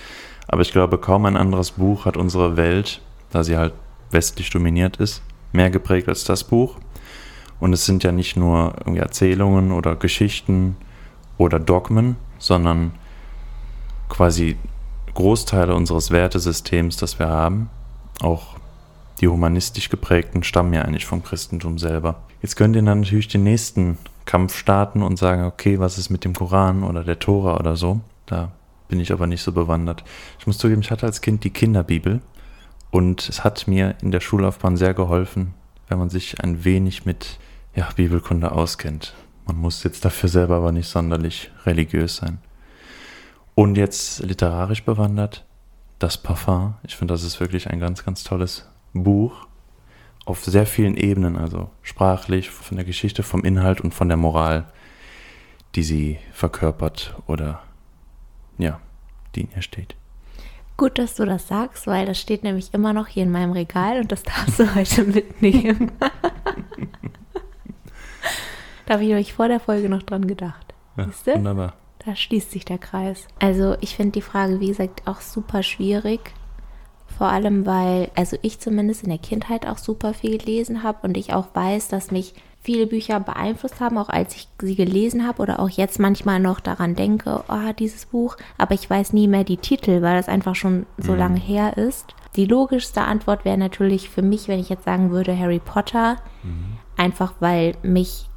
Aber 0.47 0.61
ich 0.61 0.71
glaube, 0.71 0.97
kaum 0.97 1.25
ein 1.25 1.37
anderes 1.37 1.71
Buch 1.71 2.05
hat 2.05 2.17
unsere 2.17 2.57
Welt, 2.57 2.99
da 3.31 3.43
sie 3.43 3.57
halt 3.57 3.73
westlich 4.11 4.49
dominiert 4.49 4.97
ist, 4.97 5.21
mehr 5.51 5.69
geprägt 5.69 6.09
als 6.09 6.23
das 6.23 6.43
Buch. 6.43 6.77
Und 7.59 7.73
es 7.73 7.85
sind 7.85 8.03
ja 8.03 8.11
nicht 8.11 8.35
nur 8.35 8.75
Erzählungen 8.85 9.71
oder 9.71 9.95
Geschichten 9.95 10.75
oder 11.37 11.59
Dogmen, 11.59 12.15
sondern 12.37 12.91
quasi 14.09 14.57
Großteile 15.13 15.75
unseres 15.75 16.11
Wertesystems, 16.11 16.97
das 16.97 17.19
wir 17.19 17.29
haben, 17.29 17.69
auch 18.21 18.55
die 19.21 19.27
humanistisch 19.27 19.89
geprägten, 19.89 20.43
stammen 20.43 20.73
ja 20.73 20.81
eigentlich 20.81 21.05
vom 21.05 21.23
Christentum 21.23 21.77
selber. 21.77 22.23
Jetzt 22.41 22.55
könnt 22.55 22.75
ihr 22.75 22.81
dann 22.81 23.01
natürlich 23.01 23.27
den 23.27 23.43
nächsten 23.43 23.97
Kampf 24.25 24.57
starten 24.57 25.01
und 25.01 25.17
sagen, 25.17 25.43
okay, 25.43 25.79
was 25.79 25.97
ist 25.97 26.09
mit 26.09 26.25
dem 26.25 26.33
Koran 26.33 26.83
oder 26.83 27.03
der 27.03 27.19
Tora 27.19 27.57
oder 27.57 27.75
so? 27.75 28.01
Da 28.25 28.51
bin 28.87 28.99
ich 28.99 29.11
aber 29.11 29.27
nicht 29.27 29.41
so 29.41 29.51
bewandert. 29.51 30.03
Ich 30.39 30.47
muss 30.47 30.57
zugeben, 30.57 30.81
ich 30.81 30.91
hatte 30.91 31.05
als 31.05 31.21
Kind 31.21 31.43
die 31.43 31.49
Kinderbibel 31.49 32.21
und 32.91 33.27
es 33.27 33.43
hat 33.43 33.67
mir 33.67 33.95
in 34.01 34.11
der 34.11 34.19
Schullaufbahn 34.19 34.77
sehr 34.77 34.93
geholfen, 34.93 35.53
wenn 35.87 35.99
man 35.99 36.09
sich 36.09 36.43
ein 36.43 36.63
wenig 36.63 37.05
mit 37.05 37.39
ja, 37.75 37.89
Bibelkunde 37.95 38.51
auskennt. 38.51 39.13
Man 39.45 39.57
muss 39.57 39.83
jetzt 39.83 40.05
dafür 40.05 40.29
selber 40.29 40.57
aber 40.57 40.71
nicht 40.71 40.87
sonderlich 40.87 41.51
religiös 41.65 42.17
sein. 42.17 42.39
Und 43.55 43.77
jetzt 43.77 44.19
literarisch 44.19 44.83
bewandert, 44.83 45.45
das 45.99 46.17
Parfum. 46.17 46.75
Ich 46.83 46.95
finde, 46.95 47.13
das 47.13 47.23
ist 47.23 47.39
wirklich 47.39 47.69
ein 47.69 47.79
ganz, 47.79 48.03
ganz 48.03 48.23
tolles 48.23 48.67
Buch 48.93 49.47
auf 50.25 50.43
sehr 50.43 50.65
vielen 50.65 50.95
Ebenen, 50.95 51.37
also 51.37 51.69
sprachlich, 51.81 52.49
von 52.49 52.77
der 52.77 52.85
Geschichte, 52.85 53.23
vom 53.23 53.43
Inhalt 53.43 53.81
und 53.81 53.93
von 53.93 54.07
der 54.07 54.17
Moral, 54.17 54.65
die 55.75 55.83
sie 55.83 56.19
verkörpert 56.31 57.15
oder 57.27 57.61
ja, 58.57 58.79
die 59.35 59.41
in 59.41 59.49
ihr 59.55 59.61
steht. 59.61 59.95
Gut, 60.77 60.97
dass 60.97 61.15
du 61.15 61.25
das 61.25 61.47
sagst, 61.47 61.87
weil 61.87 62.05
das 62.05 62.19
steht 62.19 62.43
nämlich 62.43 62.73
immer 62.73 62.93
noch 62.93 63.07
hier 63.07 63.23
in 63.23 63.31
meinem 63.31 63.51
Regal 63.51 63.99
und 63.99 64.11
das 64.11 64.23
darfst 64.23 64.59
du 64.59 64.75
heute 64.75 65.03
mitnehmen. 65.03 65.91
da 68.93 68.99
habe 68.99 69.05
ich 69.09 69.13
euch 69.15 69.33
vor 69.33 69.47
der 69.47 69.59
Folge 69.59 69.89
noch 69.89 70.03
dran 70.03 70.27
gedacht. 70.27 70.73
Ja, 70.97 71.05
Siehste? 71.05 71.35
wunderbar. 71.35 71.73
Da 72.05 72.15
schließt 72.15 72.51
sich 72.51 72.65
der 72.65 72.77
Kreis. 72.77 73.27
Also 73.39 73.75
ich 73.81 73.95
finde 73.95 74.11
die 74.11 74.21
Frage, 74.21 74.59
wie 74.59 74.67
gesagt, 74.67 75.03
auch 75.07 75.21
super 75.21 75.63
schwierig. 75.63 76.19
Vor 77.17 77.27
allem, 77.27 77.65
weil, 77.65 78.11
also 78.15 78.37
ich 78.41 78.59
zumindest 78.59 79.03
in 79.03 79.09
der 79.09 79.17
Kindheit 79.19 79.65
auch 79.67 79.77
super 79.77 80.13
viel 80.13 80.37
gelesen 80.37 80.83
habe 80.83 80.99
und 81.07 81.15
ich 81.17 81.33
auch 81.33 81.47
weiß, 81.53 81.87
dass 81.87 82.11
mich 82.11 82.33
viele 82.61 82.87
Bücher 82.87 83.19
beeinflusst 83.19 83.79
haben, 83.79 83.97
auch 83.97 84.09
als 84.09 84.35
ich 84.35 84.47
sie 84.61 84.75
gelesen 84.75 85.25
habe 85.27 85.41
oder 85.41 85.59
auch 85.59 85.69
jetzt 85.69 85.99
manchmal 85.99 86.39
noch 86.39 86.59
daran 86.59 86.95
denke, 86.95 87.43
oh, 87.49 87.71
dieses 87.77 88.05
Buch, 88.07 88.35
aber 88.57 88.73
ich 88.73 88.89
weiß 88.89 89.13
nie 89.13 89.27
mehr 89.27 89.43
die 89.43 89.57
Titel, 89.57 90.01
weil 90.01 90.17
das 90.17 90.27
einfach 90.29 90.55
schon 90.55 90.85
so 90.97 91.13
Mhm. 91.13 91.17
lange 91.19 91.39
her 91.39 91.77
ist. 91.77 92.13
Die 92.35 92.45
logischste 92.45 93.01
Antwort 93.01 93.43
wäre 93.45 93.57
natürlich 93.57 94.09
für 94.09 94.21
mich, 94.21 94.47
wenn 94.47 94.59
ich 94.59 94.69
jetzt 94.69 94.85
sagen 94.85 95.11
würde 95.11 95.37
Harry 95.37 95.59
Potter, 95.59 96.17
einfach 96.97 97.33
weil 97.39 97.75
mich 97.83 98.27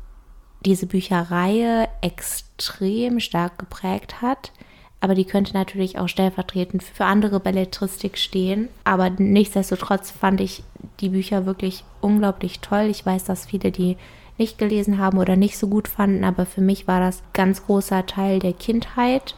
diese 0.66 0.86
Bücherreihe 0.86 1.88
extrem 2.02 3.20
stark 3.20 3.58
geprägt 3.58 4.20
hat. 4.20 4.52
Aber 5.00 5.14
die 5.14 5.24
könnte 5.24 5.52
natürlich 5.52 5.98
auch 5.98 6.08
stellvertretend 6.08 6.82
für 6.82 7.04
andere 7.04 7.38
Belletristik 7.38 8.18
stehen. 8.18 8.68
Aber 8.82 9.10
nichtsdestotrotz 9.10 10.10
fand 10.10 10.40
ich 10.40 10.64
die 11.00 11.10
Bücher 11.10 11.46
wirklich 11.46 11.84
unglaublich 12.00 12.60
toll. 12.60 12.88
Ich 12.90 13.06
weiß, 13.06 13.24
dass 13.24 13.46
viele 13.46 13.70
die 13.70 13.96
nicht 14.38 14.58
gelesen 14.58 14.98
haben 14.98 15.18
oder 15.18 15.36
nicht 15.36 15.56
so 15.56 15.68
gut 15.68 15.88
fanden, 15.88 16.24
aber 16.24 16.44
für 16.44 16.60
mich 16.60 16.86
war 16.86 17.00
das 17.00 17.22
ganz 17.32 17.64
großer 17.64 18.04
Teil 18.04 18.38
der 18.38 18.52
Kindheit, 18.52 19.34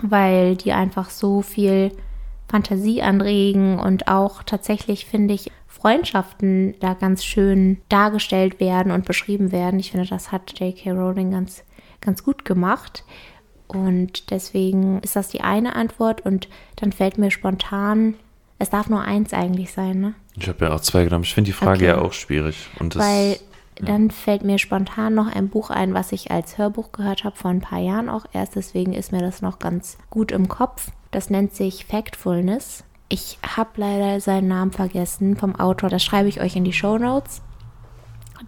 weil 0.00 0.56
die 0.56 0.72
einfach 0.72 1.10
so 1.10 1.42
viel 1.42 1.92
Fantasie 2.48 3.02
anregen 3.02 3.78
und 3.78 4.08
auch 4.08 4.42
tatsächlich 4.42 5.06
finde 5.06 5.34
ich 5.34 5.50
Freundschaften 5.66 6.74
da 6.80 6.94
ganz 6.94 7.24
schön 7.24 7.78
dargestellt 7.88 8.60
werden 8.60 8.92
und 8.92 9.04
beschrieben 9.04 9.52
werden. 9.52 9.78
Ich 9.78 9.90
finde, 9.90 10.06
das 10.06 10.32
hat 10.32 10.58
J.K. 10.58 10.92
Rowling 10.92 11.32
ganz, 11.32 11.64
ganz 12.00 12.24
gut 12.24 12.44
gemacht. 12.44 13.04
Und 13.66 14.30
deswegen 14.30 15.00
ist 15.00 15.16
das 15.16 15.28
die 15.28 15.40
eine 15.40 15.74
Antwort 15.74 16.20
und 16.20 16.48
dann 16.76 16.92
fällt 16.92 17.18
mir 17.18 17.30
spontan, 17.30 18.14
es 18.58 18.70
darf 18.70 18.88
nur 18.88 19.02
eins 19.02 19.32
eigentlich 19.32 19.72
sein, 19.72 20.00
ne? 20.00 20.14
Ich 20.38 20.48
habe 20.48 20.66
ja 20.66 20.72
auch 20.72 20.80
zwei 20.80 21.04
genommen. 21.04 21.24
Ich 21.24 21.34
finde 21.34 21.48
die 21.48 21.52
Frage 21.52 21.84
Okay. 21.84 21.86
ja 21.86 21.98
auch 21.98 22.12
schwierig. 22.12 22.68
Und 22.78 22.94
das, 22.94 23.02
Weil 23.02 23.38
dann 23.76 24.10
fällt 24.10 24.44
mir 24.44 24.58
spontan 24.58 25.14
noch 25.14 25.34
ein 25.34 25.48
Buch 25.48 25.70
ein, 25.70 25.94
was 25.94 26.12
ich 26.12 26.30
als 26.30 26.58
Hörbuch 26.58 26.92
gehört 26.92 27.24
habe 27.24 27.36
vor 27.36 27.50
ein 27.50 27.60
paar 27.60 27.80
Jahren 27.80 28.08
auch 28.08 28.24
erst. 28.32 28.56
Deswegen 28.56 28.92
ist 28.92 29.12
mir 29.12 29.20
das 29.20 29.42
noch 29.42 29.58
ganz 29.58 29.98
gut 30.10 30.32
im 30.32 30.48
Kopf. 30.48 30.90
Das 31.16 31.30
nennt 31.30 31.54
sich 31.54 31.86
Factfulness. 31.86 32.84
Ich 33.08 33.38
habe 33.42 33.70
leider 33.76 34.20
seinen 34.20 34.48
Namen 34.48 34.70
vergessen 34.70 35.34
vom 35.34 35.56
Autor. 35.56 35.88
Das 35.88 36.04
schreibe 36.04 36.28
ich 36.28 36.42
euch 36.42 36.56
in 36.56 36.64
die 36.64 36.74
Show 36.74 36.98
Notes. 36.98 37.40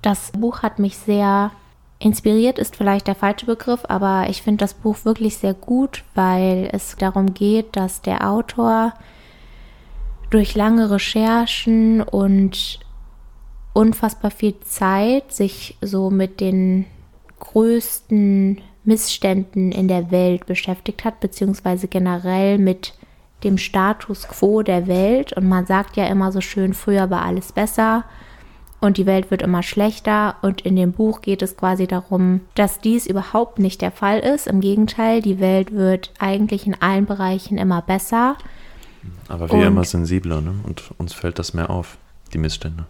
Das 0.02 0.32
Buch 0.32 0.60
hat 0.60 0.78
mich 0.78 0.98
sehr 0.98 1.50
inspiriert, 1.98 2.58
ist 2.58 2.76
vielleicht 2.76 3.06
der 3.06 3.14
falsche 3.14 3.46
Begriff, 3.46 3.84
aber 3.88 4.26
ich 4.28 4.42
finde 4.42 4.58
das 4.58 4.74
Buch 4.74 4.98
wirklich 5.04 5.38
sehr 5.38 5.54
gut, 5.54 6.04
weil 6.14 6.68
es 6.70 6.94
darum 6.96 7.32
geht, 7.32 7.74
dass 7.74 8.02
der 8.02 8.28
Autor 8.28 8.92
durch 10.28 10.54
lange 10.54 10.90
Recherchen 10.90 12.02
und 12.02 12.80
unfassbar 13.72 14.30
viel 14.30 14.60
Zeit 14.60 15.32
sich 15.32 15.78
so 15.80 16.10
mit 16.10 16.40
den 16.40 16.84
größten 17.40 18.60
Missständen 18.88 19.70
in 19.70 19.86
der 19.86 20.10
Welt 20.10 20.46
beschäftigt 20.46 21.04
hat, 21.04 21.20
beziehungsweise 21.20 21.88
generell 21.88 22.58
mit 22.58 22.94
dem 23.44 23.58
Status 23.58 24.26
quo 24.26 24.62
der 24.62 24.86
Welt. 24.86 25.32
Und 25.34 25.46
man 25.46 25.66
sagt 25.66 25.96
ja 25.96 26.06
immer 26.06 26.32
so 26.32 26.40
schön, 26.40 26.72
früher 26.74 27.10
war 27.10 27.22
alles 27.22 27.52
besser 27.52 28.04
und 28.80 28.96
die 28.96 29.06
Welt 29.06 29.30
wird 29.30 29.42
immer 29.42 29.62
schlechter. 29.62 30.36
Und 30.42 30.62
in 30.62 30.74
dem 30.74 30.92
Buch 30.92 31.20
geht 31.20 31.42
es 31.42 31.56
quasi 31.56 31.86
darum, 31.86 32.40
dass 32.54 32.80
dies 32.80 33.06
überhaupt 33.06 33.58
nicht 33.58 33.82
der 33.82 33.92
Fall 33.92 34.20
ist. 34.20 34.46
Im 34.46 34.60
Gegenteil, 34.60 35.20
die 35.20 35.38
Welt 35.38 35.72
wird 35.72 36.12
eigentlich 36.18 36.66
in 36.66 36.80
allen 36.80 37.06
Bereichen 37.06 37.58
immer 37.58 37.82
besser. 37.82 38.36
aber 39.28 39.48
wir 39.48 39.58
und- 39.58 39.62
immer 39.66 39.84
sensibler, 39.84 40.40
ne? 40.40 40.54
Und 40.64 40.92
uns 40.96 41.12
fällt 41.12 41.38
das 41.38 41.52
mehr 41.54 41.70
auf, 41.70 41.98
die 42.32 42.38
Missstände. 42.38 42.86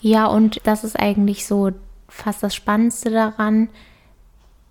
Ja, 0.00 0.26
und 0.26 0.60
das 0.64 0.84
ist 0.84 0.98
eigentlich 0.98 1.46
so 1.46 1.70
fast 2.08 2.42
das 2.42 2.54
Spannendste 2.54 3.10
daran. 3.10 3.68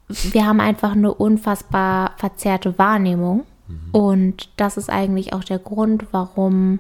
Wir 0.07 0.45
haben 0.45 0.59
einfach 0.59 0.91
eine 0.91 1.13
unfassbar 1.13 2.11
verzerrte 2.17 2.77
Wahrnehmung. 2.77 3.45
Und 3.91 4.49
das 4.57 4.77
ist 4.77 4.89
eigentlich 4.89 5.33
auch 5.33 5.43
der 5.43 5.59
Grund, 5.59 6.07
warum, 6.11 6.79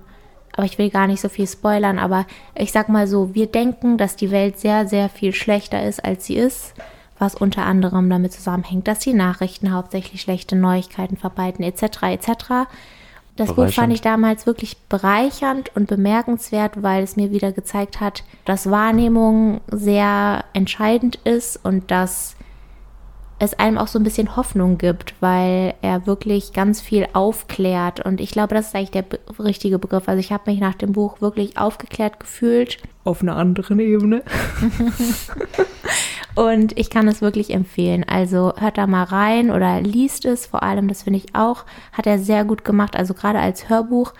aber 0.53 0.65
ich 0.65 0.77
will 0.77 0.89
gar 0.89 1.07
nicht 1.07 1.21
so 1.21 1.29
viel 1.29 1.47
spoilern, 1.47 1.97
aber 1.97 2.25
ich 2.55 2.71
sag 2.71 2.89
mal 2.89 3.07
so, 3.07 3.33
wir 3.33 3.47
denken, 3.47 3.97
dass 3.97 4.15
die 4.15 4.31
Welt 4.31 4.59
sehr, 4.59 4.87
sehr 4.87 5.09
viel 5.09 5.33
schlechter 5.33 5.83
ist, 5.83 6.03
als 6.03 6.25
sie 6.25 6.35
ist, 6.35 6.73
was 7.17 7.35
unter 7.35 7.65
anderem 7.65 8.09
damit 8.09 8.33
zusammenhängt, 8.33 8.87
dass 8.87 8.99
die 8.99 9.13
Nachrichten 9.13 9.71
hauptsächlich 9.71 10.21
schlechte 10.21 10.55
Neuigkeiten 10.55 11.17
verbreiten, 11.17 11.63
etc., 11.63 12.03
etc. 12.03 12.27
Das 13.35 13.53
Buch 13.53 13.69
fand 13.69 13.93
ich 13.93 14.01
damals 14.01 14.45
wirklich 14.45 14.77
bereichernd 14.89 15.75
und 15.75 15.87
bemerkenswert, 15.87 16.83
weil 16.83 17.03
es 17.03 17.15
mir 17.15 17.31
wieder 17.31 17.51
gezeigt 17.51 17.99
hat, 17.99 18.23
dass 18.45 18.69
Wahrnehmung 18.69 19.61
sehr 19.71 20.45
entscheidend 20.53 21.15
ist 21.23 21.63
und 21.63 21.89
dass 21.89 22.35
es 23.43 23.59
einem 23.59 23.77
auch 23.77 23.87
so 23.87 23.99
ein 23.99 24.03
bisschen 24.03 24.35
Hoffnung 24.35 24.77
gibt, 24.77 25.13
weil 25.19 25.73
er 25.81 26.07
wirklich 26.07 26.53
ganz 26.53 26.81
viel 26.81 27.07
aufklärt. 27.13 27.99
Und 27.99 28.21
ich 28.21 28.31
glaube, 28.31 28.55
das 28.55 28.67
ist 28.67 28.75
eigentlich 28.75 28.91
der 28.91 29.01
be 29.03 29.19
richtige 29.39 29.79
Begriff. 29.79 30.07
Also 30.07 30.19
ich 30.19 30.31
habe 30.31 30.51
mich 30.51 30.59
nach 30.59 30.75
dem 30.75 30.93
Buch 30.93 31.21
wirklich 31.21 31.57
aufgeklärt 31.57 32.19
gefühlt. 32.19 32.77
Auf 33.03 33.21
einer 33.21 33.35
anderen 33.35 33.79
Ebene. 33.79 34.23
Und 36.35 36.77
ich 36.77 36.89
kann 36.89 37.07
es 37.07 37.21
wirklich 37.21 37.53
empfehlen. 37.53 38.03
Also 38.07 38.53
hört 38.57 38.77
da 38.77 38.87
mal 38.87 39.03
rein 39.03 39.51
oder 39.51 39.81
liest 39.81 40.25
es. 40.25 40.47
Vor 40.47 40.63
allem, 40.63 40.87
das 40.87 41.03
finde 41.03 41.19
ich 41.19 41.35
auch, 41.35 41.65
hat 41.91 42.07
er 42.07 42.19
sehr 42.19 42.45
gut 42.45 42.65
gemacht. 42.65 42.95
Also 42.95 43.13
gerade 43.13 43.39
als 43.39 43.69
Hörbuch 43.69 44.13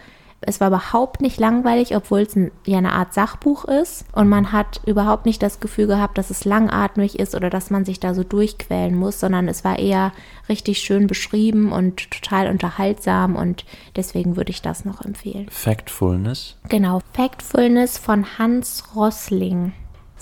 Es 0.46 0.60
war 0.60 0.68
überhaupt 0.68 1.22
nicht 1.22 1.40
langweilig, 1.40 1.96
obwohl 1.96 2.22
es 2.22 2.36
ein, 2.36 2.52
ja 2.66 2.78
eine 2.78 2.94
Art 2.94 3.14
Sachbuch 3.14 3.66
ist. 3.66 4.06
Und 4.14 4.30
man 4.30 4.52
hat 4.52 4.82
überhaupt 4.86 5.26
nicht 5.26 5.42
das 5.42 5.60
Gefühl 5.60 5.88
gehabt, 5.88 6.18
dass 6.18 6.30
es 6.30 6.46
langatmig 6.46 7.20
ist 7.20 7.36
oder 7.36 7.50
dass 7.50 7.70
man 7.70 7.86
sich 7.86 8.00
da 8.00 8.14
so 8.14 8.24
durchquälen 8.24 8.96
muss, 8.96 9.20
sondern 9.20 9.48
es 9.48 9.64
war 9.64 9.80
eher 9.80 10.12
richtig 10.50 10.80
schön 10.80 11.08
beschrieben 11.08 11.72
und 11.72 12.12
total 12.12 12.50
unterhaltsam. 12.50 13.36
Und 13.36 13.66
deswegen 13.96 14.36
würde 14.36 14.52
ich 14.52 14.62
das 14.62 14.86
noch 14.86 15.02
empfehlen. 15.02 15.48
Factfulness. 15.50 16.58
Genau, 16.70 17.02
Factfulness 17.14 17.98
von 17.98 18.38
Hans 18.38 18.84
Rossling. 18.96 19.74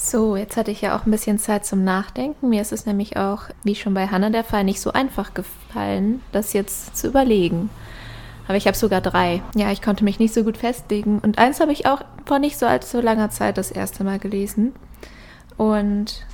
So, 0.03 0.36
jetzt 0.36 0.57
hatte 0.57 0.72
ich 0.72 0.82
ja 0.82 0.97
auch 0.97 1.05
ein 1.05 1.11
bisschen 1.11 1.38
Zeit 1.38 1.63
zum 1.63 1.84
Nachdenken. 1.84 2.49
Mir 2.49 2.63
ist 2.63 2.72
es 2.72 2.88
nämlich 2.88 3.17
auch, 3.17 3.43
wie 3.63 3.76
schon 3.76 3.93
bei 3.93 4.07
Hannah 4.07 4.32
der 4.32 4.43
Fall, 4.43 4.63
nicht 4.63 4.82
so 4.82 4.91
einfach 4.91 5.36
gefallen, 5.36 6.22
das 6.32 6.53
jetzt 6.53 6.97
zu 6.97 7.07
überlegen. 7.07 7.69
Aber 8.51 8.57
ich 8.57 8.67
habe 8.67 8.75
sogar 8.75 8.99
drei. 8.99 9.41
Ja, 9.55 9.71
ich 9.71 9.81
konnte 9.81 10.03
mich 10.03 10.19
nicht 10.19 10.33
so 10.33 10.43
gut 10.43 10.57
festlegen. 10.57 11.19
Und 11.19 11.37
eins 11.37 11.61
habe 11.61 11.71
ich 11.71 11.85
auch 11.85 12.01
vor 12.25 12.37
nicht 12.37 12.59
so 12.59 12.65
allzu 12.65 12.99
langer 12.99 13.29
Zeit 13.29 13.57
das 13.57 13.71
erste 13.71 14.03
Mal 14.03 14.19
gelesen. 14.19 14.73
Und 15.55 16.25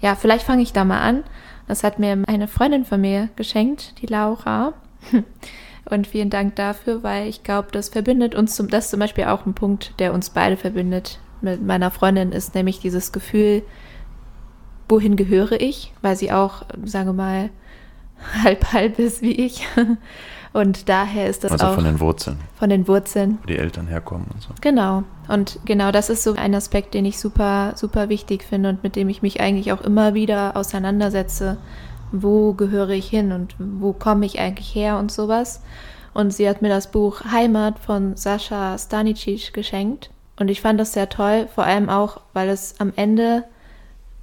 ja, 0.00 0.16
vielleicht 0.16 0.44
fange 0.44 0.62
ich 0.62 0.72
da 0.72 0.84
mal 0.84 1.00
an. 1.00 1.22
Das 1.68 1.84
hat 1.84 2.00
mir 2.00 2.24
eine 2.26 2.48
Freundin 2.48 2.84
von 2.84 3.00
mir 3.00 3.28
geschenkt, 3.36 4.02
die 4.02 4.06
Laura. 4.06 4.72
Und 5.84 6.08
vielen 6.08 6.28
Dank 6.28 6.56
dafür, 6.56 7.04
weil 7.04 7.28
ich 7.28 7.44
glaube, 7.44 7.68
das 7.70 7.90
verbindet 7.90 8.34
uns 8.34 8.56
zum, 8.56 8.66
das 8.66 8.86
ist 8.86 8.90
zum 8.90 8.98
Beispiel 8.98 9.26
auch 9.26 9.46
ein 9.46 9.54
Punkt, 9.54 9.94
der 10.00 10.12
uns 10.12 10.30
beide 10.30 10.56
verbindet 10.56 11.20
mit 11.40 11.64
meiner 11.64 11.92
Freundin 11.92 12.32
ist 12.32 12.56
nämlich 12.56 12.80
dieses 12.80 13.12
Gefühl, 13.12 13.62
wohin 14.88 15.14
gehöre 15.14 15.60
ich, 15.60 15.92
weil 16.02 16.16
sie 16.16 16.32
auch, 16.32 16.64
sage 16.84 17.12
mal, 17.12 17.50
halb 18.42 18.72
halb 18.72 18.98
ist 18.98 19.22
wie 19.22 19.34
ich. 19.34 19.68
Und 20.52 20.88
daher 20.88 21.28
ist 21.28 21.44
das 21.44 21.52
also 21.52 21.66
auch 21.66 21.74
von 21.74 21.84
den 21.84 22.00
Wurzeln. 22.00 22.38
Von 22.56 22.70
den 22.70 22.88
Wurzeln. 22.88 23.38
Wo 23.42 23.46
die 23.46 23.56
Eltern 23.56 23.86
herkommen 23.86 24.26
und 24.32 24.42
so. 24.42 24.48
Genau. 24.60 25.04
Und 25.28 25.60
genau 25.64 25.92
das 25.92 26.10
ist 26.10 26.24
so 26.24 26.34
ein 26.34 26.54
Aspekt, 26.54 26.94
den 26.94 27.04
ich 27.04 27.20
super, 27.20 27.72
super 27.76 28.08
wichtig 28.08 28.42
finde 28.42 28.70
und 28.70 28.82
mit 28.82 28.96
dem 28.96 29.08
ich 29.08 29.22
mich 29.22 29.40
eigentlich 29.40 29.72
auch 29.72 29.80
immer 29.80 30.14
wieder 30.14 30.56
auseinandersetze. 30.56 31.56
Wo 32.10 32.54
gehöre 32.54 32.90
ich 32.90 33.08
hin 33.08 33.30
und 33.30 33.54
wo 33.58 33.92
komme 33.92 34.26
ich 34.26 34.40
eigentlich 34.40 34.74
her 34.74 34.98
und 34.98 35.12
sowas. 35.12 35.62
Und 36.14 36.32
sie 36.32 36.48
hat 36.48 36.62
mir 36.62 36.68
das 36.68 36.90
Buch 36.90 37.22
Heimat 37.30 37.78
von 37.78 38.16
Sascha 38.16 38.76
Stanicic 38.76 39.52
geschenkt. 39.52 40.10
Und 40.36 40.48
ich 40.48 40.60
fand 40.60 40.80
das 40.80 40.94
sehr 40.94 41.08
toll, 41.08 41.48
vor 41.54 41.64
allem 41.64 41.88
auch, 41.88 42.22
weil 42.32 42.48
es 42.48 42.80
am 42.80 42.92
Ende 42.96 43.44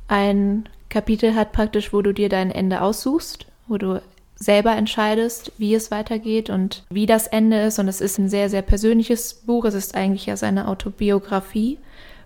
ein 0.09 0.67
Kapitel 0.89 1.35
hat 1.35 1.51
praktisch, 1.51 1.93
wo 1.93 2.01
du 2.01 2.13
dir 2.13 2.27
dein 2.27 2.51
Ende 2.51 2.81
aussuchst, 2.81 3.45
wo 3.67 3.77
du 3.77 4.01
selber 4.39 4.75
entscheidest, 4.75 5.51
wie 5.57 5.73
es 5.73 5.91
weitergeht 5.91 6.49
und 6.49 6.83
wie 6.89 7.05
das 7.05 7.27
Ende 7.27 7.61
ist. 7.61 7.79
Und 7.79 7.87
es 7.87 8.01
ist 8.01 8.17
ein 8.17 8.29
sehr, 8.29 8.49
sehr 8.49 8.61
persönliches 8.61 9.33
Buch. 9.33 9.65
Es 9.65 9.73
ist 9.73 9.95
eigentlich 9.95 10.25
ja 10.25 10.37
seine 10.37 10.67
Autobiografie. 10.67 11.79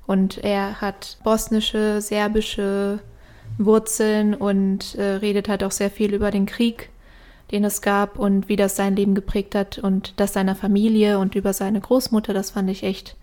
Und 0.07 0.39
er 0.43 0.82
hat 0.82 1.18
bosnische, 1.24 2.01
serbische 2.01 2.99
Wurzeln 3.57 4.34
und 4.34 4.95
äh, 4.95 5.16
redet 5.16 5.47
halt 5.47 5.64
auch 5.64 5.72
sehr 5.72 5.89
viel 5.89 6.14
über 6.14 6.32
den 6.32 6.45
Krieg, 6.45 6.89
den 7.51 7.64
es 7.64 7.82
gab 7.82 8.18
und 8.18 8.49
wie 8.49 8.55
das 8.55 8.76
sein 8.76 8.95
Leben 8.95 9.16
geprägt 9.16 9.55
hat 9.55 9.78
und 9.78 10.14
das 10.18 10.34
seiner 10.34 10.55
Familie 10.55 11.20
und 11.20 11.36
über 11.36 11.53
seine 11.53 11.80
Großmutter. 11.80 12.34
Das 12.34 12.51
fand 12.51 12.70
ich 12.70 12.84
echt 12.84 13.16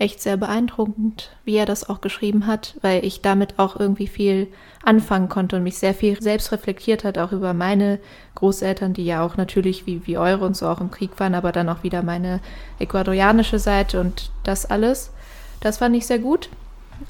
echt 0.00 0.20
sehr 0.22 0.38
beeindruckend, 0.38 1.30
wie 1.44 1.56
er 1.56 1.66
das 1.66 1.88
auch 1.88 2.00
geschrieben 2.00 2.46
hat, 2.46 2.76
weil 2.80 3.04
ich 3.04 3.20
damit 3.20 3.58
auch 3.58 3.78
irgendwie 3.78 4.06
viel 4.06 4.48
anfangen 4.82 5.28
konnte 5.28 5.56
und 5.56 5.62
mich 5.62 5.76
sehr 5.76 5.92
viel 5.92 6.20
selbst 6.20 6.52
reflektiert 6.52 7.04
hat, 7.04 7.18
auch 7.18 7.32
über 7.32 7.52
meine 7.52 8.00
Großeltern, 8.34 8.94
die 8.94 9.04
ja 9.04 9.22
auch 9.22 9.36
natürlich 9.36 9.86
wie, 9.86 10.06
wie 10.06 10.16
eure 10.16 10.46
und 10.46 10.56
so 10.56 10.66
auch 10.66 10.80
im 10.80 10.90
Krieg 10.90 11.20
waren, 11.20 11.34
aber 11.34 11.52
dann 11.52 11.68
auch 11.68 11.82
wieder 11.82 12.02
meine 12.02 12.40
ecuadorianische 12.78 13.58
Seite 13.58 14.00
und 14.00 14.30
das 14.42 14.64
alles. 14.64 15.12
Das 15.60 15.78
fand 15.78 15.94
ich 15.94 16.06
sehr 16.06 16.18
gut. 16.18 16.48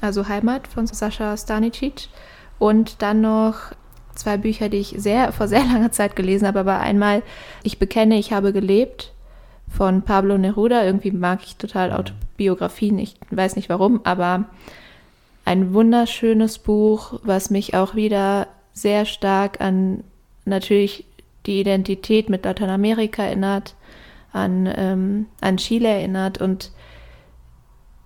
Also 0.01 0.27
Heimat 0.27 0.67
von 0.67 0.85
Sascha 0.85 1.37
Stanicic. 1.37 2.09
Und 2.59 3.01
dann 3.01 3.21
noch 3.21 3.55
zwei 4.15 4.37
Bücher, 4.37 4.67
die 4.67 4.77
ich 4.77 4.95
sehr 4.97 5.31
vor 5.31 5.47
sehr 5.47 5.63
langer 5.63 5.91
Zeit 5.93 6.17
gelesen 6.17 6.45
habe, 6.45 6.59
aber 6.59 6.79
einmal 6.79 7.23
Ich 7.63 7.79
bekenne, 7.79 8.19
ich 8.19 8.33
habe 8.33 8.51
gelebt 8.51 9.10
von 9.71 10.03
Pablo 10.03 10.37
Neruda. 10.37 10.83
Irgendwie 10.83 11.11
mag 11.11 11.39
ich 11.43 11.55
total 11.55 11.91
Autobiografien, 11.91 12.99
ich 12.99 13.15
weiß 13.31 13.55
nicht 13.55 13.69
warum, 13.69 14.01
aber 14.03 14.45
ein 15.45 15.73
wunderschönes 15.73 16.59
Buch, 16.59 17.19
was 17.23 17.49
mich 17.49 17.73
auch 17.75 17.95
wieder 17.95 18.47
sehr 18.73 19.05
stark 19.05 19.59
an 19.59 20.03
natürlich 20.45 21.05
die 21.45 21.59
Identität 21.59 22.29
mit 22.29 22.45
Lateinamerika 22.45 23.23
erinnert, 23.23 23.75
an, 24.31 24.71
ähm, 24.75 25.25
an 25.41 25.57
Chile 25.57 25.89
erinnert 25.89 26.39
und, 26.39 26.71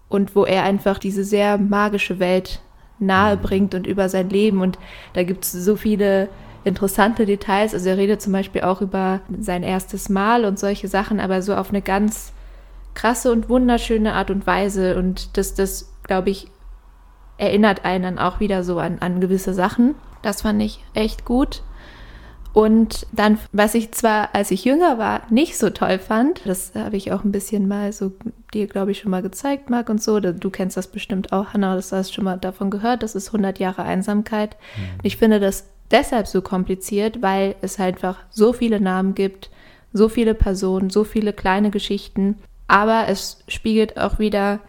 und 0.09 0.35
wo 0.35 0.45
er 0.45 0.63
einfach 0.63 0.97
diese 0.97 1.23
sehr 1.23 1.57
magische 1.57 2.19
Welt 2.19 2.61
nahe 2.99 3.37
bringt 3.37 3.75
und 3.75 3.85
über 3.85 4.09
sein 4.09 4.29
Leben. 4.29 4.61
Und 4.61 4.79
da 5.13 5.23
gibt 5.23 5.43
es 5.43 5.51
so 5.51 5.75
viele 5.75 6.29
interessante 6.65 7.25
Details. 7.25 7.73
Also 7.73 7.89
er 7.89 7.97
redet 7.97 8.21
zum 8.21 8.33
Beispiel 8.33 8.61
auch 8.61 8.81
über 8.81 9.21
sein 9.39 9.63
erstes 9.63 10.09
Mal 10.09 10.43
und 10.45 10.59
solche 10.59 10.87
Sachen, 10.87 11.19
aber 11.19 11.41
so 11.41 11.55
auf 11.55 11.69
eine 11.69 11.81
ganz 11.81 12.33
krasse 12.95 13.31
und 13.31 13.49
wunderschöne 13.49 14.13
Art 14.13 14.31
und 14.31 14.45
Weise. 14.45 14.97
Und 14.97 15.37
das, 15.37 15.53
das 15.53 15.93
glaube 16.03 16.31
ich, 16.31 16.49
erinnert 17.37 17.85
einen 17.85 18.03
dann 18.03 18.19
auch 18.19 18.39
wieder 18.39 18.63
so 18.63 18.79
an, 18.79 18.97
an 18.99 19.21
gewisse 19.21 19.53
Sachen. 19.53 19.95
Das 20.21 20.41
fand 20.41 20.61
ich 20.61 20.83
echt 20.93 21.25
gut. 21.25 21.61
Und 22.53 23.05
dann, 23.11 23.37
was 23.51 23.75
ich 23.75 23.91
zwar, 23.91 24.33
als 24.33 24.49
ich 24.49 24.63
jünger 24.63 24.97
war, 24.97 25.23
nicht 25.29 25.57
so 25.57 25.69
toll 25.69 25.99
fand, 25.99 26.41
das 26.45 26.73
habe 26.73 26.95
ich 26.95 27.11
auch 27.11 27.25
ein 27.25 27.33
bisschen 27.33 27.67
mal 27.67 27.91
so 27.91 28.13
dir, 28.53 28.67
glaube 28.67 28.91
ich, 28.91 28.99
schon 28.99 29.11
mal 29.11 29.21
gezeigt, 29.21 29.69
Marc, 29.69 29.89
und 29.89 30.01
so. 30.01 30.21
Du 30.21 30.49
kennst 30.49 30.77
das 30.77 30.87
bestimmt 30.87 31.33
auch, 31.33 31.53
Hannah, 31.53 31.75
das 31.75 31.91
hast 31.91 32.13
schon 32.13 32.23
mal 32.23 32.37
davon 32.37 32.71
gehört. 32.71 33.03
Das 33.03 33.13
ist 33.13 33.27
100 33.27 33.59
Jahre 33.59 33.83
Einsamkeit. 33.83 34.55
Mhm. 34.77 34.99
Ich 35.03 35.17
finde 35.17 35.41
das 35.41 35.65
deshalb 35.91 36.27
so 36.27 36.41
kompliziert, 36.41 37.21
weil 37.21 37.55
es 37.61 37.79
einfach 37.79 38.19
so 38.29 38.53
viele 38.53 38.79
Namen 38.79 39.15
gibt, 39.15 39.49
so 39.93 40.09
viele 40.09 40.33
Personen, 40.33 40.89
so 40.89 41.03
viele 41.03 41.33
kleine 41.33 41.71
Geschichten. 41.71 42.37
Aber 42.67 43.05
es 43.07 43.43
spiegelt 43.47 43.97
auch 43.97 44.19
wieder 44.19 44.59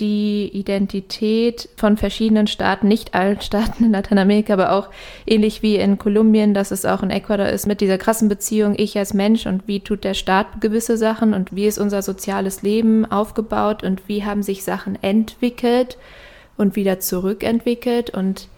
die 0.00 0.50
Identität 0.52 1.70
von 1.76 1.96
verschiedenen 1.96 2.46
Staaten, 2.46 2.86
nicht 2.86 3.14
allen 3.14 3.40
Staaten 3.40 3.84
in 3.84 3.92
Lateinamerika, 3.92 4.52
aber 4.52 4.72
auch 4.72 4.88
ähnlich 5.26 5.62
wie 5.62 5.76
in 5.76 5.98
Kolumbien, 5.98 6.52
dass 6.52 6.70
es 6.70 6.84
auch 6.84 7.02
in 7.02 7.10
Ecuador 7.10 7.46
ist, 7.46 7.66
mit 7.66 7.80
dieser 7.80 7.96
krassen 7.96 8.28
Beziehung 8.28 8.74
ich 8.76 8.98
als 8.98 9.14
Mensch 9.14 9.46
und 9.46 9.66
wie 9.66 9.80
tut 9.80 10.04
der 10.04 10.14
Staat 10.14 10.60
gewisse 10.60 10.98
Sachen 10.98 11.32
und 11.32 11.56
wie 11.56 11.66
ist 11.66 11.78
unser 11.78 12.02
soziales 12.02 12.62
Leben 12.62 13.10
aufgebaut 13.10 13.82
und 13.82 14.06
wie 14.06 14.24
haben 14.24 14.42
sich 14.42 14.64
Sachen 14.64 15.02
entwickelt 15.02 15.96
und 16.58 16.76
wieder 16.76 17.00
zurückentwickelt 17.00 18.10
und 18.10 18.48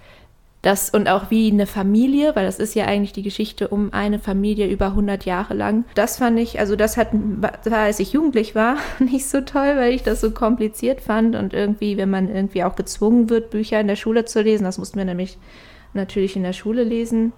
das 0.63 0.91
und 0.91 1.09
auch 1.09 1.31
wie 1.31 1.51
eine 1.51 1.67
Familie, 1.67 2.35
weil 2.35 2.45
das 2.45 2.59
ist 2.59 2.75
ja 2.75 2.87
eigentlich 2.87 3.13
die 3.13 3.23
Geschichte 3.23 3.69
um 3.69 3.93
eine 3.93 4.19
Familie 4.19 4.67
über 4.67 4.87
100 4.87 5.25
Jahre 5.25 5.55
lang. 5.55 5.85
Das 5.95 6.19
fand 6.19 6.39
ich, 6.39 6.59
also 6.59 6.75
das 6.75 6.97
hat, 6.97 7.11
als 7.71 8.01
ich 8.01 8.13
jugendlich 8.13 8.55
war, 8.55 8.77
nicht 8.99 9.29
so 9.29 9.41
toll, 9.41 9.77
weil 9.77 9.93
ich 9.93 10.03
das 10.03 10.21
so 10.21 10.33
kompliziert 10.33 11.01
fand 11.01 11.37
und 11.37 11.53
irgendwie, 11.53 11.97
wenn 11.97 12.11
man 12.11 12.29
irgendwie 12.29 12.65
auch 12.65 12.75
gezwungen 12.75 13.31
wird, 13.31 13.51
Bücher 13.51 13.81
in 13.81 13.89
der 13.89 13.97
Schule 13.97 14.25
zu 14.25 14.43
lesen, 14.43 14.65
das 14.65 14.79
mussten 14.79 14.99
wir 14.99 15.05
nämlich 15.05 15.39
natürlich 15.95 16.37
in 16.37 16.43
der 16.43 16.53
Schule 16.53 16.83
lesen, 16.83 17.33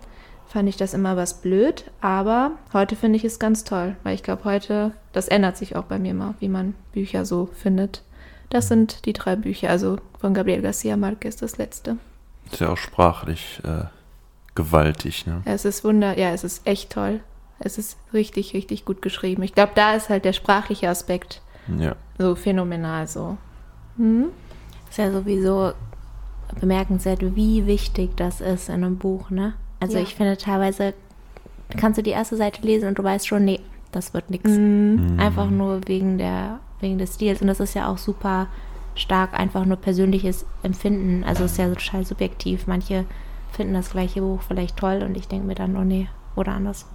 fand 0.46 0.68
ich 0.68 0.76
das 0.76 0.94
immer 0.94 1.16
was 1.16 1.42
blöd, 1.42 1.84
aber 2.00 2.52
heute 2.72 2.96
finde 2.96 3.16
ich 3.16 3.24
es 3.24 3.38
ganz 3.38 3.64
toll, 3.64 3.96
weil 4.02 4.14
ich 4.14 4.22
glaube 4.22 4.44
heute, 4.44 4.92
das 5.12 5.28
ändert 5.28 5.56
sich 5.56 5.76
auch 5.76 5.84
bei 5.84 5.98
mir 5.98 6.14
mal, 6.14 6.34
wie 6.40 6.48
man 6.48 6.74
Bücher 6.92 7.24
so 7.24 7.48
findet. 7.52 8.02
Das 8.48 8.66
sind 8.66 9.04
die 9.06 9.12
drei 9.12 9.36
Bücher, 9.36 9.70
also 9.70 9.98
von 10.18 10.34
Gabriel 10.34 10.62
Garcia 10.62 10.96
Marquez 10.96 11.36
das 11.36 11.58
letzte. 11.58 11.98
Ist 12.50 12.60
ja 12.60 12.70
auch 12.70 12.76
sprachlich 12.76 13.60
äh, 13.64 13.84
gewaltig, 14.54 15.26
ne? 15.26 15.42
Es 15.44 15.64
ist 15.64 15.84
wunder, 15.84 16.18
ja, 16.18 16.30
es 16.30 16.44
ist 16.44 16.66
echt 16.66 16.90
toll. 16.90 17.20
Es 17.58 17.78
ist 17.78 17.98
richtig, 18.12 18.54
richtig 18.54 18.84
gut 18.84 19.02
geschrieben. 19.02 19.42
Ich 19.42 19.54
glaube, 19.54 19.72
da 19.74 19.94
ist 19.94 20.08
halt 20.08 20.24
der 20.24 20.32
sprachliche 20.32 20.88
Aspekt 20.88 21.42
ja. 21.78 21.94
so 22.18 22.34
phänomenal 22.34 23.06
so. 23.06 23.36
Hm? 23.96 24.30
Ist 24.88 24.98
ja 24.98 25.12
sowieso 25.12 25.72
bemerkenswert, 26.58 27.36
wie 27.36 27.66
wichtig 27.66 28.16
das 28.16 28.40
ist 28.40 28.68
in 28.68 28.76
einem 28.76 28.96
Buch, 28.96 29.30
ne? 29.30 29.54
Also 29.78 29.96
ja. 29.96 30.02
ich 30.02 30.14
finde 30.14 30.36
teilweise 30.36 30.94
kannst 31.76 31.98
du 31.98 32.02
die 32.02 32.10
erste 32.10 32.36
Seite 32.36 32.62
lesen 32.62 32.88
und 32.88 32.98
du 32.98 33.04
weißt 33.04 33.28
schon, 33.28 33.44
nee, 33.44 33.60
das 33.92 34.14
wird 34.14 34.30
nichts. 34.30 34.50
Mhm. 34.50 35.16
Einfach 35.18 35.48
nur 35.48 35.86
wegen 35.86 36.18
der 36.18 36.60
wegen 36.80 36.98
des 36.98 37.14
Stils 37.14 37.40
und 37.40 37.46
das 37.46 37.60
ist 37.60 37.74
ja 37.74 37.88
auch 37.88 37.98
super 37.98 38.48
stark 38.94 39.38
einfach 39.38 39.64
nur 39.64 39.76
persönliches 39.76 40.46
Empfinden. 40.62 41.24
Also 41.24 41.44
es 41.44 41.52
ist 41.52 41.58
ja 41.58 41.68
total 41.68 42.04
subjektiv. 42.04 42.66
Manche 42.66 43.04
finden 43.52 43.74
das 43.74 43.90
gleiche 43.90 44.20
Buch 44.20 44.42
vielleicht 44.46 44.76
toll 44.76 45.02
und 45.04 45.16
ich 45.16 45.28
denke 45.28 45.46
mir 45.46 45.54
dann, 45.54 45.76
oh 45.76 45.84
nee, 45.84 46.08
oder 46.36 46.52
anders. 46.52 46.86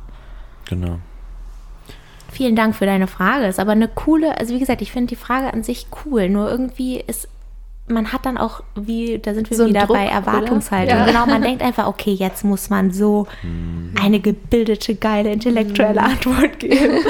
Genau. 0.69 0.99
Vielen 2.31 2.55
Dank 2.55 2.75
für 2.75 2.85
deine 2.85 3.07
Frage. 3.07 3.45
Ist 3.45 3.59
aber 3.59 3.73
eine 3.73 3.87
coole, 3.87 4.37
also 4.37 4.53
wie 4.53 4.59
gesagt, 4.59 4.81
ich 4.81 4.91
finde 4.91 5.07
die 5.07 5.15
Frage 5.15 5.53
an 5.53 5.63
sich 5.63 5.87
cool. 6.05 6.27
Nur 6.27 6.49
irgendwie 6.49 6.99
ist, 6.99 7.29
man 7.87 8.11
hat 8.11 8.25
dann 8.25 8.37
auch, 8.37 8.61
wie, 8.75 9.19
da 9.19 9.33
sind 9.33 9.49
wir 9.49 9.57
so 9.57 9.67
wieder 9.67 9.85
Druck, 9.85 9.95
bei 9.95 10.05
Erwartungshaltung. 10.05 10.97
Ja. 10.97 11.05
Genau, 11.05 11.25
man 11.25 11.41
denkt 11.43 11.61
einfach, 11.61 11.87
okay, 11.87 12.11
jetzt 12.11 12.43
muss 12.43 12.69
man 12.69 12.91
so 12.91 13.27
hm. 13.41 13.93
eine 14.01 14.19
gebildete, 14.19 14.95
geile, 14.95 15.31
intellektuelle 15.31 16.01
hm. 16.01 16.11
Antwort 16.11 16.59
geben. 16.59 16.99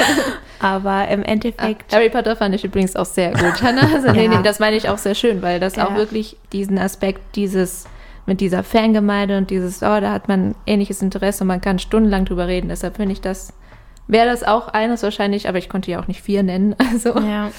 Aber 0.60 1.08
im 1.10 1.24
Endeffekt. 1.24 1.91
Ah, 1.93 1.97
Harry 1.97 2.10
Potter 2.10 2.36
fand 2.36 2.56
ich 2.56 2.64
übrigens 2.64 2.95
auch 2.95 3.06
sehr 3.06 3.32
gut, 3.32 3.62
Hannah. 3.62 3.93
Also, 3.93 4.12
nee, 4.12 4.26
Ja. 4.26 4.38
nee, 4.38 4.43
das 4.43 4.60
meine 4.60 4.76
ich 4.76 4.88
auch 4.89 4.97
sehr 4.97 5.16
schön, 5.16 5.41
weil 5.41 5.60
das 5.60 5.78
auch 5.78 5.91
Ja. 5.91 5.95
wirklich 5.97 6.38
diesen 6.51 6.78
Aspekt 6.80 7.22
dieses 7.36 7.86
mit 8.28 8.41
dieser 8.41 8.64
Fangemeinde 8.64 9.38
und 9.38 9.51
dieses, 9.51 9.84
oh, 9.84 9.99
da 9.99 10.12
hat 10.12 10.28
man 10.28 10.56
ähnliches 10.66 11.01
Interesse 11.03 11.43
und 11.43 11.47
man 11.47 11.62
kann 11.62 11.78
stundenlang 11.78 12.26
drüber 12.26 12.47
reden. 12.47 12.70
Deshalb 12.70 12.95
finde 12.95 13.14
ich 13.14 13.22
das, 13.22 13.53
wäre 14.08 14.26
das 14.26 14.43
auch 14.43 14.68
eines 14.70 15.03
wahrscheinlich, 15.03 15.47
aber 15.47 15.60
ich 15.60 15.70
konnte 15.70 15.91
ja 15.91 15.99
auch 16.01 16.08
nicht 16.08 16.22
vier 16.22 16.41
nennen. 16.41 16.76
Also, 16.91 17.20
ja. 17.20 17.49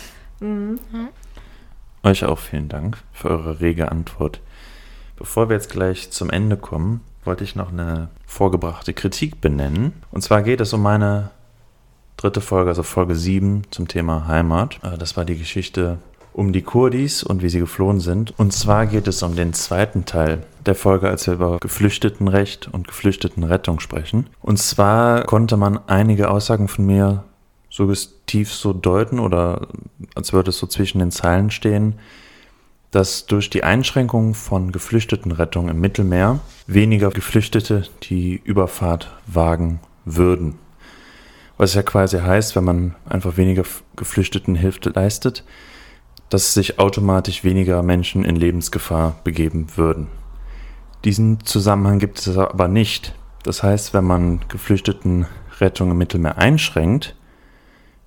Euch 2.02 2.24
auch 2.24 2.38
vielen 2.38 2.68
Dank 2.68 2.98
für 3.12 3.30
eure 3.30 3.60
rege 3.60 3.90
Antwort. 3.90 4.40
Bevor 5.16 5.48
wir 5.48 5.54
jetzt 5.56 5.70
gleich 5.70 6.10
zum 6.10 6.30
Ende 6.30 6.56
kommen, 6.56 7.00
wollte 7.24 7.42
ich 7.44 7.56
noch 7.56 7.72
eine 7.72 8.08
vorgebrachte 8.26 8.92
Kritik 8.92 9.40
benennen. 9.40 9.92
Und 10.12 10.22
zwar 10.22 10.42
geht 10.42 10.60
es 10.60 10.72
um 10.72 10.82
meine 10.82 11.30
dritte 12.16 12.40
Folge, 12.40 12.70
also 12.70 12.82
Folge 12.82 13.14
7 13.14 13.64
zum 13.70 13.88
Thema 13.88 14.26
Heimat. 14.26 14.78
Äh, 14.82 14.96
Das 14.98 15.16
war 15.16 15.24
die 15.24 15.38
Geschichte 15.38 15.98
um 16.32 16.52
die 16.52 16.62
Kurdis 16.62 17.22
und 17.22 17.42
wie 17.42 17.48
sie 17.48 17.60
geflohen 17.60 17.98
sind. 17.98 18.34
Und 18.38 18.52
zwar 18.52 18.86
geht 18.86 19.08
es 19.08 19.22
um 19.22 19.36
den 19.36 19.54
zweiten 19.54 20.04
Teil 20.04 20.42
der 20.66 20.74
Folge, 20.74 21.08
als 21.08 21.26
wir 21.26 21.34
über 21.34 21.58
Geflüchtetenrecht 21.58 22.68
und 22.70 22.86
Geflüchtetenrettung 22.88 23.80
sprechen. 23.80 24.26
Und 24.42 24.58
zwar 24.58 25.24
konnte 25.24 25.56
man 25.56 25.80
einige 25.86 26.30
Aussagen 26.30 26.68
von 26.68 26.84
mir 26.84 27.24
suggestiv 27.70 28.52
so 28.52 28.74
deuten 28.74 29.18
oder 29.18 29.68
als 30.14 30.34
würde 30.34 30.50
es 30.50 30.58
so 30.58 30.66
zwischen 30.66 30.98
den 30.98 31.10
Zeilen 31.10 31.50
stehen, 31.50 31.94
dass 32.90 33.26
durch 33.26 33.50
die 33.50 33.64
Einschränkung 33.64 34.34
von 34.34 34.72
Geflüchtetenrettung 34.72 35.68
im 35.68 35.80
Mittelmeer 35.80 36.40
weniger 36.66 37.10
Geflüchtete 37.10 37.84
die 38.02 38.40
Überfahrt 38.44 39.10
wagen 39.26 39.80
würden. 40.04 40.58
Was 41.58 41.74
ja 41.74 41.82
quasi 41.82 42.18
heißt, 42.18 42.54
wenn 42.56 42.64
man 42.64 42.94
einfach 43.08 43.36
weniger 43.36 43.64
Geflüchtetenhilfe 43.96 44.90
leistet, 44.90 45.44
dass 46.28 46.54
sich 46.54 46.78
automatisch 46.78 47.44
weniger 47.44 47.82
Menschen 47.82 48.24
in 48.24 48.36
Lebensgefahr 48.36 49.16
begeben 49.24 49.68
würden. 49.76 50.08
Diesen 51.04 51.44
Zusammenhang 51.44 51.98
gibt 51.98 52.18
es 52.18 52.36
aber 52.36 52.68
nicht. 52.68 53.14
Das 53.44 53.62
heißt, 53.62 53.94
wenn 53.94 54.04
man 54.04 54.40
Geflüchtetenrettung 54.48 55.90
im 55.92 55.98
Mittelmeer 55.98 56.36
einschränkt, 56.36 57.14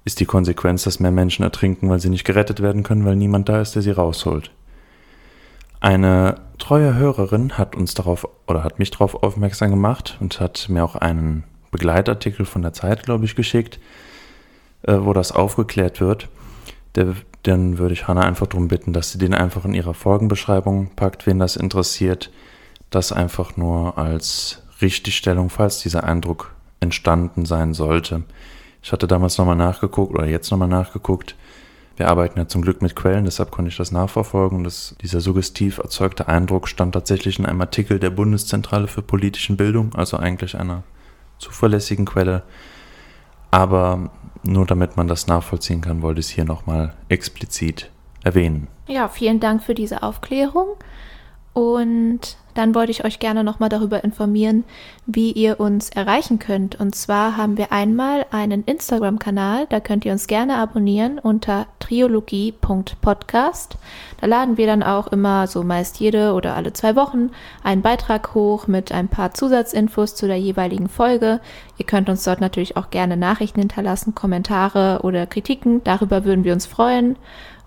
ist 0.04 0.20
die 0.20 0.26
Konsequenz, 0.26 0.84
dass 0.84 1.00
mehr 1.00 1.12
Menschen 1.12 1.44
ertrinken, 1.44 1.90
weil 1.90 2.00
sie 2.00 2.10
nicht 2.10 2.26
gerettet 2.26 2.62
werden 2.62 2.84
können, 2.84 3.06
weil 3.06 3.16
niemand 3.16 3.48
da 3.48 3.62
ist, 3.62 3.76
der 3.76 3.82
sie 3.82 3.92
rausholt. 3.92 4.52
Eine 5.80 6.42
treue 6.58 6.96
Hörerin 6.96 7.58
hat 7.58 7.76
uns 7.76 7.94
darauf 7.94 8.28
oder 8.48 8.64
hat 8.64 8.80
mich 8.80 8.92
darauf 8.92 9.24
aufmerksam 9.24 9.70
gemacht 9.70 10.18
und 10.20 10.40
hat 10.42 10.68
mir 10.68 10.84
auch 10.84 10.96
einen 10.96 11.46
Begleitartikel 11.72 12.46
von 12.46 12.62
der 12.62 12.74
Zeit, 12.74 13.04
glaube 13.04 13.26
ich, 13.26 13.36
geschickt, 13.36 13.80
äh, 14.84 14.98
wo 15.00 15.14
das 15.14 15.32
aufgeklärt 15.32 16.02
wird. 16.02 16.30
Der, 16.96 17.16
dann 17.44 17.78
würde 17.78 17.94
ich 17.94 18.08
Hannah 18.08 18.24
einfach 18.24 18.48
darum 18.48 18.68
bitten, 18.68 18.94
dass 18.94 19.12
sie 19.12 19.18
den 19.18 19.34
einfach 19.34 19.66
in 19.66 19.74
ihrer 19.74 19.94
Folgenbeschreibung 19.94 20.92
packt, 20.96 21.28
wen 21.28 21.40
das 21.40 21.56
interessiert. 21.56 22.32
Das 22.90 23.12
einfach 23.12 23.56
nur 23.56 23.98
als 23.98 24.64
Richtigstellung, 24.82 25.50
falls 25.50 25.80
dieser 25.80 26.04
Eindruck 26.04 26.54
entstanden 26.80 27.46
sein 27.46 27.74
sollte. 27.74 28.24
Ich 28.82 28.92
hatte 28.92 29.08
damals 29.08 29.38
nochmal 29.38 29.56
nachgeguckt 29.56 30.14
oder 30.14 30.26
jetzt 30.26 30.52
nochmal 30.52 30.68
nachgeguckt. 30.68 31.36
Wir 31.98 32.08
arbeiten 32.08 32.40
ja 32.40 32.48
zum 32.48 32.62
Glück 32.62 32.82
mit 32.82 32.96
Quellen, 32.96 33.26
deshalb 33.26 33.52
konnte 33.52 33.70
ich 33.70 33.76
das 33.76 33.92
nachverfolgen. 33.92 34.64
Das, 34.64 34.96
dieser 35.02 35.20
suggestiv 35.20 35.80
erzeugte 35.80 36.30
Eindruck 36.30 36.70
stand 36.70 36.94
tatsächlich 36.94 37.40
in 37.40 37.46
einem 37.46 37.60
Artikel 37.60 38.00
der 38.00 38.10
Bundeszentrale 38.10 38.88
für 38.88 39.02
politischen 39.02 39.58
Bildung, 39.58 39.94
also 39.96 40.16
eigentlich 40.16 40.58
einer 40.58 40.84
zuverlässigen 41.40 42.06
Quelle. 42.06 42.44
Aber 43.52 44.12
nur 44.44 44.66
damit 44.66 44.96
man 44.96 45.08
das 45.08 45.28
nachvollziehen 45.28 45.82
kann, 45.82 46.02
wollte 46.02 46.20
ich 46.20 46.28
es 46.28 46.32
hier 46.32 46.46
nochmal 46.46 46.94
explizit 47.10 47.90
erwähnen. 48.24 48.68
Ja, 48.88 49.08
vielen 49.08 49.40
Dank 49.40 49.64
für 49.64 49.74
diese 49.74 50.04
Aufklärung. 50.04 50.76
Und 51.54 52.38
dann 52.60 52.76
wollte 52.76 52.92
ich 52.92 53.06
euch 53.06 53.20
gerne 53.20 53.46
nochmal 53.46 53.70
darüber 53.70 54.04
informieren, 54.04 54.66
wie 55.06 55.32
ihr 55.32 55.62
uns 55.62 55.90
erreichen 55.92 56.40
könnt. 56.40 56.78
Und 56.78 56.94
zwar 56.94 57.38
haben 57.38 57.58
wir 57.58 57.72
einmal 57.72 58.26
einen 58.32 58.66
Instagram-Kanal, 58.66 59.66
da 59.70 59.80
könnt 59.80 60.04
ihr 60.04 60.12
uns 60.12 60.28
gerne 60.28 60.58
abonnieren 60.58 61.20
unter 61.20 61.68
triologie.podcast. 61.80 63.78
Da 64.20 64.28
laden 64.28 64.58
wir 64.58 64.68
dann 64.68 64.84
auch 64.84 65.08
immer 65.08 65.48
so 65.48 65.64
meist 65.64 66.02
jede 66.02 66.34
oder 66.34 66.58
alle 66.58 66.74
zwei 66.74 66.98
Wochen 66.98 67.32
einen 67.64 67.82
Beitrag 67.82 68.36
hoch 68.36 68.68
mit 68.68 68.92
ein 68.92 69.08
paar 69.08 69.34
Zusatzinfos 69.34 70.16
zu 70.16 70.28
der 70.28 70.38
jeweiligen 70.38 70.90
Folge. 70.90 71.40
Ihr 71.78 71.86
könnt 71.86 72.10
uns 72.10 72.26
dort 72.26 72.42
natürlich 72.42 72.76
auch 72.76 72.90
gerne 72.90 73.16
Nachrichten 73.16 73.62
hinterlassen, 73.62 74.16
Kommentare 74.16 75.00
oder 75.04 75.26
Kritiken. 75.28 75.82
Darüber 75.86 76.26
würden 76.26 76.44
wir 76.44 76.52
uns 76.52 76.66
freuen. 76.66 77.16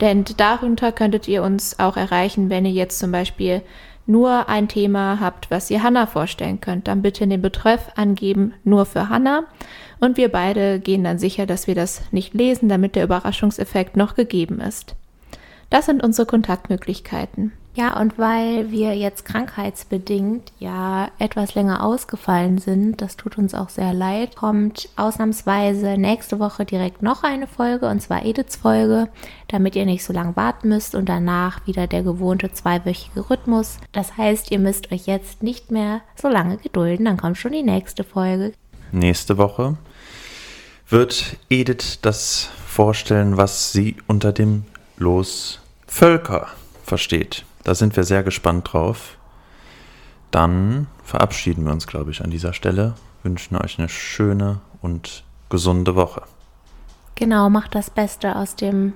Denn 0.00 0.24
darunter 0.36 0.92
könntet 0.92 1.28
ihr 1.28 1.44
uns 1.44 1.78
auch 1.78 1.96
erreichen, 1.96 2.50
wenn 2.50 2.66
ihr 2.66 2.72
jetzt 2.72 2.98
zum 2.98 3.12
Beispiel 3.12 3.62
nur 4.06 4.48
ein 4.48 4.68
Thema 4.68 5.18
habt, 5.20 5.50
was 5.50 5.70
ihr 5.70 5.82
Hanna 5.82 6.06
vorstellen 6.06 6.60
könnt, 6.60 6.88
dann 6.88 7.02
bitte 7.02 7.24
in 7.24 7.30
den 7.30 7.42
Betreff 7.42 7.90
angeben, 7.96 8.54
nur 8.64 8.86
für 8.86 9.08
Hanna. 9.08 9.44
Und 10.00 10.16
wir 10.16 10.30
beide 10.30 10.80
gehen 10.80 11.04
dann 11.04 11.18
sicher, 11.18 11.46
dass 11.46 11.66
wir 11.66 11.74
das 11.74 12.02
nicht 12.10 12.34
lesen, 12.34 12.68
damit 12.68 12.96
der 12.96 13.04
Überraschungseffekt 13.04 13.96
noch 13.96 14.14
gegeben 14.14 14.60
ist. 14.60 14.96
Das 15.70 15.86
sind 15.86 16.02
unsere 16.02 16.26
Kontaktmöglichkeiten. 16.26 17.52
Ja, 17.74 17.98
und 17.98 18.18
weil 18.18 18.70
wir 18.70 18.94
jetzt 18.94 19.24
krankheitsbedingt 19.24 20.52
ja 20.58 21.08
etwas 21.18 21.54
länger 21.54 21.82
ausgefallen 21.82 22.58
sind, 22.58 23.00
das 23.00 23.16
tut 23.16 23.38
uns 23.38 23.54
auch 23.54 23.70
sehr 23.70 23.94
leid, 23.94 24.36
kommt 24.36 24.90
ausnahmsweise 24.96 25.96
nächste 25.96 26.38
Woche 26.38 26.66
direkt 26.66 27.02
noch 27.02 27.22
eine 27.22 27.46
Folge, 27.46 27.88
und 27.88 28.00
zwar 28.02 28.26
Ediths 28.26 28.56
Folge, 28.56 29.08
damit 29.48 29.74
ihr 29.74 29.86
nicht 29.86 30.04
so 30.04 30.12
lange 30.12 30.36
warten 30.36 30.68
müsst 30.68 30.94
und 30.94 31.08
danach 31.08 31.66
wieder 31.66 31.86
der 31.86 32.02
gewohnte 32.02 32.52
zweiwöchige 32.52 33.30
Rhythmus. 33.30 33.78
Das 33.92 34.18
heißt, 34.18 34.50
ihr 34.50 34.58
müsst 34.58 34.92
euch 34.92 35.06
jetzt 35.06 35.42
nicht 35.42 35.70
mehr 35.70 36.02
so 36.14 36.28
lange 36.28 36.58
gedulden, 36.58 37.06
dann 37.06 37.16
kommt 37.16 37.38
schon 37.38 37.52
die 37.52 37.62
nächste 37.62 38.04
Folge. 38.04 38.52
Nächste 38.90 39.38
Woche 39.38 39.78
wird 40.90 41.38
Edith 41.48 42.00
das 42.02 42.50
vorstellen, 42.66 43.38
was 43.38 43.72
sie 43.72 43.96
unter 44.06 44.32
dem 44.32 44.64
Los 44.98 45.60
Völker 45.86 46.48
versteht. 46.84 47.46
Da 47.64 47.74
sind 47.74 47.96
wir 47.96 48.04
sehr 48.04 48.22
gespannt 48.22 48.72
drauf. 48.72 49.18
Dann 50.30 50.86
verabschieden 51.04 51.64
wir 51.64 51.72
uns, 51.72 51.86
glaube 51.86 52.10
ich, 52.10 52.22
an 52.22 52.30
dieser 52.30 52.52
Stelle. 52.52 52.94
Wünschen 53.22 53.56
euch 53.56 53.78
eine 53.78 53.88
schöne 53.88 54.60
und 54.80 55.24
gesunde 55.48 55.94
Woche. 55.94 56.22
Genau, 57.14 57.50
macht 57.50 57.74
das 57.74 57.90
Beste 57.90 58.36
aus 58.36 58.56
dem 58.56 58.94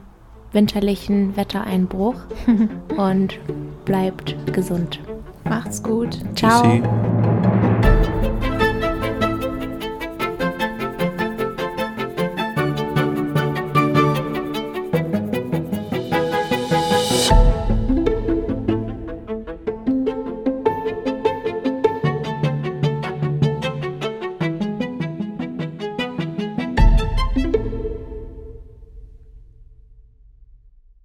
winterlichen 0.53 1.37
Wettereinbruch 1.37 2.17
und 2.97 3.39
bleibt 3.85 4.37
gesund. 4.53 5.01
Macht's 5.45 5.83
gut. 5.83 6.19
Ciao. 6.35 6.63
Tschüssi. 6.63 7.76